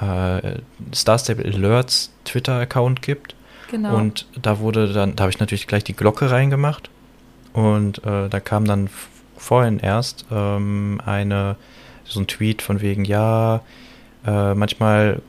äh, 0.00 0.58
Star 0.94 1.18
Stable 1.18 1.44
Alerts 1.44 2.12
Twitter-Account 2.24 3.02
gibt. 3.02 3.34
genau. 3.70 3.96
Und 3.96 4.26
da 4.40 4.58
wurde 4.58 4.92
dann, 4.92 5.16
da 5.16 5.22
habe 5.24 5.30
ich 5.30 5.40
natürlich 5.40 5.66
gleich 5.66 5.84
die 5.84 5.94
Glocke 5.94 6.30
reingemacht. 6.30 6.90
Und 7.52 8.04
äh, 8.04 8.28
da 8.28 8.40
kam 8.40 8.64
dann 8.64 8.88
vorhin 9.36 9.78
erst 9.78 10.26
ähm, 10.32 11.00
eine, 11.04 11.56
so 12.04 12.20
ein 12.20 12.26
Tweet 12.26 12.62
von 12.62 12.80
wegen, 12.80 13.04
ja, 13.04 13.60
äh, 14.26 14.54
manchmal 14.54 15.20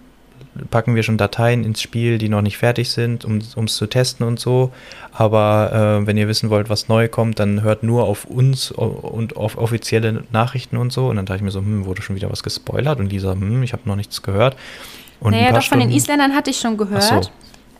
packen 0.72 0.96
wir 0.96 1.04
schon 1.04 1.18
Dateien 1.18 1.64
ins 1.64 1.82
Spiel, 1.82 2.18
die 2.18 2.30
noch 2.30 2.42
nicht 2.42 2.58
fertig 2.58 2.92
sind, 2.92 3.26
um 3.26 3.38
es 3.40 3.76
zu 3.76 3.88
testen 3.88 4.26
und 4.26 4.40
so. 4.40 4.72
Aber 5.12 6.02
äh, 6.02 6.08
wenn 6.08 6.18
ihr 6.18 6.28
wissen 6.28 6.50
wollt, 6.50 6.70
was 6.70 6.88
neu 6.88 7.08
kommt, 7.08 7.40
dann 7.40 7.62
hört 7.62 7.84
nur 7.84 8.06
auf 8.06 8.26
uns 8.26 8.72
und 8.72 9.38
auf 9.38 9.58
offizielle 9.58 10.24
Nachrichten 10.32 10.78
und 10.78 10.92
so. 10.92 11.08
Und 11.08 11.18
dann 11.18 11.26
dachte 11.26 11.38
ich 11.38 11.44
mir 11.44 11.52
so, 11.52 11.60
hm, 11.60 11.86
wurde 11.86 12.02
schon 12.02 12.16
wieder 12.16 12.32
was 12.32 12.44
gespoilert? 12.44 13.00
Und 13.00 13.12
Lisa, 13.12 13.34
hm, 13.34 13.64
ich 13.64 13.74
habe 13.74 13.84
noch 13.86 13.96
nichts 13.96 14.22
gehört. 14.22 14.56
Und 15.20 15.32
naja, 15.32 15.52
doch 15.52 15.64
von 15.64 15.80
den 15.80 15.90
Stunden- 15.90 15.96
Isländern 15.96 16.36
hatte 16.36 16.50
ich 16.50 16.60
schon 16.60 16.78
gehört. 16.78 17.04
So. 17.04 17.22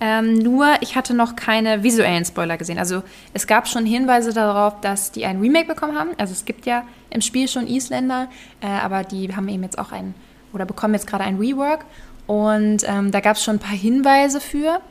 Ähm, 0.02 0.34
nur 0.34 0.68
ich 0.82 0.96
hatte 0.96 1.14
noch 1.14 1.36
keine 1.36 1.84
visuellen 1.84 2.26
Spoiler 2.26 2.58
gesehen. 2.58 2.78
Also 2.78 3.04
es 3.34 3.48
gab 3.48 3.68
schon 3.68 3.86
Hinweise 3.86 4.34
darauf, 4.34 4.82
dass 4.82 5.12
die 5.12 5.26
ein 5.26 5.40
Remake 5.40 5.68
bekommen 5.68 5.98
haben. 5.98 6.10
Also 6.18 6.34
es 6.34 6.44
gibt 6.46 6.66
ja 6.66 6.84
im 7.10 7.22
Spiel 7.22 7.48
schon 7.48 7.68
Isländer, 7.68 8.28
äh, 8.62 8.68
aber 8.68 9.04
die 9.04 9.34
haben 9.36 9.48
eben 9.48 9.64
jetzt 9.64 9.80
auch 9.80 9.92
ein 9.92 10.14
oder 10.54 10.66
bekommen 10.66 10.94
jetzt 10.94 11.08
gerade 11.08 11.24
ein 11.24 11.38
Rework. 11.38 11.86
Und 12.28 12.84
ähm, 12.88 13.12
da 13.12 13.20
gab 13.20 13.36
es 13.36 13.44
schon 13.44 13.58
ein 13.58 13.60
paar 13.60 13.78
Hinweise 13.78 14.42
für, 14.42 14.82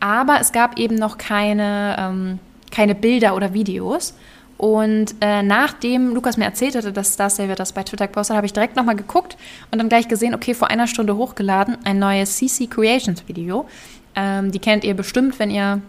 aber 0.00 0.38
es 0.40 0.52
gab 0.52 0.78
eben 0.78 0.96
noch 0.96 1.16
keine, 1.16 1.96
ähm, 1.98 2.38
keine 2.70 2.94
Bilder 2.94 3.34
oder 3.34 3.54
Videos. 3.54 4.14
Und 4.58 5.16
äh, 5.20 5.42
nachdem 5.42 6.14
Lukas 6.14 6.36
mir 6.36 6.44
erzählt 6.44 6.76
hatte, 6.76 6.92
dass 6.92 7.14
Star 7.14 7.30
Savior 7.30 7.56
das 7.56 7.72
bei 7.72 7.82
Twitter 7.82 8.06
gepostet 8.06 8.34
hat, 8.34 8.36
habe 8.36 8.46
ich 8.46 8.52
direkt 8.52 8.76
nochmal 8.76 8.94
geguckt 8.94 9.36
und 9.70 9.78
dann 9.78 9.88
gleich 9.88 10.06
gesehen, 10.06 10.34
okay, 10.34 10.54
vor 10.54 10.70
einer 10.70 10.86
Stunde 10.86 11.16
hochgeladen, 11.16 11.78
ein 11.84 11.98
neues 11.98 12.36
CC 12.36 12.68
Creations 12.68 13.26
Video. 13.26 13.66
Ähm, 14.14 14.52
die 14.52 14.60
kennt 14.60 14.84
ihr 14.84 14.94
bestimmt, 14.94 15.38
wenn 15.38 15.50
ihr 15.50 15.80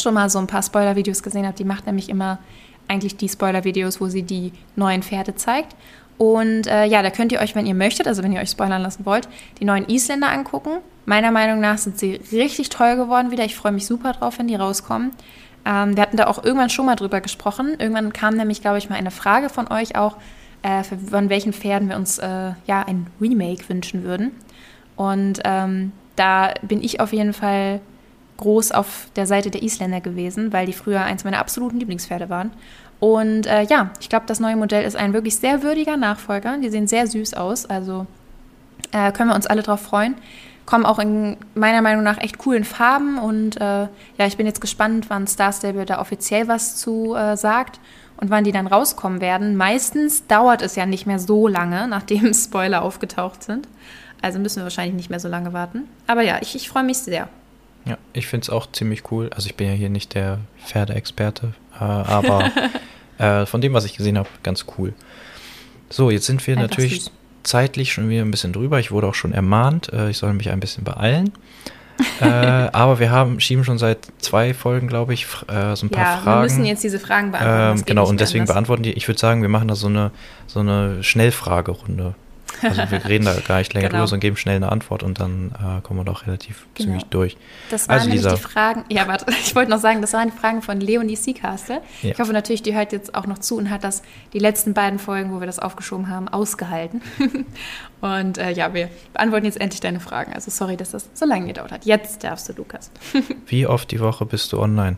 schon 0.00 0.14
mal 0.14 0.28
so 0.30 0.38
ein 0.38 0.46
paar 0.46 0.62
Spoiler-Videos 0.62 1.22
gesehen 1.22 1.46
habt. 1.46 1.58
Die 1.58 1.64
macht 1.64 1.86
nämlich 1.86 2.08
immer 2.08 2.38
eigentlich 2.86 3.16
die 3.16 3.28
Spoiler-Videos, 3.28 4.00
wo 4.00 4.08
sie 4.08 4.22
die 4.22 4.52
neuen 4.76 5.02
Pferde 5.02 5.34
zeigt. 5.34 5.74
Und 6.16 6.66
äh, 6.66 6.84
ja, 6.84 7.02
da 7.02 7.10
könnt 7.10 7.32
ihr 7.32 7.40
euch, 7.40 7.54
wenn 7.54 7.66
ihr 7.66 7.74
möchtet, 7.74 8.06
also 8.06 8.22
wenn 8.22 8.32
ihr 8.32 8.40
euch 8.40 8.50
spoilern 8.50 8.82
lassen 8.82 9.04
wollt, 9.04 9.28
die 9.58 9.64
neuen 9.64 9.88
Isländer 9.88 10.30
angucken. 10.30 10.78
Meiner 11.06 11.30
Meinung 11.32 11.60
nach 11.60 11.78
sind 11.78 11.98
sie 11.98 12.20
richtig 12.32 12.68
toll 12.68 12.96
geworden 12.96 13.30
wieder. 13.30 13.44
Ich 13.44 13.56
freue 13.56 13.72
mich 13.72 13.86
super 13.86 14.12
drauf, 14.12 14.38
wenn 14.38 14.48
die 14.48 14.54
rauskommen. 14.54 15.10
Ähm, 15.64 15.96
wir 15.96 16.02
hatten 16.02 16.16
da 16.16 16.26
auch 16.26 16.44
irgendwann 16.44 16.70
schon 16.70 16.86
mal 16.86 16.96
drüber 16.96 17.20
gesprochen. 17.20 17.74
Irgendwann 17.78 18.12
kam 18.12 18.36
nämlich, 18.36 18.60
glaube 18.60 18.78
ich, 18.78 18.88
mal 18.88 18.96
eine 18.96 19.10
Frage 19.10 19.48
von 19.48 19.70
euch 19.70 19.96
auch, 19.96 20.16
äh, 20.62 20.82
von 20.84 21.28
welchen 21.30 21.52
Pferden 21.52 21.88
wir 21.88 21.96
uns 21.96 22.18
äh, 22.18 22.52
ja 22.66 22.82
ein 22.86 23.08
Remake 23.20 23.68
wünschen 23.68 24.04
würden. 24.04 24.32
Und 24.96 25.40
ähm, 25.44 25.92
da 26.16 26.54
bin 26.62 26.82
ich 26.82 27.00
auf 27.00 27.12
jeden 27.12 27.32
Fall 27.32 27.80
groß 28.36 28.72
auf 28.72 29.08
der 29.16 29.26
Seite 29.26 29.50
der 29.50 29.62
Isländer 29.62 30.00
gewesen, 30.00 30.52
weil 30.52 30.66
die 30.66 30.72
früher 30.72 31.02
eins 31.02 31.24
meiner 31.24 31.38
absoluten 31.38 31.78
Lieblingspferde 31.78 32.28
waren. 32.30 32.50
Und 33.04 33.46
äh, 33.46 33.64
ja, 33.64 33.90
ich 34.00 34.08
glaube, 34.08 34.24
das 34.26 34.40
neue 34.40 34.56
Modell 34.56 34.82
ist 34.82 34.96
ein 34.96 35.12
wirklich 35.12 35.36
sehr 35.36 35.62
würdiger 35.62 35.98
Nachfolger. 35.98 36.56
Die 36.56 36.70
sehen 36.70 36.88
sehr 36.88 37.06
süß 37.06 37.34
aus, 37.34 37.66
also 37.66 38.06
äh, 38.92 39.12
können 39.12 39.28
wir 39.28 39.36
uns 39.36 39.46
alle 39.46 39.60
drauf 39.60 39.82
freuen. 39.82 40.14
Kommen 40.64 40.86
auch 40.86 40.98
in 40.98 41.36
meiner 41.54 41.82
Meinung 41.82 42.02
nach 42.02 42.16
echt 42.16 42.38
coolen 42.38 42.64
Farben 42.64 43.18
und 43.18 43.60
äh, 43.60 43.88
ja, 44.16 44.26
ich 44.26 44.38
bin 44.38 44.46
jetzt 44.46 44.62
gespannt, 44.62 45.10
wann 45.10 45.26
Star 45.26 45.52
Stable 45.52 45.84
da 45.84 46.00
offiziell 46.00 46.48
was 46.48 46.76
zu 46.76 47.14
äh, 47.14 47.36
sagt 47.36 47.78
und 48.16 48.30
wann 48.30 48.42
die 48.42 48.52
dann 48.52 48.66
rauskommen 48.66 49.20
werden. 49.20 49.54
Meistens 49.54 50.26
dauert 50.26 50.62
es 50.62 50.74
ja 50.74 50.86
nicht 50.86 51.04
mehr 51.04 51.18
so 51.18 51.46
lange, 51.46 51.86
nachdem 51.90 52.32
Spoiler 52.32 52.80
aufgetaucht 52.80 53.42
sind. 53.42 53.68
Also 54.22 54.38
müssen 54.38 54.60
wir 54.60 54.64
wahrscheinlich 54.64 54.94
nicht 54.94 55.10
mehr 55.10 55.20
so 55.20 55.28
lange 55.28 55.52
warten. 55.52 55.90
Aber 56.06 56.22
ja, 56.22 56.38
ich, 56.40 56.54
ich 56.54 56.70
freue 56.70 56.84
mich 56.84 56.96
sehr. 56.96 57.28
Ja, 57.84 57.98
ich 58.14 58.26
finde 58.28 58.44
es 58.44 58.48
auch 58.48 58.66
ziemlich 58.72 59.12
cool. 59.12 59.28
Also 59.36 59.50
ich 59.50 59.56
bin 59.56 59.66
ja 59.66 59.74
hier 59.74 59.90
nicht 59.90 60.14
der 60.14 60.38
Pferdeexperte, 60.64 61.52
äh, 61.78 61.84
aber 61.84 62.50
äh, 63.18 63.46
von 63.46 63.60
dem, 63.60 63.72
was 63.72 63.84
ich 63.84 63.96
gesehen 63.96 64.18
habe, 64.18 64.28
ganz 64.42 64.66
cool. 64.78 64.92
So, 65.90 66.10
jetzt 66.10 66.26
sind 66.26 66.44
wir 66.46 66.56
Einfach 66.56 66.70
natürlich 66.70 67.04
süß. 67.04 67.10
zeitlich 67.42 67.92
schon 67.92 68.08
wieder 68.08 68.22
ein 68.22 68.30
bisschen 68.30 68.52
drüber. 68.52 68.80
Ich 68.80 68.90
wurde 68.90 69.06
auch 69.06 69.14
schon 69.14 69.32
ermahnt, 69.32 69.92
äh, 69.92 70.10
ich 70.10 70.18
soll 70.18 70.32
mich 70.34 70.50
ein 70.50 70.60
bisschen 70.60 70.84
beeilen. 70.84 71.32
äh, 72.20 72.24
aber 72.26 72.98
wir 72.98 73.12
haben, 73.12 73.38
schieben 73.38 73.62
schon 73.62 73.78
seit 73.78 73.98
zwei 74.18 74.52
Folgen, 74.52 74.88
glaube 74.88 75.14
ich, 75.14 75.26
äh, 75.46 75.76
so 75.76 75.86
ein 75.86 75.90
paar 75.90 76.02
Ja, 76.02 76.16
Fragen. 76.16 76.38
wir 76.38 76.42
müssen 76.42 76.64
jetzt 76.64 76.82
diese 76.82 76.98
Fragen 76.98 77.30
beantworten. 77.30 77.78
Ähm, 77.78 77.84
genau, 77.86 78.08
und 78.08 78.18
deswegen 78.18 78.42
anders. 78.42 78.54
beantworten 78.54 78.82
die, 78.82 78.92
ich 78.94 79.06
würde 79.06 79.20
sagen, 79.20 79.42
wir 79.42 79.48
machen 79.48 79.68
da 79.68 79.76
so 79.76 79.86
eine, 79.86 80.10
so 80.48 80.58
eine 80.58 81.04
Schnellfragerunde. 81.04 82.16
Also 82.62 82.90
wir 82.90 83.04
reden 83.08 83.24
da 83.24 83.34
gar 83.46 83.58
nicht 83.58 83.72
länger 83.74 83.88
Genau. 83.88 83.98
drüber, 84.00 84.06
sondern 84.08 84.20
geben 84.20 84.36
schnell 84.36 84.56
eine 84.56 84.70
Antwort 84.72 85.02
und 85.02 85.20
dann 85.20 85.52
äh, 85.52 85.80
kommen 85.82 86.00
wir 86.00 86.04
doch 86.04 86.26
relativ 86.26 86.66
Genau. 86.74 86.92
zügig 86.92 87.04
durch. 87.10 87.36
Das 87.70 87.88
waren 87.88 87.94
Also, 87.96 88.06
nämlich 88.08 88.24
Lisa. 88.24 88.36
die 88.36 88.42
Fragen. 88.42 88.84
Ja, 88.88 89.06
warte, 89.08 89.26
ich 89.44 89.54
wollte 89.54 89.70
noch 89.70 89.78
sagen, 89.78 90.00
das 90.00 90.12
waren 90.12 90.30
die 90.30 90.36
Fragen 90.36 90.62
von 90.62 90.80
Leonie 90.80 91.16
Seacaster. 91.16 91.80
Ja. 92.02 92.10
Ich 92.12 92.18
hoffe 92.18 92.32
natürlich, 92.32 92.62
die 92.62 92.74
hört 92.74 92.92
jetzt 92.92 93.14
auch 93.14 93.26
noch 93.26 93.38
zu 93.38 93.56
und 93.56 93.70
hat 93.70 93.84
das 93.84 94.02
die 94.32 94.38
letzten 94.38 94.74
beiden 94.74 94.98
Folgen, 94.98 95.32
wo 95.34 95.40
wir 95.40 95.46
das 95.46 95.58
aufgeschoben 95.58 96.08
haben, 96.08 96.28
ausgehalten. 96.28 97.02
und 98.00 98.38
äh, 98.38 98.50
ja, 98.52 98.72
wir 98.74 98.88
beantworten 99.12 99.46
jetzt 99.46 99.60
endlich 99.60 99.80
deine 99.80 100.00
Fragen. 100.00 100.32
Also 100.32 100.50
sorry, 100.50 100.76
dass 100.76 100.90
das 100.90 101.08
so 101.14 101.26
lange 101.26 101.46
gedauert 101.48 101.72
hat. 101.72 101.84
Jetzt 101.84 102.24
darfst 102.24 102.48
du, 102.48 102.52
Lukas. 102.54 102.90
Wie 103.46 103.66
oft 103.66 103.90
die 103.90 104.00
Woche 104.00 104.24
bist 104.26 104.52
du 104.52 104.60
online? 104.60 104.96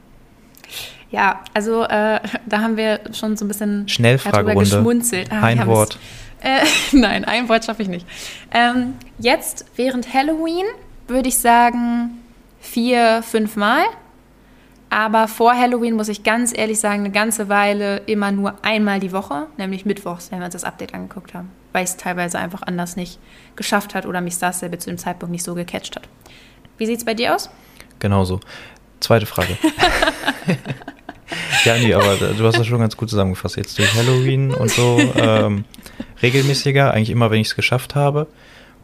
Ja, 1.11 1.41
also 1.55 1.85
äh, 1.85 2.21
da 2.47 2.61
haben 2.61 2.77
wir 2.77 2.99
schon 3.13 3.37
so 3.37 3.45
ein 3.45 3.49
bisschen 3.49 3.89
Schnellfragerunde. 3.89 4.59
geschmunzelt. 4.59 5.31
Ah, 5.31 5.43
Ein 5.43 5.65
Wort. 5.67 5.99
Äh, 6.41 6.65
nein, 6.93 7.25
ein 7.25 7.49
Wort 7.49 7.65
schaffe 7.65 7.83
ich 7.83 7.89
nicht. 7.89 8.07
Ähm, 8.53 8.95
jetzt 9.19 9.67
während 9.77 10.13
Halloween 10.13 10.67
würde 11.09 11.29
ich 11.29 11.39
sagen 11.39 12.23
vier, 12.61 13.23
fünf 13.23 13.57
Mal. 13.57 13.85
Aber 14.89 15.27
vor 15.27 15.55
Halloween 15.55 15.95
muss 15.95 16.09
ich 16.09 16.23
ganz 16.23 16.57
ehrlich 16.57 16.79
sagen, 16.79 17.01
eine 17.01 17.11
ganze 17.11 17.49
Weile 17.49 17.99
immer 18.07 18.31
nur 18.31 18.55
einmal 18.63 19.01
die 19.01 19.13
Woche, 19.13 19.49
nämlich 19.57 19.85
mittwochs, 19.85 20.31
wenn 20.31 20.39
wir 20.39 20.45
uns 20.45 20.53
das 20.53 20.65
Update 20.65 20.95
angeguckt 20.95 21.35
haben, 21.35 21.51
weil 21.73 21.85
ich 21.85 21.91
es 21.91 21.97
teilweise 21.97 22.39
einfach 22.39 22.63
anders 22.63 22.95
nicht 22.95 23.19
geschafft 23.57 23.95
hat 23.95 24.07
oder 24.07 24.21
mich 24.21 24.35
Star 24.35 24.53
Stable 24.53 24.79
zu 24.79 24.91
dem 24.91 24.99
Zeitpunkt 24.99 25.33
nicht 25.33 25.45
so 25.45 25.55
gecatcht 25.55 25.97
hat. 25.97 26.09
Wie 26.79 26.87
sieht 26.87 26.99
es 26.99 27.05
bei 27.05 27.15
dir 27.15 27.35
aus? 27.35 27.51
Genauso. 27.99 28.41
Zweite 29.01 29.27
Frage. 29.27 29.59
ja, 31.65 31.77
nee, 31.79 31.95
aber 31.95 32.17
du 32.17 32.45
hast 32.47 32.59
das 32.59 32.67
schon 32.67 32.81
ganz 32.81 32.97
gut 32.97 33.11
zusammengefasst. 33.11 33.57
Jetzt 33.57 33.79
durch 33.79 33.95
Halloween 33.95 34.53
und 34.53 34.71
so 34.71 34.99
ähm, 35.17 35.65
regelmäßiger, 36.23 36.93
eigentlich 36.93 37.11
immer, 37.11 37.31
wenn 37.31 37.41
ich 37.41 37.49
es 37.49 37.57
geschafft 37.57 37.95
habe. 37.95 38.27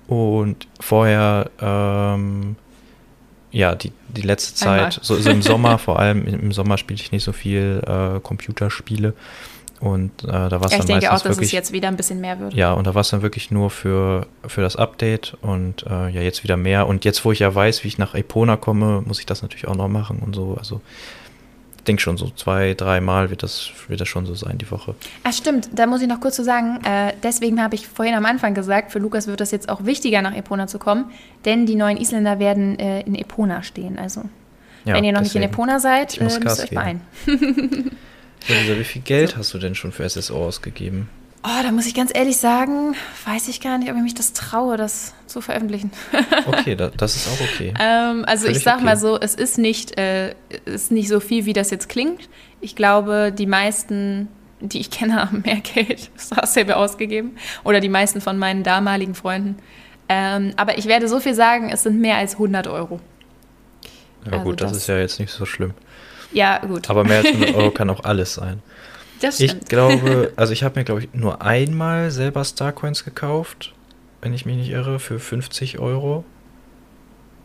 Und 0.09 0.67
vorher, 0.81 1.51
ähm, 1.61 2.57
ja, 3.51 3.75
die, 3.75 3.93
die 4.09 4.23
letzte. 4.23 4.55
Zeit, 4.55 4.99
so, 5.03 5.17
so 5.17 5.31
im 5.31 5.43
Sommer, 5.43 5.79
vor 5.79 5.99
allem 5.99 6.27
im 6.27 6.53
Sommer 6.53 6.79
spiele 6.79 7.01
ich 7.01 7.13
nicht 7.13 7.25
so 7.25 7.33
viel 7.33 7.83
äh, 7.87 8.21
Computerspiele. 8.21 9.15
Und 9.83 10.23
äh, 10.23 10.29
da 10.29 10.53
war 10.53 10.67
es 10.67 10.73
Ja, 10.73 10.79
ich 10.79 10.85
dann 10.85 10.87
denke 10.87 11.09
auch, 11.09 11.15
dass 11.15 11.25
wirklich. 11.25 11.49
es 11.49 11.53
jetzt 11.53 11.73
wieder 11.73 11.89
ein 11.89 11.97
bisschen 11.97 12.21
mehr 12.21 12.39
wird. 12.39 12.55
Ja, 12.55 12.73
und 12.73 12.87
da 12.87 12.95
war 12.95 13.01
es 13.01 13.11
dann 13.11 13.23
wirklich 13.23 13.51
nur 13.51 13.69
für, 13.69 14.29
für 14.47 14.61
das 14.61 14.77
Update 14.77 15.37
und 15.43 15.85
äh, 15.87 16.09
ja, 16.09 16.21
jetzt 16.23 16.45
wieder 16.45 16.57
mehr. 16.57 16.87
Und 16.87 17.05
jetzt, 17.05 17.25
wo 17.25 17.33
ich 17.33 17.41
ja 17.41 17.53
weiß, 17.53 17.83
wie 17.83 17.89
ich 17.89 17.99
nach 17.99 18.15
Epona 18.15 18.57
komme, 18.57 19.03
muss 19.05 19.19
ich 19.19 19.27
das 19.27 19.43
natürlich 19.43 19.67
auch 19.67 19.75
noch 19.75 19.89
machen 19.89 20.21
und 20.21 20.37
so. 20.37 20.55
Also, 20.57 20.81
denke 21.87 22.03
schon 22.03 22.17
so 22.17 22.31
zwei, 22.31 22.75
dreimal 22.75 23.31
wird 23.31 23.43
das, 23.43 23.71
wird 23.89 24.01
das 24.01 24.09
schon 24.09 24.27
so 24.27 24.35
sein, 24.35 24.59
die 24.59 24.71
Woche. 24.71 24.95
Ah, 25.25 25.33
stimmt, 25.33 25.69
da 25.75 25.87
muss 25.87 26.03
ich 26.03 26.09
noch 26.09 26.21
kurz 26.21 26.37
zu 26.37 26.45
sagen, 26.45 26.79
äh, 26.85 27.13
deswegen 27.23 27.63
habe 27.63 27.75
ich 27.75 27.87
vorhin 27.87 28.15
am 28.15 28.25
Anfang 28.27 28.55
gesagt, 28.55 28.93
für 28.93 28.99
Lukas 28.99 29.27
wird 29.27 29.41
das 29.41 29.51
jetzt 29.51 29.69
auch 29.69 29.85
wichtiger, 29.85 30.23
nach 30.23 30.35
Epona 30.35 30.67
zu 30.67 30.79
kommen, 30.79 31.07
denn 31.45 31.67
die 31.67 31.75
neuen 31.75 31.97
Isländer 31.97 32.39
werden 32.39 32.79
äh, 32.79 33.01
in 33.03 33.15
Epona 33.15 33.63
stehen. 33.63 33.99
Also, 33.99 34.23
Ja, 34.85 34.95
wenn 34.95 35.05
ihr 35.05 35.13
noch 35.13 35.21
nicht 35.21 35.35
in 35.35 35.43
deswegen. 35.43 35.55
Epona 35.55 35.79
seid, 35.81 36.19
äh, 36.19 36.25
müsst 36.25 36.43
ihr 36.45 36.51
euch 36.51 36.71
beeilen. 36.71 37.01
Ja, 38.49 38.79
wie 38.79 38.85
viel 38.85 39.03
Geld 39.03 39.37
hast 39.37 39.55
du 39.55 39.59
denn 39.59 39.75
schon 39.75 39.93
für 39.93 40.09
SSO 40.09 40.47
ausgegeben? 40.47 41.09
Oh, 41.45 41.63
da 41.63 41.73
muss 41.73 41.87
ich 41.87 41.95
ganz 41.95 42.13
ehrlich 42.15 42.37
sagen, 42.37 42.95
weiß 43.27 43.49
ich 43.49 43.61
gar 43.61 43.77
nicht, 43.79 43.91
ob 43.91 43.97
ich 43.97 44.03
mich 44.03 44.15
das 44.15 44.33
traue, 44.33 44.77
das 44.77 45.13
zu 45.27 45.41
veröffentlichen. 45.41 45.91
Okay, 46.47 46.77
da, 46.77 46.91
das 46.97 47.17
ist 47.17 47.29
auch 47.29 47.41
okay. 47.41 47.75
Ähm, 47.81 48.25
also 48.27 48.43
Völlig 48.45 48.59
ich 48.59 48.63
sag 48.65 48.77
okay. 48.77 48.85
mal 48.85 48.97
so, 48.97 49.19
es 49.19 49.35
ist 49.35 49.59
nicht, 49.59 49.99
äh, 49.99 50.35
ist 50.67 50.93
nicht 50.93 51.09
so 51.09 51.19
viel, 51.21 51.45
wie 51.45 51.53
das 51.53 51.71
jetzt 51.71 51.89
klingt. 51.89 52.29
Ich 52.61 52.77
glaube, 52.77 53.33
die 53.37 53.47
meisten, 53.47 54.29
die 54.61 54.79
ich 54.81 54.91
kenne, 54.91 55.17
haben 55.21 55.43
mehr 55.45 55.57
Geld 55.61 56.11
Stable 56.45 56.77
ausgegeben. 56.77 57.37
Oder 57.65 57.81
die 57.81 57.89
meisten 57.89 58.21
von 58.21 58.39
meinen 58.39 58.63
damaligen 58.63 59.15
Freunden. 59.17 59.57
Ähm, 60.09 60.53
aber 60.57 60.79
ich 60.79 60.87
werde 60.87 61.09
so 61.09 61.19
viel 61.19 61.35
sagen, 61.35 61.71
es 61.71 61.83
sind 61.83 62.01
mehr 62.01 62.17
als 62.17 62.35
100 62.35 62.69
Euro. 62.69 63.01
Ja 64.27 64.33
also 64.33 64.45
gut, 64.45 64.61
das, 64.61 64.71
das- 64.71 64.79
ist 64.83 64.87
ja 64.89 64.99
jetzt 64.99 65.19
nicht 65.19 65.33
so 65.33 65.45
schlimm. 65.45 65.75
Ja, 66.33 66.59
gut. 66.59 66.89
Aber 66.89 67.03
mehr 67.05 67.19
als 67.19 67.27
100 67.27 67.55
Euro 67.57 67.71
kann 67.73 67.91
auch 67.91 68.05
alles 68.05 68.35
sein. 68.35 68.63
Das 69.23 69.41
Ich 69.41 69.59
glaube, 69.61 70.33
also 70.37 70.53
ich 70.53 70.63
habe 70.65 70.79
mir, 70.79 70.85
glaube 70.85 71.01
ich, 71.03 71.09
nur 71.15 71.43
einmal 71.43 72.11
selber 72.11 72.45
Starcoins 72.45 73.05
gekauft, 73.05 73.73
wenn 74.21 74.35
ich 74.35 74.47
mich 74.47 74.57
nicht 74.57 74.71
irre, 74.71 74.99
für 74.99 75.19
50 75.19 75.79
Euro. 75.79 76.25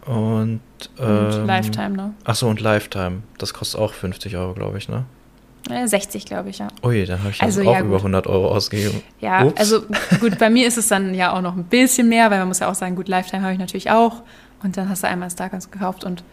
Und, 0.05 0.61
Und 0.97 0.99
ähm, 0.99 1.45
Lifetime, 1.45 1.89
ne? 1.89 2.13
Achso, 2.23 2.49
und 2.49 2.61
Lifetime. 2.61 3.23
Das 3.37 3.53
kostet 3.53 3.79
auch 3.79 3.93
50 3.93 4.37
Euro, 4.37 4.53
glaube 4.53 4.77
ich, 4.77 4.87
ne? 4.87 5.05
Äh, 5.69 5.85
60, 5.85 6.25
glaube 6.25 6.49
ich, 6.49 6.59
ja. 6.59 6.69
Ui, 6.81 7.05
dann 7.05 7.19
habe 7.19 7.31
ich 7.31 7.41
Also, 7.41 7.61
auch 7.61 7.73
ja, 7.73 7.79
über 7.81 7.89
gut. 7.89 7.99
100 7.99 8.27
Euro 8.27 8.47
ausgegeben. 8.47 9.01
Ja, 9.19 9.43
Ups. 9.43 9.59
also 9.59 9.81
gut, 10.21 10.39
bei 10.39 10.49
mir 10.49 10.65
ist 10.67 10.77
es 10.77 10.87
dann 10.87 11.13
ja 11.13 11.33
auch 11.33 11.41
noch 11.41 11.55
ein 11.57 11.65
bisschen 11.65 12.07
mehr, 12.07 12.31
weil 12.31 12.39
man 12.39 12.47
muss 12.47 12.59
ja 12.59 12.69
auch 12.69 12.75
sagen, 12.75 12.95
gut, 12.95 13.09
Lifetime 13.09 13.43
habe 13.43 13.53
ich 13.53 13.59
natürlich 13.59 13.91
auch. 13.91 14.23
Und 14.63 14.77
dann 14.77 14.87
hast 14.89 15.03
du 15.03 15.07
einmal 15.07 15.29
Starcoins 15.29 15.69
gekauft 15.69 16.03
und 16.03 16.23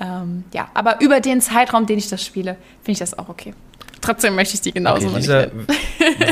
ähm, 0.00 0.44
ja, 0.52 0.68
aber 0.74 1.00
über 1.00 1.20
den 1.20 1.40
Zeitraum, 1.40 1.86
den 1.86 1.98
ich 1.98 2.08
das 2.08 2.22
spiele, 2.24 2.56
finde 2.82 2.92
ich 2.92 2.98
das 2.98 3.16
auch 3.18 3.28
okay. 3.28 3.54
Trotzdem 4.00 4.34
möchte 4.34 4.54
ich 4.54 4.60
die 4.60 4.72
genauso 4.72 5.06
okay, 5.08 5.16
nicht 5.16 5.28
Lisa 5.28 5.50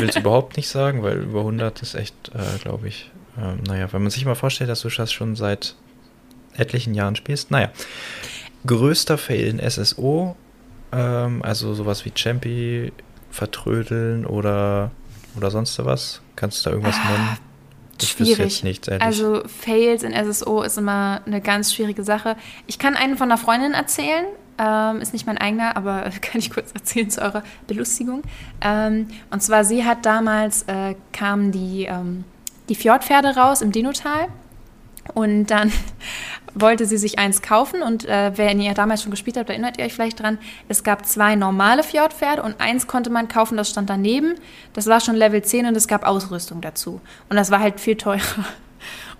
will 0.01 0.09
es 0.09 0.17
überhaupt 0.17 0.57
nicht 0.57 0.69
sagen, 0.69 1.03
weil 1.03 1.19
über 1.19 1.41
100 1.41 1.83
ist 1.83 1.95
echt, 1.95 2.15
äh, 2.35 2.59
glaube 2.63 2.89
ich, 2.89 3.11
ähm, 3.39 3.61
naja, 3.67 3.93
wenn 3.93 4.03
man 4.03 4.11
sich 4.11 4.25
mal 4.25 4.35
vorstellt, 4.35 4.71
dass 4.71 4.81
du 4.81 4.89
das 4.89 5.13
schon 5.13 5.37
seit 5.37 5.75
etlichen 6.55 6.95
Jahren 6.95 7.17
spielst. 7.17 7.51
Naja, 7.51 7.71
größter 8.67 9.19
Fail 9.19 9.47
in 9.47 9.71
SSO, 9.71 10.37
ähm, 10.93 11.43
also 11.43 11.75
sowas 11.75 12.05
wie 12.05 12.13
Champi, 12.15 12.93
Vertrödeln 13.31 14.27
oder, 14.27 14.91
oder 15.37 15.51
sonst 15.51 15.83
was. 15.85 16.21
Kannst 16.37 16.65
du 16.65 16.71
da 16.71 16.77
irgendwas 16.77 16.97
nennen? 16.97 17.39
Ah, 18.01 18.05
Schwierig. 18.05 18.65
ehrlich. 18.65 19.03
Also 19.03 19.43
Fails 19.47 20.03
in 20.03 20.13
SSO 20.13 20.63
ist 20.63 20.79
immer 20.79 21.21
eine 21.27 21.41
ganz 21.41 21.73
schwierige 21.75 22.05
Sache. 22.05 22.37
Ich 22.67 22.79
kann 22.79 22.97
einen 22.97 23.17
von 23.17 23.31
einer 23.31 23.39
Freundin 23.39 23.73
erzählen. 23.73 24.27
Ähm, 24.59 25.01
ist 25.01 25.13
nicht 25.13 25.27
mein 25.27 25.39
eigener, 25.39 25.77
aber 25.77 26.11
kann 26.21 26.39
ich 26.39 26.51
kurz 26.51 26.73
erzählen 26.73 27.11
zu 27.11 27.23
eurer 27.23 27.43
Belustigung. 27.67 28.23
Ähm, 28.61 29.09
und 29.31 29.43
zwar, 29.43 29.65
sie 29.65 29.85
hat 29.85 30.05
damals, 30.05 30.63
äh, 30.65 30.95
kamen 31.13 31.53
die, 31.53 31.85
ähm, 31.85 32.25
die 32.69 32.75
Fjordpferde 32.75 33.37
raus 33.37 33.63
im 33.63 33.73
Dinotal. 33.73 34.29
Und 35.15 35.47
dann 35.47 35.73
wollte 36.55 36.87
sie 36.87 36.99
sich 36.99 37.19
eins 37.19 37.43
kaufen. 37.43 37.83
Und 37.83 38.05
äh, 38.05 38.33
wenn 38.37 38.61
ihr 38.61 38.75
damals 38.75 39.03
schon 39.03 39.11
gespielt 39.11 39.37
habt, 39.37 39.51
erinnert 39.51 39.79
ihr 39.79 39.85
euch 39.85 39.95
vielleicht 39.95 40.21
dran, 40.21 40.39
es 40.69 40.85
gab 40.85 41.07
zwei 41.07 41.35
normale 41.35 41.83
Fjordpferde 41.83 42.43
und 42.43 42.61
eins 42.61 42.87
konnte 42.87 43.11
man 43.11 43.29
kaufen, 43.29 43.57
das 43.57 43.71
stand 43.71 43.91
daneben. 43.91 44.35
Das 44.73 44.87
war 44.87 45.01
schon 45.01 45.17
Level 45.17 45.43
10 45.43 45.67
und 45.67 45.77
es 45.77 45.89
gab 45.89 46.07
Ausrüstung 46.07 46.61
dazu. 46.61 47.01
Und 47.29 47.37
das 47.37 47.51
war 47.51 47.61
halt 47.61 47.81
viel 47.81 47.97
teurer. 47.97 48.21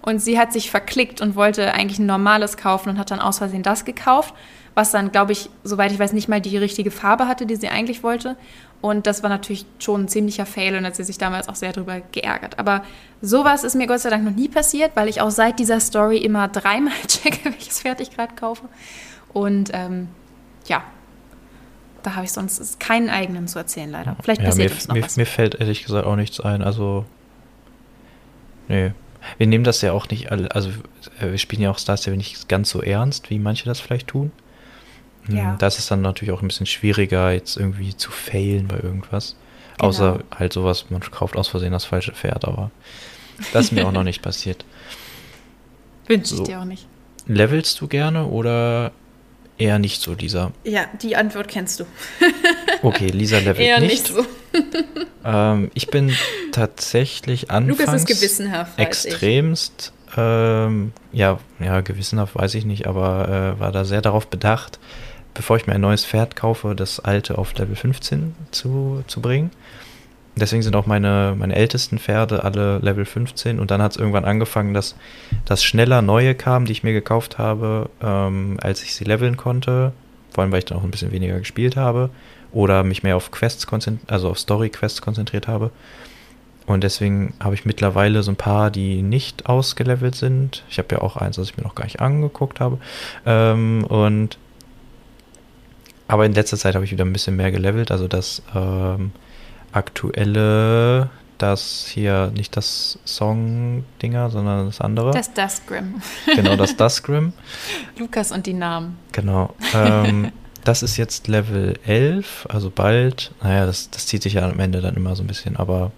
Und 0.05 0.19
sie 0.19 0.37
hat 0.37 0.53
sich 0.53 0.69
verklickt 0.69 1.21
und 1.21 1.37
wollte 1.37 1.75
eigentlich 1.75 2.01
ein 2.01 2.07
normales 2.07 2.57
kaufen 2.57 2.89
und 2.89 2.99
hat 2.99 3.13
dann 3.13 3.21
aus 3.21 3.39
Versehen 3.39 3.63
das 3.63 3.85
gekauft, 3.85 4.35
was 4.75 4.91
dann, 4.91 5.13
glaube 5.13 5.31
ich, 5.31 5.49
soweit 5.63 5.93
ich 5.93 5.99
weiß, 6.01 6.13
nicht 6.13 6.29
mal 6.29 6.41
die 6.41 6.57
richtige 6.57 6.91
Farbe 6.91 7.29
hatte, 7.29 7.47
die 7.47 7.55
sie 7.55 7.69
eigentlich 7.69 8.03
wollte. 8.03 8.37
Und 8.83 9.07
das 9.07 9.23
war 9.23 9.31
natürlich 9.31 9.65
schon 9.79 10.03
ein 10.03 10.09
ziemlicher 10.09 10.45
Fail 10.45 10.77
und 10.77 10.85
hat 10.85 10.97
sie 10.97 11.05
sich 11.05 11.17
damals 11.17 11.49
auch 11.49 11.55
sehr 11.55 11.73
darüber 11.73 12.01
geärgert. 12.01 12.59
Aber 12.59 12.83
sowas 13.23 13.63
ist 13.63 13.77
mir 13.77 13.87
Gott 13.87 14.01
sei 14.01 14.11
Dank 14.11 14.25
noch 14.25 14.35
nie 14.35 14.49
passiert, 14.49 14.91
weil 14.97 15.09
ich 15.09 15.21
auch 15.21 15.31
seit 15.31 15.61
dieser 15.61 15.79
Story 15.79 16.19
immer 16.19 16.49
dreimal 16.49 16.93
checke, 17.07 17.45
welches 17.45 17.81
Pferd 17.81 18.01
ich 18.01 18.11
gerade 18.11 18.35
kaufe. 18.35 18.69
Und 19.33 19.71
ähm, 19.73 20.09
ja, 20.67 20.83
da 22.03 22.17
habe 22.17 22.25
ich 22.25 22.33
sonst 22.33 22.81
keinen 22.81 23.09
eigenen 23.09 23.47
zu 23.47 23.61
erzählen, 23.61 23.89
leider. 23.89 24.17
Vielleicht 24.21 24.41
ja, 24.41 24.49
passiert 24.49 24.71
mir, 24.71 24.75
uns 24.75 24.89
noch 24.89 24.95
mir, 24.97 25.05
was. 25.05 25.17
mir 25.17 25.27
fällt 25.27 25.55
ehrlich 25.55 25.85
gesagt 25.85 26.05
auch 26.05 26.17
nichts 26.17 26.41
ein. 26.41 26.63
Also, 26.63 27.05
nee. 28.67 28.91
Wir 29.39 29.47
nehmen 29.47 29.63
das 29.63 29.81
ja 29.83 29.93
auch 29.93 30.09
nicht 30.09 30.33
alle, 30.33 30.53
also 30.53 30.71
äh, 31.21 31.31
wir 31.31 31.39
spielen 31.39 31.63
ja 31.63 31.71
auch 31.71 31.79
Star 31.79 31.97
Stable 31.97 32.17
nicht 32.17 32.49
ganz 32.49 32.71
so 32.71 32.83
ernst, 32.83 33.31
wie 33.31 33.39
manche 33.39 33.65
das 33.65 33.79
vielleicht 33.79 34.09
tun. 34.09 34.33
Hm, 35.27 35.37
Ja. 35.37 35.57
Da 35.59 35.67
ist 35.67 35.91
dann 35.91 36.03
natürlich 36.03 36.33
auch 36.33 36.43
ein 36.43 36.49
bisschen 36.49 36.67
schwieriger, 36.67 37.33
jetzt 37.33 37.57
irgendwie 37.57 37.97
zu 37.97 38.11
failen 38.11 38.69
bei 38.69 38.77
irgendwas. 38.77 39.37
Genau. 39.77 39.89
Außer 39.89 40.21
halt 40.37 40.53
sowas, 40.53 40.87
man 40.91 41.01
kauft 41.01 41.37
aus 41.37 41.49
Versehen 41.49 41.73
das 41.73 41.85
falsche 41.85 42.13
Pferd, 42.13 42.45
aber 42.45 42.71
das 43.53 43.67
ist 43.67 43.73
mir 43.73 43.87
auch 43.87 43.93
noch 43.93 44.05
nicht 44.05 44.23
passiert. 44.23 44.65
Wünsche 46.07 46.35
ich 46.35 46.39
so. 46.39 46.45
dir 46.45 46.61
auch 46.61 46.65
nicht. 46.65 46.87
Levelst 47.27 47.81
du 47.81 47.87
gerne 47.89 48.27
oder 48.27 48.91
eher 49.59 49.79
nicht 49.79 50.01
so, 50.03 50.13
Lisa? 50.15 50.51
Ja, 50.65 50.87
die 51.01 51.15
Antwort 51.17 51.49
kennst 51.49 51.81
du. 51.81 51.85
Okay, 52.85 53.07
Lisa 53.09 53.39
levelt 53.39 53.61
Eher 53.61 53.79
nicht. 53.79 53.91
nicht 53.93 54.07
so. 54.09 54.25
Ähm, 55.25 55.71
ich 55.75 55.87
bin 55.87 56.13
tatsächlich 56.51 57.49
anfangs 57.53 57.79
Lukas 57.79 57.95
ist 58.03 58.07
gewissenhaft. 58.09 58.77
extremst, 58.77 59.93
ähm, 60.17 60.93
ja, 61.13 61.39
ja, 61.61 61.81
gewissenhaft 61.81 62.35
weiß 62.35 62.57
ich 62.57 62.65
nicht, 62.65 62.89
aber 62.89 63.55
äh, 63.57 63.61
war 63.61 63.71
da 63.71 63.85
sehr 63.85 64.03
darauf 64.03 64.27
bedacht, 64.27 64.81
bevor 65.35 65.57
ich 65.57 65.67
mir 65.67 65.75
ein 65.75 65.81
neues 65.81 66.05
Pferd 66.05 66.37
kaufe, 66.37 66.75
das 66.75 67.01
alte 67.01 67.39
auf 67.39 67.55
Level 67.55 67.77
15 67.77 68.35
zu, 68.51 69.03
zu 69.07 69.21
bringen. 69.21 69.51
Deswegen 70.35 70.63
sind 70.63 70.75
auch 70.77 70.87
meine, 70.87 71.35
meine 71.39 71.55
ältesten 71.55 71.99
Pferde 71.99 72.43
alle 72.43 72.79
Level 72.79 73.05
15 73.05 73.61
und 73.61 73.71
dann 73.71 73.83
hat 73.83 73.93
es 73.93 73.99
irgendwann 73.99 74.25
angefangen, 74.25 74.73
dass, 74.73 74.97
dass 75.45 75.63
schneller 75.63 76.01
neue 76.01 76.35
kamen, 76.35 76.65
die 76.65 76.73
ich 76.73 76.83
mir 76.83 76.95
gekauft 76.95 77.37
habe, 77.37 77.91
ähm, 78.03 78.57
als 78.63 78.83
ich 78.83 78.95
sie 78.95 79.05
leveln 79.05 79.37
konnte. 79.37 79.93
Vor 80.31 80.43
allem, 80.43 80.53
weil 80.53 80.61
ich 80.61 80.65
dann 80.65 80.79
auch 80.79 80.85
ein 80.85 80.91
bisschen 80.91 81.13
weniger 81.13 81.39
gespielt 81.39 81.77
habe 81.77 82.09
oder 82.51 82.83
mich 82.83 83.03
mehr 83.03 83.17
auf 83.17 83.31
Quests 83.31 83.67
konzentriert, 83.67 84.11
also 84.11 84.31
auf 84.31 84.39
Story-Quests 84.39 85.03
konzentriert 85.03 85.49
habe. 85.49 85.71
Und 86.65 86.85
deswegen 86.85 87.35
habe 87.41 87.55
ich 87.55 87.65
mittlerweile 87.65 88.23
so 88.23 88.31
ein 88.31 88.37
paar, 88.37 88.71
die 88.71 89.03
nicht 89.03 89.47
ausgelevelt 89.47 90.15
sind. 90.15 90.65
Ich 90.71 90.79
habe 90.79 90.89
ja 90.93 91.03
auch 91.03 91.17
eins, 91.17 91.37
das 91.37 91.51
ich 91.51 91.57
mir 91.57 91.65
noch 91.65 91.75
gar 91.75 91.85
nicht 91.85 92.01
angeguckt 92.01 92.61
habe. 92.61 92.79
Ähm, 93.27 93.85
und 93.85 94.39
aber 96.13 96.27
in 96.27 96.35
letzter 96.35 96.59
Zeit 96.59 96.75
habe 96.75 96.85
ich 96.85 96.91
wieder 96.91 97.07
ein 97.07 97.13
bisschen 97.15 97.37
mehr 97.37 97.51
gelevelt. 97.51 97.91
Also 97.91 98.07
das 98.07 98.43
ähm, 98.55 99.13
aktuelle, 99.73 101.09
das 101.39 101.87
hier 101.89 102.31
nicht 102.37 102.55
das 102.55 102.99
Song-Dinger, 103.07 104.29
sondern 104.29 104.67
das 104.67 104.83
andere. 104.83 105.13
Das 105.13 105.33
Duskgrim. 105.33 106.03
genau, 106.37 106.57
das 106.57 106.77
Duskgrim. 106.77 107.33
Lukas 107.97 108.31
und 108.31 108.45
die 108.45 108.53
Namen. 108.53 108.99
Genau. 109.13 109.55
Ähm, 109.73 110.33
das 110.65 110.83
ist 110.83 110.99
jetzt 110.99 111.29
Level 111.29 111.79
11, 111.87 112.47
also 112.51 112.69
bald. 112.69 113.33
Naja, 113.43 113.65
das, 113.65 113.89
das 113.89 114.07
zieht 114.07 114.23
sich 114.23 114.35
ja 114.35 114.47
am 114.47 114.61
Ende 114.61 114.83
dann 114.83 114.97
immer 114.97 115.17
so 115.17 115.23
ein 115.23 115.27
bisschen, 115.27 115.57
aber 115.57 115.93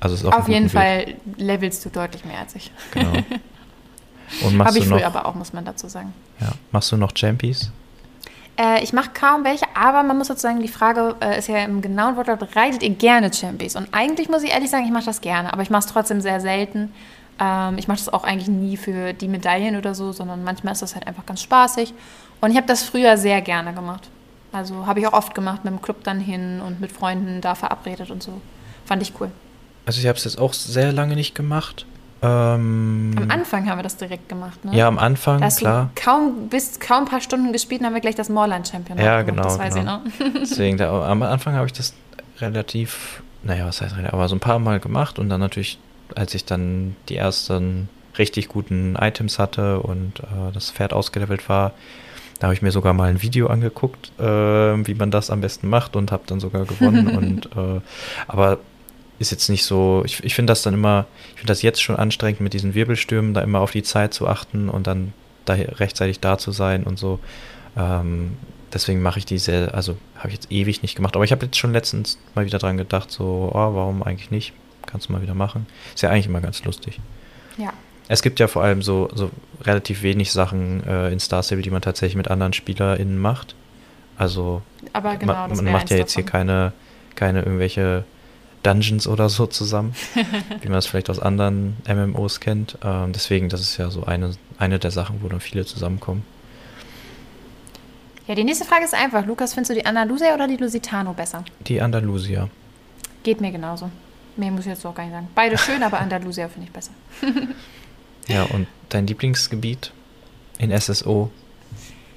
also 0.00 0.16
ist 0.16 0.24
auf, 0.24 0.34
Auf 0.34 0.48
jeden 0.48 0.64
Weg. 0.64 0.72
Fall 0.72 1.14
levelst 1.36 1.84
du 1.84 1.90
deutlich 1.90 2.24
mehr 2.24 2.40
als 2.40 2.56
ich. 2.56 2.72
Genau. 2.90 3.12
Und 4.42 4.56
machst 4.56 4.70
Habe 4.70 4.78
ich 4.78 4.84
du 4.84 4.90
noch, 4.90 4.98
früher 4.98 5.06
aber 5.06 5.26
auch, 5.26 5.36
muss 5.36 5.52
man 5.52 5.64
dazu 5.64 5.88
sagen. 5.88 6.12
ja, 6.40 6.50
machst 6.72 6.90
du 6.90 6.96
noch 6.96 7.12
Champies? 7.16 7.70
Äh, 8.60 8.84
ich 8.84 8.92
mache 8.92 9.10
kaum 9.14 9.44
welche, 9.44 9.64
aber 9.74 10.02
man 10.02 10.18
muss 10.18 10.26
sozusagen, 10.26 10.60
die 10.60 10.68
Frage 10.68 11.16
äh, 11.20 11.38
ist 11.38 11.48
ja 11.48 11.58
im 11.64 11.80
genauen 11.80 12.16
Wortlaut, 12.16 12.54
reitet 12.54 12.82
ihr 12.82 12.90
gerne 12.90 13.32
Champions? 13.32 13.74
Und 13.74 13.88
eigentlich 13.92 14.28
muss 14.28 14.42
ich 14.42 14.50
ehrlich 14.50 14.68
sagen, 14.68 14.84
ich 14.84 14.90
mache 14.90 15.06
das 15.06 15.22
gerne, 15.22 15.52
aber 15.52 15.62
ich 15.62 15.70
mache 15.70 15.80
es 15.80 15.86
trotzdem 15.86 16.20
sehr 16.20 16.40
selten. 16.40 16.92
Ähm, 17.38 17.78
ich 17.78 17.88
mache 17.88 17.98
das 17.98 18.10
auch 18.10 18.22
eigentlich 18.22 18.48
nie 18.48 18.76
für 18.76 19.14
die 19.14 19.28
Medaillen 19.28 19.76
oder 19.76 19.94
so, 19.94 20.12
sondern 20.12 20.44
manchmal 20.44 20.72
ist 20.72 20.82
das 20.82 20.94
halt 20.94 21.06
einfach 21.06 21.24
ganz 21.24 21.40
spaßig. 21.40 21.94
Und 22.42 22.50
ich 22.50 22.56
habe 22.56 22.66
das 22.66 22.82
früher 22.82 23.16
sehr 23.16 23.40
gerne 23.40 23.72
gemacht. 23.72 24.08
Also 24.52 24.86
habe 24.86 25.00
ich 25.00 25.06
auch 25.06 25.14
oft 25.14 25.34
gemacht, 25.34 25.64
mit 25.64 25.72
dem 25.72 25.80
Club 25.80 26.04
dann 26.04 26.20
hin 26.20 26.60
und 26.60 26.80
mit 26.80 26.92
Freunden 26.92 27.40
da 27.40 27.54
verabredet 27.54 28.10
und 28.10 28.22
so. 28.22 28.42
Fand 28.84 29.00
ich 29.00 29.14
cool. 29.20 29.30
Also 29.86 30.00
ich 30.00 30.06
habe 30.06 30.18
es 30.18 30.24
jetzt 30.24 30.38
auch 30.38 30.52
sehr 30.52 30.92
lange 30.92 31.14
nicht 31.14 31.34
gemacht. 31.34 31.86
Ähm, 32.22 33.12
Am 33.16 33.30
Anfang 33.30 33.68
haben 33.68 33.78
wir 33.78 33.82
das 33.82 33.96
direkt 33.96 34.28
gemacht, 34.28 34.62
ne? 34.64 34.76
ja, 34.76 34.86
am 34.88 34.98
Anfang, 34.98 35.38
Da 35.40 35.46
hast 35.46 35.58
klar. 35.58 35.90
du 35.94 36.02
kaum, 36.02 36.48
bis 36.48 36.78
kaum 36.78 37.04
ein 37.04 37.04
paar 37.06 37.20
Stunden 37.22 37.52
gespielt 37.52 37.82
haben 37.82 37.94
wir 37.94 38.00
gleich 38.02 38.14
das 38.14 38.28
Moorland-Championat 38.28 39.02
Ja, 39.04 39.22
gemacht, 39.22 39.36
genau, 39.36 39.42
Das 39.44 39.58
weiß 39.58 39.74
genau. 39.74 40.00
ich 40.18 40.20
noch. 40.20 40.32
Deswegen, 40.40 40.76
da, 40.76 41.08
am 41.10 41.22
Anfang 41.22 41.54
habe 41.54 41.66
ich 41.66 41.72
das 41.72 41.94
relativ, 42.40 43.22
naja, 43.42 43.66
was 43.66 43.80
heißt 43.80 43.96
relativ, 43.96 44.12
aber 44.12 44.28
so 44.28 44.36
ein 44.36 44.40
paar 44.40 44.58
Mal 44.58 44.80
gemacht 44.80 45.18
und 45.18 45.30
dann 45.30 45.40
natürlich, 45.40 45.78
als 46.14 46.34
ich 46.34 46.44
dann 46.44 46.94
die 47.08 47.16
ersten 47.16 47.88
richtig 48.18 48.48
guten 48.48 48.96
Items 48.96 49.38
hatte 49.38 49.80
und 49.80 50.20
äh, 50.20 50.52
das 50.52 50.70
Pferd 50.70 50.92
ausgelevelt 50.92 51.48
war, 51.48 51.72
da 52.38 52.46
habe 52.48 52.54
ich 52.54 52.62
mir 52.62 52.70
sogar 52.72 52.92
mal 52.94 53.08
ein 53.08 53.22
Video 53.22 53.46
angeguckt, 53.48 54.12
äh, 54.18 54.24
wie 54.24 54.94
man 54.94 55.10
das 55.10 55.30
am 55.30 55.40
besten 55.40 55.68
macht 55.68 55.94
und 55.96 56.10
habe 56.10 56.24
dann 56.26 56.40
sogar 56.40 56.64
gewonnen 56.66 57.06
und 57.16 57.46
äh, 57.56 57.80
aber 58.28 58.58
ist 59.20 59.30
jetzt 59.30 59.50
nicht 59.50 59.64
so, 59.64 60.02
ich, 60.06 60.24
ich 60.24 60.34
finde 60.34 60.50
das 60.50 60.62
dann 60.62 60.74
immer, 60.74 61.06
ich 61.34 61.40
finde 61.40 61.50
das 61.52 61.60
jetzt 61.60 61.82
schon 61.82 61.94
anstrengend 61.94 62.40
mit 62.40 62.54
diesen 62.54 62.74
Wirbelstürmen, 62.74 63.34
da 63.34 63.42
immer 63.42 63.60
auf 63.60 63.70
die 63.70 63.82
Zeit 63.82 64.14
zu 64.14 64.26
achten 64.26 64.70
und 64.70 64.86
dann 64.86 65.12
da 65.44 65.54
rechtzeitig 65.54 66.20
da 66.20 66.38
zu 66.38 66.52
sein 66.52 66.84
und 66.84 66.98
so. 66.98 67.20
Ähm, 67.76 68.38
deswegen 68.72 69.02
mache 69.02 69.18
ich 69.18 69.26
die 69.26 69.36
sehr, 69.36 69.74
also 69.74 69.98
habe 70.16 70.28
ich 70.28 70.34
jetzt 70.34 70.50
ewig 70.50 70.80
nicht 70.80 70.96
gemacht. 70.96 71.16
Aber 71.16 71.24
ich 71.24 71.32
habe 71.32 71.44
jetzt 71.44 71.58
schon 71.58 71.72
letztens 71.72 72.18
mal 72.34 72.46
wieder 72.46 72.58
dran 72.58 72.78
gedacht, 72.78 73.10
so, 73.10 73.50
oh, 73.52 73.74
warum 73.74 74.02
eigentlich 74.02 74.30
nicht? 74.30 74.54
Kannst 74.86 75.08
du 75.08 75.12
mal 75.12 75.20
wieder 75.20 75.34
machen. 75.34 75.66
Ist 75.94 76.02
ja 76.02 76.08
eigentlich 76.08 76.26
immer 76.26 76.40
ganz 76.40 76.64
lustig. 76.64 76.98
Ja. 77.58 77.74
Es 78.08 78.22
gibt 78.22 78.40
ja 78.40 78.48
vor 78.48 78.62
allem 78.62 78.80
so, 78.80 79.10
so 79.14 79.30
relativ 79.62 80.02
wenig 80.02 80.32
Sachen 80.32 80.82
äh, 80.86 81.12
in 81.12 81.20
Star 81.20 81.42
Stable, 81.42 81.62
die 81.62 81.70
man 81.70 81.82
tatsächlich 81.82 82.16
mit 82.16 82.28
anderen 82.28 82.54
SpielerInnen 82.54 83.18
macht. 83.18 83.54
Also 84.16 84.62
Aber 84.94 85.16
genau, 85.16 85.34
man, 85.34 85.56
man 85.56 85.72
macht 85.72 85.90
ja 85.90 85.98
jetzt 85.98 86.14
hier 86.14 86.24
davon. 86.24 86.40
keine, 86.40 86.72
keine 87.16 87.42
irgendwelche 87.42 88.04
Dungeons 88.62 89.06
oder 89.06 89.28
so 89.28 89.46
zusammen, 89.46 89.94
wie 90.60 90.68
man 90.68 90.78
es 90.78 90.86
vielleicht 90.86 91.10
aus 91.10 91.18
anderen 91.18 91.76
MMOs 91.88 92.40
kennt. 92.40 92.78
Ähm, 92.82 93.12
deswegen, 93.12 93.48
das 93.48 93.60
ist 93.60 93.76
ja 93.78 93.90
so 93.90 94.04
eine, 94.04 94.32
eine 94.58 94.78
der 94.78 94.90
Sachen, 94.90 95.22
wo 95.22 95.28
dann 95.28 95.40
viele 95.40 95.64
zusammenkommen. 95.64 96.24
Ja, 98.26 98.34
die 98.34 98.44
nächste 98.44 98.64
Frage 98.64 98.84
ist 98.84 98.94
einfach. 98.94 99.26
Lukas, 99.26 99.54
findest 99.54 99.70
du 99.70 99.74
die 99.74 99.86
Andalusia 99.86 100.34
oder 100.34 100.46
die 100.46 100.56
Lusitano 100.56 101.12
besser? 101.14 101.44
Die 101.66 101.80
Andalusia. 101.80 102.48
Geht 103.22 103.40
mir 103.40 103.50
genauso. 103.50 103.90
Mehr 104.36 104.50
muss 104.50 104.60
ich 104.60 104.66
jetzt 104.68 104.86
auch 104.86 104.94
gar 104.94 105.04
nicht 105.04 105.12
sagen. 105.12 105.28
Beide 105.34 105.58
schön, 105.58 105.82
aber 105.82 105.98
Andalusia 105.98 106.48
finde 106.48 106.68
ich 106.68 106.72
besser. 106.72 106.92
ja, 108.28 108.44
und 108.44 108.66
dein 108.88 109.06
Lieblingsgebiet 109.06 109.92
in 110.58 110.70
SSO? 110.78 111.30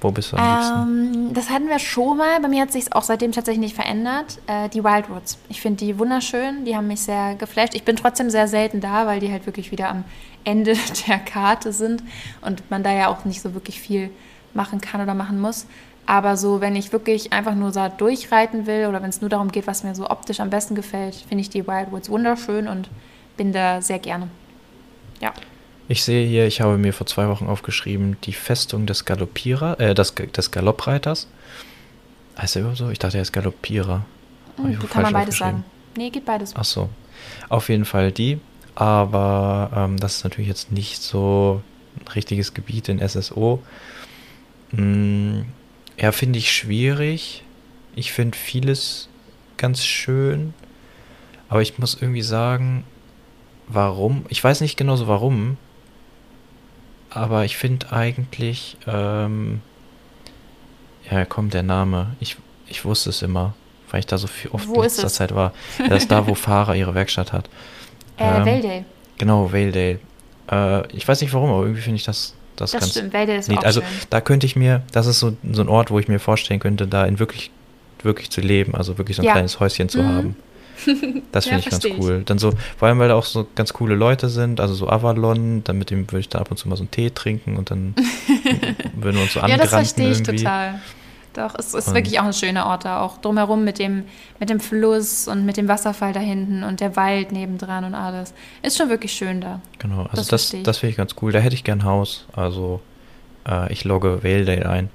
Wo 0.04 0.10
bist 0.10 0.32
du 0.32 0.36
am? 0.36 0.86
Ähm, 0.86 1.32
das 1.32 1.48
hatten 1.48 1.66
wir 1.66 1.78
schon 1.78 2.18
mal. 2.18 2.38
Bei 2.40 2.48
mir 2.48 2.60
hat 2.60 2.70
sich 2.70 2.92
auch 2.92 3.02
seitdem 3.02 3.32
tatsächlich 3.32 3.60
nicht 3.60 3.74
verändert. 3.74 4.38
Äh, 4.46 4.68
die 4.68 4.84
Wildwoods. 4.84 5.38
Ich 5.48 5.62
finde 5.62 5.82
die 5.82 5.98
wunderschön. 5.98 6.66
Die 6.66 6.76
haben 6.76 6.88
mich 6.88 7.00
sehr 7.00 7.36
geflasht. 7.36 7.74
Ich 7.74 7.84
bin 7.84 7.96
trotzdem 7.96 8.28
sehr 8.28 8.46
selten 8.46 8.82
da, 8.82 9.06
weil 9.06 9.20
die 9.20 9.32
halt 9.32 9.46
wirklich 9.46 9.72
wieder 9.72 9.88
am 9.88 10.04
Ende 10.44 10.74
der 11.08 11.18
Karte 11.18 11.72
sind 11.72 12.02
und 12.42 12.70
man 12.70 12.82
da 12.82 12.92
ja 12.92 13.08
auch 13.08 13.24
nicht 13.24 13.40
so 13.40 13.54
wirklich 13.54 13.80
viel 13.80 14.10
machen 14.52 14.82
kann 14.82 15.00
oder 15.00 15.14
machen 15.14 15.40
muss. 15.40 15.64
Aber 16.04 16.36
so, 16.36 16.60
wenn 16.60 16.76
ich 16.76 16.92
wirklich 16.92 17.32
einfach 17.32 17.54
nur 17.54 17.72
da 17.72 17.88
durchreiten 17.88 18.66
will 18.66 18.88
oder 18.88 19.00
wenn 19.00 19.08
es 19.08 19.22
nur 19.22 19.30
darum 19.30 19.50
geht, 19.50 19.66
was 19.66 19.84
mir 19.84 19.94
so 19.94 20.10
optisch 20.10 20.38
am 20.40 20.50
besten 20.50 20.74
gefällt, 20.74 21.14
finde 21.14 21.40
ich 21.40 21.48
die 21.48 21.66
Wildwoods 21.66 22.10
wunderschön 22.10 22.68
und 22.68 22.90
bin 23.38 23.54
da 23.54 23.80
sehr 23.80 24.00
gerne. 24.00 24.28
Ja. 25.22 25.32
Ich 25.86 26.02
sehe 26.02 26.26
hier, 26.26 26.46
ich 26.46 26.60
habe 26.60 26.78
mir 26.78 26.92
vor 26.92 27.06
zwei 27.06 27.28
Wochen 27.28 27.46
aufgeschrieben, 27.46 28.16
die 28.24 28.32
Festung 28.32 28.86
des 28.86 29.04
Galoppierer, 29.04 29.78
äh, 29.80 29.94
des, 29.94 30.14
des 30.14 30.50
Galoppreiters. 30.50 31.28
Heißt 32.38 32.56
er 32.56 32.60
überhaupt 32.60 32.78
so? 32.78 32.90
Ich 32.90 32.98
dachte, 32.98 33.18
er 33.18 33.22
ist 33.22 33.32
Galoppierer. 33.32 34.04
Hm, 34.56 34.78
kann 34.88 35.02
man 35.02 35.12
beides 35.12 35.38
sagen. 35.38 35.64
Nee, 35.96 36.10
geht 36.10 36.24
beides. 36.24 36.54
Ach 36.56 36.64
so. 36.64 36.88
Auf 37.48 37.68
jeden 37.68 37.84
Fall 37.84 38.12
die. 38.12 38.40
Aber 38.74 39.70
ähm, 39.76 39.98
das 39.98 40.16
ist 40.16 40.24
natürlich 40.24 40.48
jetzt 40.48 40.72
nicht 40.72 41.02
so 41.02 41.62
ein 42.00 42.08
richtiges 42.08 42.54
Gebiet 42.54 42.88
in 42.88 43.06
SSO. 43.06 43.62
Hm, 44.70 45.44
ja, 45.98 46.12
finde 46.12 46.38
ich 46.38 46.50
schwierig. 46.50 47.44
Ich 47.94 48.12
finde 48.12 48.36
vieles 48.36 49.08
ganz 49.56 49.84
schön. 49.84 50.54
Aber 51.48 51.62
ich 51.62 51.78
muss 51.78 51.94
irgendwie 52.00 52.22
sagen, 52.22 52.84
warum. 53.68 54.24
Ich 54.28 54.42
weiß 54.42 54.60
nicht 54.60 54.76
genau 54.76 54.96
so 54.96 55.06
warum. 55.06 55.56
Aber 57.14 57.44
ich 57.44 57.56
finde 57.56 57.92
eigentlich, 57.92 58.76
ähm, 58.86 59.60
ja, 61.10 61.24
kommt 61.24 61.54
der 61.54 61.62
Name. 61.62 62.16
Ich, 62.20 62.36
ich 62.66 62.84
wusste 62.84 63.10
es 63.10 63.22
immer, 63.22 63.54
weil 63.90 64.00
ich 64.00 64.06
da 64.06 64.18
so 64.18 64.26
viel 64.26 64.50
oft 64.50 64.66
Wo 64.68 64.76
in 64.76 64.82
letzter? 64.82 65.08
Zeit 65.08 65.34
war. 65.34 65.52
Das 65.88 66.02
ist 66.02 66.10
da, 66.10 66.26
wo 66.26 66.34
Fahrer 66.34 66.74
ihre 66.74 66.94
Werkstatt 66.94 67.32
hat. 67.32 67.48
Äh, 68.16 68.24
Ähm, 68.24 68.44
Valedale. 68.46 68.84
Genau, 69.18 69.52
Valedale. 69.52 70.00
Äh, 70.50 70.86
ich 70.96 71.06
weiß 71.06 71.20
nicht 71.20 71.32
warum, 71.32 71.50
aber 71.50 71.62
irgendwie 71.62 71.82
finde 71.82 71.96
ich 71.96 72.04
das, 72.04 72.34
das, 72.56 72.72
Das 72.72 72.80
ganz 72.80 72.90
stimmt, 72.92 73.12
Valedale 73.12 73.38
ist 73.38 73.50
auch 73.50 73.62
Also 73.64 73.80
schön. 73.80 73.88
da 74.10 74.20
könnte 74.20 74.46
ich 74.46 74.56
mir, 74.56 74.82
das 74.92 75.06
ist 75.06 75.20
so, 75.20 75.36
so 75.52 75.62
ein 75.62 75.68
Ort, 75.68 75.90
wo 75.90 75.98
ich 76.00 76.08
mir 76.08 76.18
vorstellen 76.18 76.58
könnte, 76.60 76.86
da 76.88 77.04
in 77.06 77.18
wirklich, 77.20 77.50
wirklich 78.02 78.30
zu 78.30 78.40
leben, 78.40 78.74
also 78.74 78.98
wirklich 78.98 79.16
so 79.16 79.22
ein 79.22 79.26
Ja. 79.26 79.32
kleines 79.32 79.60
Häuschen 79.60 79.88
zu 79.88 80.02
Mhm. 80.02 80.08
haben. 80.08 80.36
Das 81.32 81.44
Ja, 81.44 81.50
finde 81.52 81.64
ich 81.64 81.70
ganz 81.70 81.84
ich. 81.84 81.98
cool. 81.98 82.22
Dann 82.24 82.38
so, 82.38 82.52
vor 82.76 82.88
allem, 82.88 82.98
weil 82.98 83.08
da 83.08 83.14
auch 83.14 83.24
so 83.24 83.46
ganz 83.54 83.72
coole 83.72 83.94
Leute 83.94 84.28
sind, 84.28 84.60
also 84.60 84.74
so 84.74 84.88
Avalon, 84.88 85.62
dann 85.64 85.78
mit 85.78 85.90
dem 85.90 86.06
würde 86.10 86.20
ich 86.20 86.28
dann 86.28 86.42
ab 86.42 86.50
und 86.50 86.56
zu 86.56 86.68
mal 86.68 86.76
so 86.76 86.82
einen 86.82 86.90
Tee 86.90 87.10
trinken 87.10 87.56
und 87.56 87.70
dann 87.70 87.94
würden 88.94 89.16
wir 89.16 89.22
uns 89.22 89.32
so 89.34 89.40
Ja, 89.40 89.56
das 89.56 89.70
verstehe 89.70 90.10
ich 90.10 90.18
irgendwie. 90.20 90.38
total. 90.44 90.80
Doch, 91.34 91.54
es 91.58 91.74
ist 91.74 91.88
Und- 91.88 91.94
wirklich 91.94 92.20
auch 92.20 92.24
ein 92.26 92.32
schöner 92.32 92.66
Ort 92.66 92.84
da. 92.84 93.00
Auch 93.02 93.18
drumherum 93.18 93.64
mit 93.64 93.78
dem, 93.80 94.04
mit 94.38 94.50
dem 94.50 94.60
Fluss 94.60 95.26
und 95.26 95.44
mit 95.44 95.56
dem 95.56 95.66
Wasserfall 95.66 96.12
da 96.12 96.20
hinten 96.20 96.62
und 96.62 96.78
der 96.80 96.94
Wald 96.94 97.32
nebendran 97.32 97.84
und 97.84 97.94
alles. 97.94 98.32
Ist 98.62 98.76
schon 98.78 98.88
wirklich 98.88 99.12
schön 99.12 99.40
da. 99.40 99.60
Genau, 99.80 100.02
also 100.04 100.16
Das 100.16 100.28
das, 100.28 100.54
das 100.62 100.78
finde 100.78 100.90
ich 100.92 100.96
ganz 100.96 101.16
cool. 101.22 101.32
Da 101.32 101.40
hätte 101.40 101.56
ich 101.56 101.64
gern 101.64 101.80
ein 101.80 101.84
Haus. 101.84 102.26
Also 102.34 102.80
äh, 103.48 103.72
ich 103.72 103.82
logge 103.84 104.22
Valedale 104.22 104.68
ein. 104.68 104.90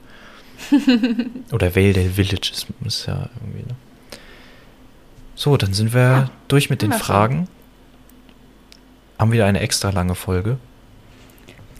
Oder 1.51 1.75
Valedale 1.75 2.09
Village 2.09 2.51
ist, 2.53 2.67
ist 2.85 3.05
ja 3.07 3.29
irgendwie, 3.41 3.63
ne? 3.67 3.75
So, 5.39 5.55
dann 5.55 5.71
sind 5.71 5.93
wir 5.93 6.01
Ja, 6.01 6.29
durch 6.49 6.69
mit 6.69 6.81
den 6.81 6.91
haben 6.91 6.99
wir 6.99 7.05
schon. 7.05 7.15
Fragen. 7.15 7.47
Haben 9.17 9.31
wieder 9.31 9.45
eine 9.45 9.61
extra 9.61 9.89
lange 9.89 10.13
Folge. 10.13 10.57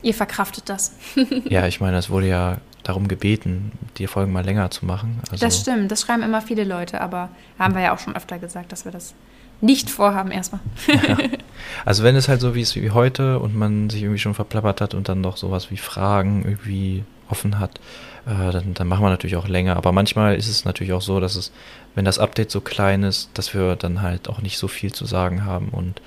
Ihr 0.01 0.13
verkraftet 0.13 0.69
das. 0.69 0.93
ja, 1.43 1.67
ich 1.67 1.81
meine, 1.81 1.97
es 1.97 2.09
wurde 2.09 2.29
ja 2.29 2.59
darum 2.83 3.09
gebeten, 3.09 3.73
die 3.97 4.07
Folgen 4.07 4.31
mal 4.31 4.45
länger 4.45 4.71
zu 4.71 4.85
machen. 4.85 5.19
Also, 5.29 5.45
Das 5.45 5.59
stimmt, 5.59 5.91
das 5.91 5.99
schreiben 5.99 6.23
immer 6.23 6.41
viele 6.41 6.63
Leute, 6.63 7.01
aber 7.01 7.27
haben 7.59 7.75
wir 7.75 7.81
ja 7.81 7.93
auch 7.93 7.99
schon 7.99 8.15
öfter 8.15 8.39
gesagt, 8.39 8.71
dass 8.71 8.85
wir 8.85 8.93
das 8.93 9.13
nicht 9.59 9.89
vorhaben 9.89 10.31
erstmal. 10.31 10.61
Also 11.83 12.05
wenn 12.05 12.15
es 12.15 12.29
halt 12.29 12.39
so 12.39 12.55
wie 12.55 12.61
es 12.61 12.73
wie 12.77 12.91
heute 12.91 13.39
und 13.39 13.53
man 13.53 13.89
sich 13.89 14.01
irgendwie 14.03 14.19
schon 14.19 14.33
verplappert 14.33 14.79
hat 14.79 14.93
und 14.93 15.09
dann 15.09 15.19
noch 15.19 15.35
sowas 15.35 15.69
wie 15.69 15.75
Fragen 15.75 16.45
irgendwie 16.45 17.03
offen 17.29 17.59
hat, 17.59 17.81
äh, 18.29 18.51
dann, 18.51 18.73
dann 18.75 18.87
machen 18.87 19.03
wir 19.03 19.09
natürlich 19.09 19.35
auch 19.35 19.47
länger. 19.47 19.75
Aber 19.75 19.91
manchmal 19.91 20.35
ist 20.35 20.47
es 20.47 20.63
natürlich 20.63 20.93
auch 20.93 21.01
so, 21.01 21.19
dass 21.19 21.35
es, 21.35 21.51
wenn 21.95 22.05
das 22.05 22.19
Update 22.19 22.51
so 22.51 22.61
klein 22.61 23.03
ist, 23.03 23.29
dass 23.33 23.53
wir 23.53 23.75
dann 23.75 24.01
halt 24.01 24.29
auch 24.29 24.41
nicht 24.41 24.57
so 24.57 24.67
viel 24.67 24.93
zu 24.93 25.05
sagen 25.05 25.45
haben 25.45 25.69
und 25.69 26.01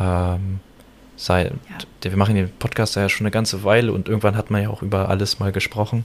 ähm, 0.00 0.60
sei, 1.16 1.50
wir 2.00 2.16
machen 2.16 2.36
den 2.36 2.50
Podcast 2.50 2.96
ja 2.96 3.08
schon 3.08 3.26
eine 3.26 3.32
ganze 3.32 3.64
Weile 3.64 3.92
und 3.92 4.08
irgendwann 4.08 4.36
hat 4.36 4.50
man 4.50 4.62
ja 4.62 4.70
auch 4.70 4.82
über 4.82 5.08
alles 5.08 5.40
mal 5.40 5.52
gesprochen. 5.52 6.04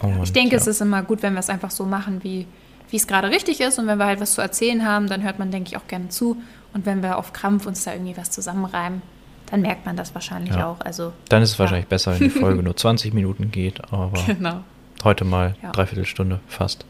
Und, 0.00 0.22
ich 0.22 0.32
denke, 0.32 0.54
ja. 0.54 0.60
es 0.60 0.66
ist 0.66 0.80
immer 0.80 1.02
gut, 1.02 1.22
wenn 1.22 1.32
wir 1.32 1.40
es 1.40 1.48
einfach 1.48 1.70
so 1.70 1.84
machen, 1.84 2.22
wie, 2.22 2.46
wie 2.90 2.96
es 2.96 3.06
gerade 3.06 3.30
richtig 3.30 3.60
ist. 3.60 3.78
Und 3.78 3.86
wenn 3.86 3.98
wir 3.98 4.06
halt 4.06 4.20
was 4.20 4.34
zu 4.34 4.40
erzählen 4.40 4.84
haben, 4.84 5.08
dann 5.08 5.22
hört 5.22 5.38
man, 5.38 5.50
denke 5.50 5.70
ich, 5.70 5.76
auch 5.76 5.86
gerne 5.88 6.08
zu. 6.08 6.36
Und 6.74 6.84
wenn 6.84 7.02
wir 7.02 7.16
auf 7.16 7.32
Krampf 7.32 7.66
uns 7.66 7.84
da 7.84 7.92
irgendwie 7.92 8.16
was 8.16 8.30
zusammenreimen, 8.30 9.02
dann 9.50 9.60
merkt 9.62 9.86
man 9.86 9.96
das 9.96 10.14
wahrscheinlich 10.14 10.54
Ja. 10.54 10.66
auch. 10.68 10.80
Also, 10.80 11.12
Dann 11.28 11.42
ist 11.42 11.50
es 11.52 11.56
Ja. 11.56 11.60
wahrscheinlich 11.60 11.88
besser, 11.88 12.12
wenn 12.12 12.20
die 12.28 12.30
Folge 12.40 12.62
nur 12.62 12.76
20 12.76 13.14
Minuten 13.14 13.50
geht, 13.50 13.80
aber 13.92 14.12
genau. 14.26 14.60
heute 15.04 15.24
mal 15.24 15.56
Ja. 15.62 15.72
dreiviertel 15.72 16.04
Stunde 16.06 16.40
fast. 16.48 16.84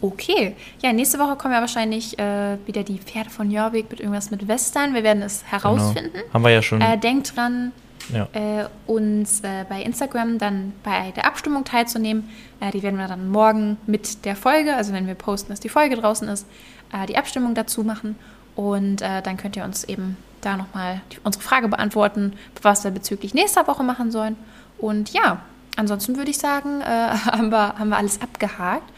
Okay. 0.00 0.56
Ja, 0.82 0.92
nächste 0.92 1.18
Woche 1.20 1.36
kommen 1.36 1.54
ja 1.54 1.60
wahrscheinlich 1.60 2.18
äh, 2.18 2.56
wieder 2.66 2.82
die 2.82 2.98
Pferde 2.98 3.30
von 3.30 3.50
Jörvik 3.52 3.88
mit 3.90 4.00
irgendwas 4.00 4.30
mit 4.32 4.48
Western. 4.48 4.94
Wir 4.94 5.04
werden 5.04 5.22
es 5.22 5.44
herausfinden. 5.44 6.10
Genau. 6.12 6.32
Haben 6.34 6.42
wir 6.44 6.50
ja 6.50 6.62
schon. 6.62 6.80
Äh, 6.80 6.98
denkt 6.98 7.36
dran, 7.36 7.70
ja. 8.12 8.26
äh, 8.32 8.66
uns 8.88 9.42
äh, 9.42 9.64
bei 9.68 9.80
Instagram 9.80 10.38
dann 10.38 10.72
bei 10.82 11.12
der 11.14 11.24
Abstimmung 11.24 11.64
teilzunehmen. 11.64 12.28
Äh, 12.58 12.72
die 12.72 12.82
werden 12.82 12.98
wir 12.98 13.06
dann 13.06 13.28
morgen 13.28 13.76
mit 13.86 14.24
der 14.24 14.34
Folge, 14.34 14.74
also 14.74 14.92
wenn 14.92 15.06
wir 15.06 15.14
posten, 15.14 15.50
dass 15.52 15.60
die 15.60 15.68
Folge 15.68 15.94
draußen 15.94 16.26
ist, 16.26 16.48
äh, 16.92 17.06
die 17.06 17.16
Abstimmung 17.16 17.54
dazu 17.54 17.84
machen. 17.84 18.16
Und 18.56 19.02
äh, 19.02 19.22
dann 19.22 19.36
könnt 19.36 19.54
ihr 19.56 19.62
uns 19.64 19.84
eben 19.84 20.16
da 20.42 20.56
nochmal 20.56 21.00
unsere 21.24 21.42
Frage 21.42 21.68
beantworten, 21.68 22.34
was 22.60 22.84
wir 22.84 22.90
bezüglich 22.90 23.32
nächster 23.32 23.66
Woche 23.66 23.82
machen 23.82 24.10
sollen. 24.10 24.36
Und 24.78 25.12
ja, 25.12 25.40
ansonsten 25.76 26.16
würde 26.16 26.30
ich 26.30 26.38
sagen, 26.38 26.80
äh, 26.80 26.84
haben, 26.86 27.50
wir, 27.50 27.78
haben 27.78 27.88
wir 27.88 27.96
alles 27.96 28.20
abgehakt. 28.20 28.90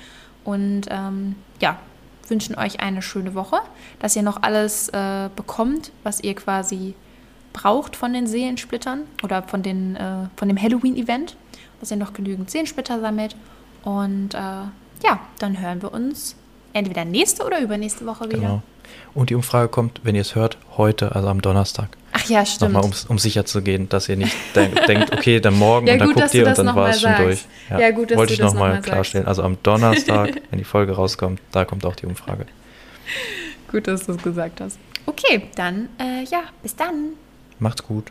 Und 0.43 0.83
ähm, 0.91 1.37
ja, 1.61 1.79
wünschen 2.29 2.57
euch 2.57 2.81
eine 2.81 3.03
schöne 3.03 3.35
Woche, 3.35 3.59
dass 3.99 4.17
ihr 4.17 4.23
noch 4.23 4.43
alles 4.43 4.89
äh, 4.91 5.29
bekommt, 5.35 5.91
was 6.03 6.21
ihr 6.21 6.35
quasi 6.35 6.95
braucht 7.53 7.97
von 7.97 8.13
den 8.13 8.27
Seelensplittern 8.27 9.03
oder 9.23 9.43
von, 9.43 9.63
den, 9.63 9.97
äh, 9.97 10.29
von 10.37 10.49
dem 10.49 10.61
Halloween-Event, 10.61 11.37
dass 11.81 11.91
ihr 11.91 11.97
noch 11.97 12.13
genügend 12.13 12.51
Seelensplitter 12.51 13.01
sammelt. 13.01 13.37
Und 13.85 14.35
äh, 14.35 14.39
ja, 14.39 15.21
dann 15.39 15.61
hören 15.61 15.83
wir 15.83 15.93
uns 15.93 16.37
entweder 16.73 17.05
nächste 17.05 17.45
oder 17.45 17.61
übernächste 17.61 18.07
Woche 18.07 18.25
wieder. 18.29 18.41
Genau. 18.41 18.63
Und 19.15 19.31
die 19.31 19.35
Umfrage 19.35 19.69
kommt, 19.69 20.01
wenn 20.03 20.15
ihr 20.15 20.23
es 20.23 20.35
hört, 20.35 20.59
heute, 20.77 21.15
also 21.15 21.29
am 21.29 21.41
Donnerstag. 21.41 21.89
Ach 22.13 22.25
ja, 22.29 22.45
stimmt. 22.47 22.73
Nochmal, 22.73 22.91
um, 22.91 22.97
um 23.09 23.19
sicher 23.19 23.45
zu 23.45 23.63
gehen, 23.63 23.89
dass 23.89 24.09
ihr 24.09 24.17
nicht 24.17 24.35
denk, 24.55 24.87
denkt, 24.87 25.13
okay, 25.13 25.41
dann 25.41 25.55
morgen 25.59 25.87
Ja, 25.87 25.95
und 25.95 25.99
dann 26.01 26.09
gut, 26.13 26.23
guckt 26.23 26.35
ihr 26.35 26.47
und 26.47 26.51
noch 26.51 26.57
dann 26.57 26.77
war 26.77 26.89
es 26.91 27.01
schon 27.01 27.15
durch. 27.17 27.45
Ja, 27.71 27.91
gut, 27.91 28.11
dass 28.11 28.19
Wollte 28.19 28.31
du 28.31 28.35
ich 28.35 28.39
das 28.41 28.47
noch 28.47 28.55
nochmal 28.55 28.69
mal 28.71 28.75
sagst. 28.77 28.91
klarstellen. 28.91 29.27
Also 29.27 29.43
am 29.43 29.57
Donnerstag, 29.63 30.31
wenn 30.51 30.59
die 30.59 30.65
Folge 30.65 30.93
rauskommt, 30.93 31.41
da 31.53 31.65
kommt 31.65 31.85
auch 31.85 31.97
die 31.97 32.07
Umfrage. 32.07 32.47
Gut, 33.71 33.87
dass 33.89 34.07
du 34.07 34.13
es 34.13 34.23
gesagt 34.23 34.61
hast. 34.61 34.79
Okay, 35.07 35.49
dann, 35.57 35.89
äh, 35.99 36.25
ja, 36.31 36.45
bis 36.63 36.75
dann. 36.77 37.15
Macht's 37.59 37.83
gut. 37.83 38.07